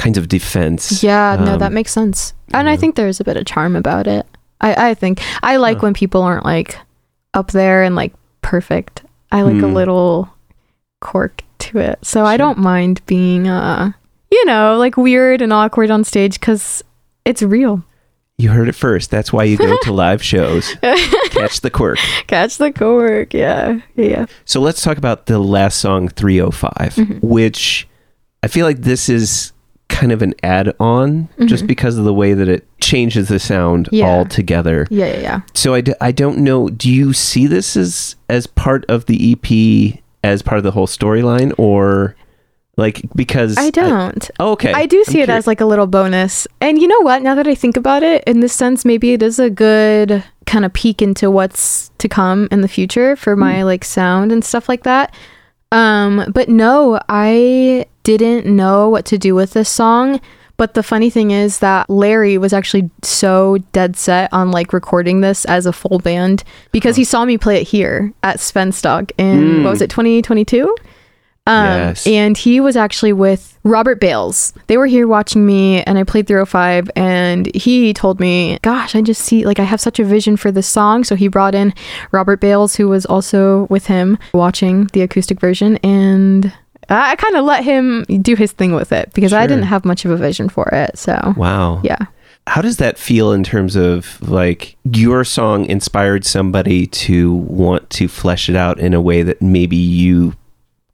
kinds 0.01 0.19
of 0.19 0.29
defense. 0.29 1.03
Yeah, 1.03 1.37
no, 1.39 1.53
Um, 1.55 1.59
that 1.59 1.73
makes 1.73 1.93
sense. 1.93 2.33
And 2.55 2.69
I 2.69 2.77
think 2.77 2.95
there's 2.97 3.21
a 3.21 3.25
bit 3.25 3.37
of 3.37 3.45
charm 3.47 3.77
about 3.77 4.07
it. 4.07 4.27
I, 4.61 4.91
I 4.91 4.95
think 4.95 5.21
I 5.43 5.57
like 5.57 5.83
when 5.83 5.95
people 5.95 6.23
aren't 6.23 6.45
like 6.45 6.77
up 7.35 7.53
there 7.53 7.83
and 7.83 7.95
like 7.95 8.13
perfect. 8.43 9.03
I 9.33 9.43
like 9.43 9.63
a 9.63 9.69
Hmm. 9.69 9.75
little 9.75 10.29
quirk 11.01 11.43
to 11.59 11.79
it. 11.79 11.99
So 12.03 12.25
I 12.25 12.37
don't 12.37 12.59
mind 12.59 13.01
being 13.07 13.47
uh 13.49 13.93
you 14.31 14.45
know, 14.45 14.77
like 14.79 14.97
weird 14.97 15.43
and 15.43 15.53
awkward 15.53 15.91
on 15.91 16.05
stage 16.05 16.41
cuz 16.41 16.83
it's 17.25 17.43
real. 17.43 17.83
You 18.39 18.49
heard 18.51 18.69
it 18.69 18.75
first. 18.75 19.11
That's 19.11 19.33
why 19.33 19.45
you 19.45 19.57
go 19.59 19.77
to 19.83 19.93
live 20.05 20.23
shows. 20.23 20.75
Catch 21.31 21.61
the 21.61 21.71
quirk. 21.71 21.99
Catch 22.27 22.57
the 22.59 22.73
quirk. 22.73 23.35
Yeah. 23.35 23.81
Yeah. 23.97 24.27
So 24.47 24.61
let's 24.61 24.83
talk 24.83 24.97
about 24.99 25.27
the 25.27 25.39
last 25.39 25.79
song, 25.79 26.09
305, 26.09 26.95
Mhm. 26.97 27.23
which 27.23 27.87
I 28.43 28.49
feel 28.49 28.65
like 28.67 28.81
this 28.83 29.09
is 29.11 29.53
kind 30.01 30.13
of 30.13 30.23
an 30.23 30.35
add 30.43 30.73
on 30.81 31.29
just 31.47 31.65
Mhm. 31.65 31.69
because 31.69 31.99
of 31.99 32.05
the 32.05 32.15
way 32.15 32.33
that 32.35 32.49
it 32.49 32.67
changes 32.81 33.29
the 33.29 33.39
sound 33.39 33.89
Yeah. 33.93 34.07
altogether. 34.07 34.87
Yeah, 34.91 35.07
yeah, 35.07 35.21
yeah. 35.21 35.41
So 35.55 35.75
I, 35.75 35.81
d- 35.83 35.95
I 36.01 36.11
don't 36.13 36.39
know. 36.39 36.69
Do 36.69 36.91
you 36.91 37.13
see 37.13 37.47
this 37.47 37.77
as, 37.77 38.17
as 38.29 38.47
part 38.47 38.85
of 38.89 39.07
the 39.07 39.33
EP, 39.33 40.01
as 40.25 40.43
part 40.43 40.59
of 40.59 40.65
the 40.65 40.71
whole 40.71 40.87
storyline, 40.87 41.53
or 41.59 42.17
like 42.77 43.03
because 43.15 43.59
I 43.59 43.69
don't. 43.71 44.31
oh, 44.41 44.53
okay. 44.53 44.73
I 44.73 44.87
do 44.87 44.99
I'm 44.99 45.05
see 45.13 45.21
it 45.21 45.29
curi- 45.29 45.33
as 45.39 45.47
like 45.47 45.61
a 45.61 45.67
little 45.67 45.87
bonus. 45.87 46.47
And 46.63 46.81
you 46.81 46.89
know 46.89 47.01
what? 47.01 47.21
Now 47.23 47.35
that 47.35 47.47
I 47.47 47.55
think 47.55 47.77
about 47.77 48.03
it, 48.03 48.25
in 48.27 48.41
this 48.41 48.55
sense, 48.55 48.85
maybe 48.87 49.13
it 49.13 49.23
is 49.23 49.39
a 49.39 49.51
good 49.51 50.25
kind 50.47 50.65
of 50.65 50.73
peek 50.73 51.03
into 51.03 51.31
what's 51.31 51.91
to 51.99 52.09
come 52.09 52.49
in 52.51 52.63
the 52.63 52.69
future 52.69 53.17
for 53.17 53.37
my 53.37 53.63
like 53.65 53.85
sound 53.85 54.33
and 54.33 54.43
stuff 54.45 54.69
like 54.69 54.83
that. 54.85 55.13
Um, 55.73 56.25
but 56.33 56.49
no, 56.49 57.01
I 57.09 57.87
didn't 58.03 58.47
know 58.47 58.89
what 58.89 59.05
to 59.07 59.19
do 59.19 59.35
with 59.35 59.53
this 59.53 59.69
song. 59.69 60.21
But 60.57 60.75
the 60.75 60.83
funny 60.83 61.09
thing 61.09 61.31
is 61.31 61.61
that 61.61 61.89
Larry 61.89 62.37
was 62.37 62.53
actually 62.53 62.91
so 63.03 63.57
dead 63.73 63.97
set 63.97 64.31
on 64.31 64.51
like 64.51 64.75
recording 64.75 65.23
this 65.23 65.47
as 65.47 65.65
a 65.65 65.73
full 65.73 65.99
band 65.99 66.45
because 66.71 66.97
he 66.97 67.05
saw 67.05 67.25
me 67.25 67.39
play 67.39 67.57
it 67.63 67.69
here 67.69 68.13
at 68.23 68.37
Svenstock 68.41 69.11
in 69.17 69.41
Mm. 69.41 69.65
what 69.65 69.71
was 69.71 69.81
it, 69.81 69.89
2022? 69.89 70.77
Um, 71.47 71.65
Yes. 71.67 72.07
And 72.07 72.37
he 72.37 72.61
was 72.61 72.77
actually 72.77 73.13
with 73.13 73.59
Robert 73.65 74.01
Bales. 74.01 74.53
They 74.67 74.77
were 74.77 74.87
here 74.87 75.07
watching 75.09 75.45
me, 75.47 75.83
and 75.83 75.99
I 75.99 76.05
played 76.05 76.27
305. 76.27 76.91
And 76.97 77.53
he 77.55 77.93
told 77.95 78.21
me, 78.21 78.59
Gosh, 78.63 78.95
I 78.95 79.01
just 79.03 79.23
see, 79.23 79.45
like, 79.45 79.59
I 79.59 79.65
have 79.65 79.81
such 79.81 79.99
a 79.99 80.05
vision 80.05 80.37
for 80.37 80.51
this 80.53 80.67
song. 80.67 81.03
So 81.05 81.17
he 81.17 81.29
brought 81.29 81.55
in 81.55 81.73
Robert 82.13 82.41
Bales, 82.41 82.77
who 82.77 82.89
was 82.89 83.07
also 83.07 83.67
with 83.71 83.87
him 83.87 84.19
watching 84.35 84.85
the 84.93 85.01
acoustic 85.03 85.41
version. 85.41 85.77
And 85.79 86.53
I 86.89 87.17
kind 87.17 87.37
of 87.37 87.45
let 87.45 87.65
him 87.65 88.05
do 88.23 88.35
his 88.37 88.53
thing 88.53 88.75
with 88.75 88.93
it 88.93 89.13
because 89.15 89.33
I 89.33 89.47
didn't 89.47 89.65
have 89.65 89.85
much 89.85 90.05
of 90.05 90.11
a 90.11 90.17
vision 90.17 90.49
for 90.49 90.69
it. 90.73 90.99
So, 90.99 91.35
Wow. 91.37 91.81
yeah. 91.85 92.07
How 92.47 92.63
does 92.63 92.79
that 92.79 92.99
feel 92.99 93.33
in 93.33 93.45
terms 93.45 93.77
of 93.77 94.21
like 94.29 94.77
your 94.85 95.25
song 95.25 95.67
inspired 95.67 96.25
somebody 96.25 96.87
to 96.89 97.33
want 97.35 97.89
to 97.91 98.09
flesh 98.09 98.49
it 98.49 98.57
out 98.57 98.81
in 98.81 98.93
a 98.93 99.01
way 99.01 99.23
that 99.23 99.41
maybe 99.41 99.77
you 99.77 100.35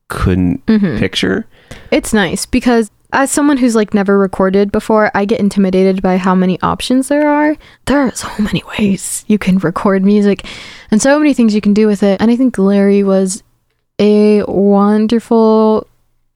couldn't 0.08 0.64
Mhm. 0.66 0.98
picture? 0.98 1.46
It's 1.90 2.12
nice 2.12 2.46
because 2.46 2.90
as 3.12 3.30
someone 3.30 3.56
who's 3.56 3.74
like 3.76 3.94
never 3.94 4.18
recorded 4.18 4.70
before, 4.72 5.10
I 5.14 5.24
get 5.24 5.40
intimidated 5.40 6.02
by 6.02 6.16
how 6.16 6.34
many 6.34 6.60
options 6.60 7.08
there 7.08 7.28
are. 7.28 7.56
There 7.86 8.00
are 8.00 8.12
so 8.14 8.28
many 8.38 8.62
ways 8.78 9.24
you 9.26 9.38
can 9.38 9.58
record 9.58 10.04
music 10.04 10.44
and 10.90 11.00
so 11.00 11.18
many 11.18 11.32
things 11.34 11.54
you 11.54 11.60
can 11.60 11.72
do 11.74 11.86
with 11.86 12.02
it. 12.02 12.20
And 12.20 12.30
I 12.30 12.36
think 12.36 12.58
Larry 12.58 13.02
was 13.02 13.42
a 13.98 14.42
wonderful 14.46 15.86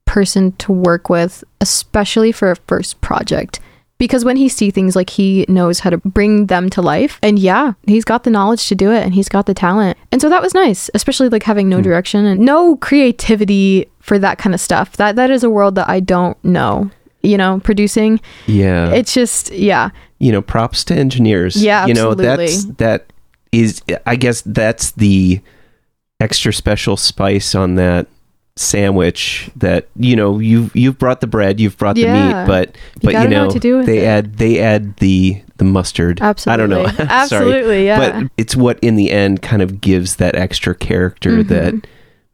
person 0.07 0.53
to 0.59 0.73
work 0.73 1.09
with, 1.09 1.45
especially 1.61 2.33
for 2.33 2.51
a 2.51 2.57
first 2.67 3.01
project. 3.01 3.61
Because 4.01 4.25
when 4.25 4.37
he 4.37 4.49
sees 4.49 4.73
things 4.73 4.97
like 4.97 5.11
he 5.11 5.45
knows 5.49 5.79
how 5.81 5.91
to 5.91 5.99
bring 5.99 6.47
them 6.47 6.69
to 6.71 6.83
life. 6.83 7.21
And 7.23 7.39
yeah, 7.39 7.75
he's 7.87 8.05
got 8.05 8.25
the 8.25 8.31
knowledge 8.31 8.67
to 8.69 8.75
do 8.75 8.91
it 8.91 9.05
and 9.05 9.15
he's 9.15 9.29
got 9.29 9.47
the 9.47 9.55
talent. 9.55 9.97
And 10.11 10.21
so 10.21 10.29
that 10.31 10.43
was 10.43 10.55
nice, 10.55 10.91
especially 10.95 11.29
like 11.29 11.45
having 11.45 11.69
no 11.69 11.77
Hmm. 11.77 11.83
direction 11.83 12.25
and 12.25 12.41
no 12.41 12.77
creativity 12.77 13.89
for 14.01 14.19
that 14.19 14.39
kind 14.39 14.55
of 14.55 14.61
stuff. 14.61 14.97
That 14.97 15.15
that 15.17 15.31
is 15.31 15.45
a 15.45 15.51
world 15.51 15.75
that 15.77 15.89
I 15.89 16.01
don't 16.01 16.43
know. 16.43 16.91
You 17.23 17.37
know, 17.37 17.61
producing. 17.63 18.19
Yeah. 18.47 18.91
It's 18.91 19.13
just 19.13 19.53
yeah. 19.53 19.91
you 20.19 20.33
know, 20.33 20.41
props 20.43 20.83
to 20.85 20.95
engineers. 20.95 21.55
Yeah, 21.63 21.87
you 21.87 21.93
know, 21.95 22.15
that's 22.15 22.65
that 22.79 23.13
is 23.53 23.83
I 24.07 24.17
guess 24.17 24.41
that's 24.47 24.93
the 24.93 25.41
extra 26.21 26.53
special 26.53 26.97
spice 26.97 27.55
on 27.55 27.75
that 27.75 28.07
sandwich 28.57 29.51
that 29.57 29.89
you 29.97 30.15
know 30.15 30.39
you've 30.39 30.75
you've 30.77 30.99
brought 30.99 31.21
the 31.21 31.27
bread 31.27 31.59
you've 31.59 31.77
brought 31.79 31.95
the 31.97 32.03
Yeah. 32.03 32.43
meat 32.43 32.47
but 32.47 32.69
You 32.97 33.01
but 33.05 33.07
you 33.09 33.13
gotta 33.13 33.29
know 33.31 33.37
know, 33.41 33.47
what 33.47 33.53
to 33.55 33.61
do 33.61 33.77
with 33.79 33.87
they 33.87 34.01
it. 34.01 34.07
add 34.07 34.37
they 34.37 34.59
add 34.61 34.97
the 34.97 35.41
the 35.57 35.65
mustard 35.65 36.21
Absolutely. 36.21 36.53
i 36.53 36.57
don't 36.57 36.71
know 36.71 36.91
Sorry. 36.97 37.09
Absolutely, 37.11 37.85
yeah. 37.87 37.99
but 38.21 38.31
it's 38.37 38.55
what 38.57 38.79
in 38.81 38.97
the 38.97 39.11
end 39.11 39.41
kind 39.43 39.63
of 39.63 39.81
gives 39.81 40.17
that 40.17 40.35
extra 40.35 40.75
character 40.75 41.39
Mhm. 41.43 41.49
that 41.49 41.75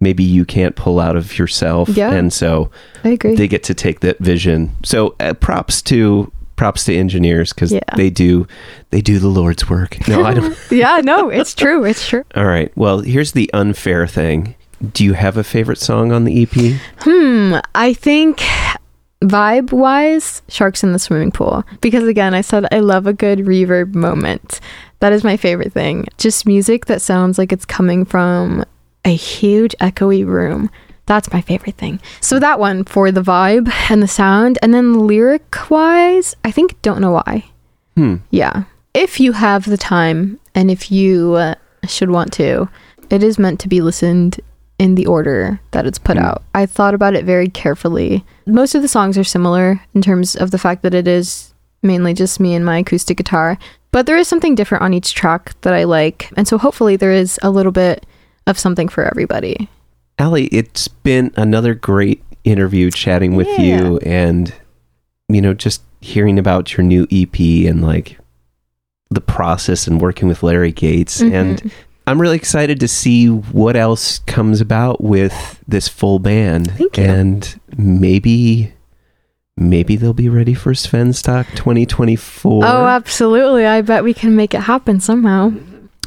maybe 0.00 0.22
you 0.24 0.44
can't 0.44 0.74
pull 0.76 0.98
out 1.00 1.16
of 1.16 1.38
yourself 1.38 1.88
Yeah. 1.90 2.12
and 2.12 2.32
so 2.32 2.70
I 3.04 3.10
agree. 3.10 3.34
they 3.36 3.48
get 3.48 3.62
to 3.64 3.74
take 3.74 4.00
that 4.00 4.18
vision 4.18 4.70
so 4.84 5.14
uh, 5.20 5.34
props 5.34 5.80
to 5.82 6.32
props 6.56 6.84
to 6.84 6.96
engineers 6.96 7.52
because 7.52 7.70
Yeah. 7.72 7.80
they 7.96 8.10
do 8.10 8.46
they 8.90 9.00
do 9.00 9.18
the 9.18 9.28
lord's 9.28 9.68
work 9.70 9.96
no 10.08 10.24
i 10.24 10.34
don't 10.34 10.56
yeah, 10.70 11.00
no, 11.04 11.28
it's 11.28 11.54
true. 11.54 11.84
It's 11.84 12.06
true. 12.08 12.24
all 12.34 12.46
right 12.46 12.72
well 12.76 13.00
here's 13.00 13.32
the 13.32 13.50
unfair 13.52 14.06
thing 14.06 14.54
do 14.92 15.04
you 15.04 15.14
have 15.14 15.36
a 15.36 15.44
favorite 15.44 15.78
song 15.78 16.12
on 16.12 16.24
the 16.24 16.42
ep 16.42 16.54
Hmm. 17.00 17.56
I 17.74 17.92
think 17.94 18.42
vibe 19.22 19.72
wise, 19.72 20.42
Sharks 20.48 20.82
in 20.84 20.92
the 20.92 20.98
Swimming 20.98 21.30
Pool. 21.32 21.64
Because 21.80 22.04
again, 22.06 22.34
I 22.34 22.40
said 22.42 22.66
I 22.70 22.80
love 22.80 23.06
a 23.06 23.12
good 23.12 23.40
reverb 23.40 23.94
moment. 23.94 24.60
That 25.00 25.12
is 25.12 25.24
my 25.24 25.36
favorite 25.36 25.72
thing. 25.72 26.06
Just 26.18 26.46
music 26.46 26.86
that 26.86 27.02
sounds 27.02 27.38
like 27.38 27.52
it's 27.52 27.64
coming 27.64 28.04
from 28.04 28.64
a 29.04 29.14
huge 29.14 29.74
echoey 29.80 30.26
room. 30.26 30.70
That's 31.06 31.32
my 31.32 31.40
favorite 31.40 31.76
thing. 31.76 32.00
So 32.20 32.38
that 32.40 32.58
one 32.58 32.84
for 32.84 33.12
the 33.12 33.22
vibe 33.22 33.70
and 33.90 34.02
the 34.02 34.08
sound. 34.08 34.58
And 34.62 34.74
then 34.74 35.06
lyric 35.06 35.70
wise, 35.70 36.34
I 36.44 36.50
think 36.50 36.80
Don't 36.82 37.00
Know 37.00 37.12
Why. 37.12 37.44
hmm 37.96 38.16
Yeah. 38.30 38.64
If 38.92 39.20
you 39.20 39.32
have 39.32 39.66
the 39.66 39.76
time 39.76 40.40
and 40.54 40.70
if 40.70 40.90
you 40.90 41.34
uh, 41.34 41.54
should 41.86 42.10
want 42.10 42.32
to, 42.34 42.68
it 43.10 43.22
is 43.22 43.38
meant 43.38 43.60
to 43.60 43.68
be 43.68 43.80
listened 43.80 44.40
in 44.78 44.94
the 44.94 45.06
order 45.06 45.58
that 45.70 45.86
it's 45.86 45.98
put 45.98 46.16
Mm. 46.16 46.22
out. 46.24 46.42
I 46.54 46.66
thought 46.66 46.94
about 46.94 47.14
it 47.14 47.24
very 47.24 47.48
carefully. 47.48 48.24
Most 48.46 48.74
of 48.74 48.82
the 48.82 48.88
songs 48.88 49.16
are 49.16 49.24
similar 49.24 49.80
in 49.94 50.02
terms 50.02 50.36
of 50.36 50.50
the 50.50 50.58
fact 50.58 50.82
that 50.82 50.94
it 50.94 51.08
is 51.08 51.54
mainly 51.82 52.12
just 52.14 52.40
me 52.40 52.54
and 52.54 52.64
my 52.64 52.78
acoustic 52.78 53.16
guitar, 53.16 53.58
but 53.92 54.06
there 54.06 54.16
is 54.18 54.28
something 54.28 54.54
different 54.54 54.82
on 54.82 54.92
each 54.92 55.14
track 55.14 55.54
that 55.62 55.72
I 55.72 55.84
like. 55.84 56.30
And 56.36 56.46
so 56.46 56.58
hopefully 56.58 56.96
there 56.96 57.12
is 57.12 57.38
a 57.42 57.50
little 57.50 57.72
bit 57.72 58.04
of 58.46 58.58
something 58.58 58.88
for 58.88 59.04
everybody. 59.04 59.68
Aly, 60.18 60.46
it's 60.46 60.88
been 60.88 61.32
another 61.36 61.74
great 61.74 62.22
interview 62.44 62.90
chatting 62.90 63.34
with 63.34 63.48
Yeah. 63.58 63.60
you 63.82 63.98
and 63.98 64.52
you 65.28 65.40
know 65.40 65.52
just 65.54 65.82
hearing 66.00 66.38
about 66.38 66.76
your 66.76 66.84
new 66.84 67.06
EP 67.10 67.66
and 67.66 67.82
like 67.82 68.18
the 69.10 69.20
process 69.20 69.86
and 69.86 70.00
working 70.00 70.28
with 70.28 70.42
Larry 70.42 70.70
Gates 70.72 71.20
and 71.20 71.62
Mhm. 71.62 71.70
I'm 72.06 72.20
really 72.20 72.36
excited 72.36 72.78
to 72.80 72.88
see 72.88 73.26
what 73.28 73.74
else 73.76 74.20
comes 74.20 74.60
about 74.60 75.02
with 75.02 75.62
this 75.66 75.88
full 75.88 76.18
band. 76.20 76.70
Thank 76.72 76.96
you. 76.98 77.04
And 77.04 77.60
maybe 77.76 78.72
maybe 79.56 79.96
they'll 79.96 80.12
be 80.12 80.28
ready 80.28 80.54
for 80.54 80.72
Svenstock 80.72 81.46
2024. 81.56 82.64
Oh, 82.64 82.86
absolutely. 82.86 83.66
I 83.66 83.80
bet 83.82 84.04
we 84.04 84.14
can 84.14 84.36
make 84.36 84.54
it 84.54 84.60
happen 84.60 85.00
somehow. 85.00 85.52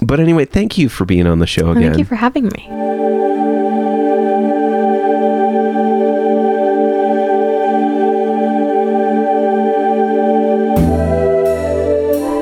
but 0.02 0.20
anyway, 0.20 0.46
thank 0.46 0.78
you 0.78 0.88
for 0.88 1.04
being 1.06 1.28
on 1.28 1.40
the 1.40 1.48
show 1.48 1.72
again. 1.72 1.84
Thank 1.84 1.98
you 1.98 2.06
for 2.06 2.16
having 2.16 2.46
me. 2.46 3.29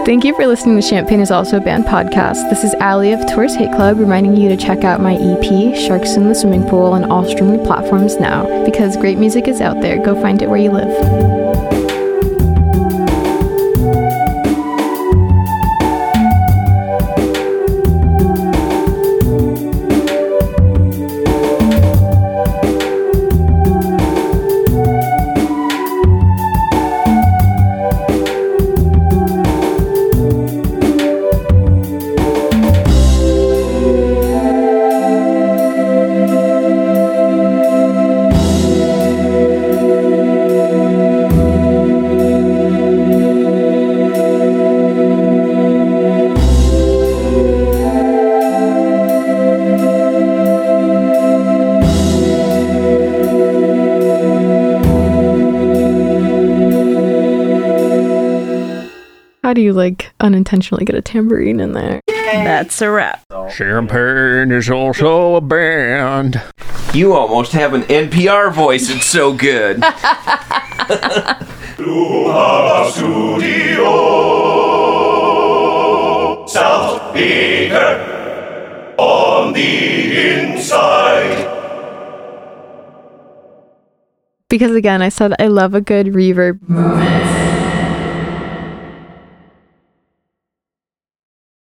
Thank 0.07 0.23
you 0.23 0.33
for 0.35 0.47
listening 0.47 0.79
to 0.79 0.89
Champaign 0.89 1.19
is 1.19 1.31
Also 1.31 1.57
a 1.57 1.59
Band 1.59 1.83
podcast. 1.83 2.49
This 2.49 2.63
is 2.63 2.73
Aly 2.75 3.11
of 3.11 3.19
Taurus 3.27 3.55
Hate 3.55 3.73
Club 3.73 3.99
reminding 3.99 4.37
you 4.37 4.47
to 4.47 4.55
check 4.55 4.85
out 4.85 5.01
my 5.01 5.15
EP, 5.15 5.75
Sharks 5.75 6.15
in 6.15 6.29
the 6.29 6.33
Swimming 6.33 6.63
Pool, 6.63 6.93
on 6.93 7.11
all 7.11 7.25
streaming 7.25 7.61
platforms 7.65 8.15
now. 8.15 8.63
Because 8.63 8.95
great 8.95 9.17
music 9.17 9.49
is 9.49 9.59
out 9.59 9.81
there. 9.81 10.01
Go 10.01 10.15
find 10.21 10.41
it 10.41 10.49
where 10.49 10.59
you 10.59 10.71
live. 10.71 11.46
Do 59.57 59.63
you 59.63 59.73
like 59.73 60.11
unintentionally 60.19 60.85
get 60.85 60.95
a 60.95 61.01
tambourine 61.01 61.59
in 61.59 61.71
there? 61.71 61.99
That's 62.05 62.79
a 62.79 62.91
wrap. 62.91 63.23
Champaign 63.49 64.51
is 64.51 64.69
also 64.69 65.33
a 65.33 65.41
band. 65.41 66.39
You 66.93 67.13
almost 67.13 67.53
have 67.53 67.73
an 67.73 67.81
NPR 67.81 68.53
voice. 68.53 68.87
It's 68.91 69.07
so 69.07 69.33
good. 69.33 69.81
South 76.47 77.15
Peter 77.15 78.95
on 78.99 79.53
the 79.53 80.51
inside. 80.51 81.47
Because 84.49 84.75
again, 84.75 85.01
I 85.01 85.09
said 85.09 85.33
I 85.39 85.47
love 85.47 85.73
a 85.73 85.81
good 85.81 86.05
reverb 86.13 86.69
moment. 86.69 87.36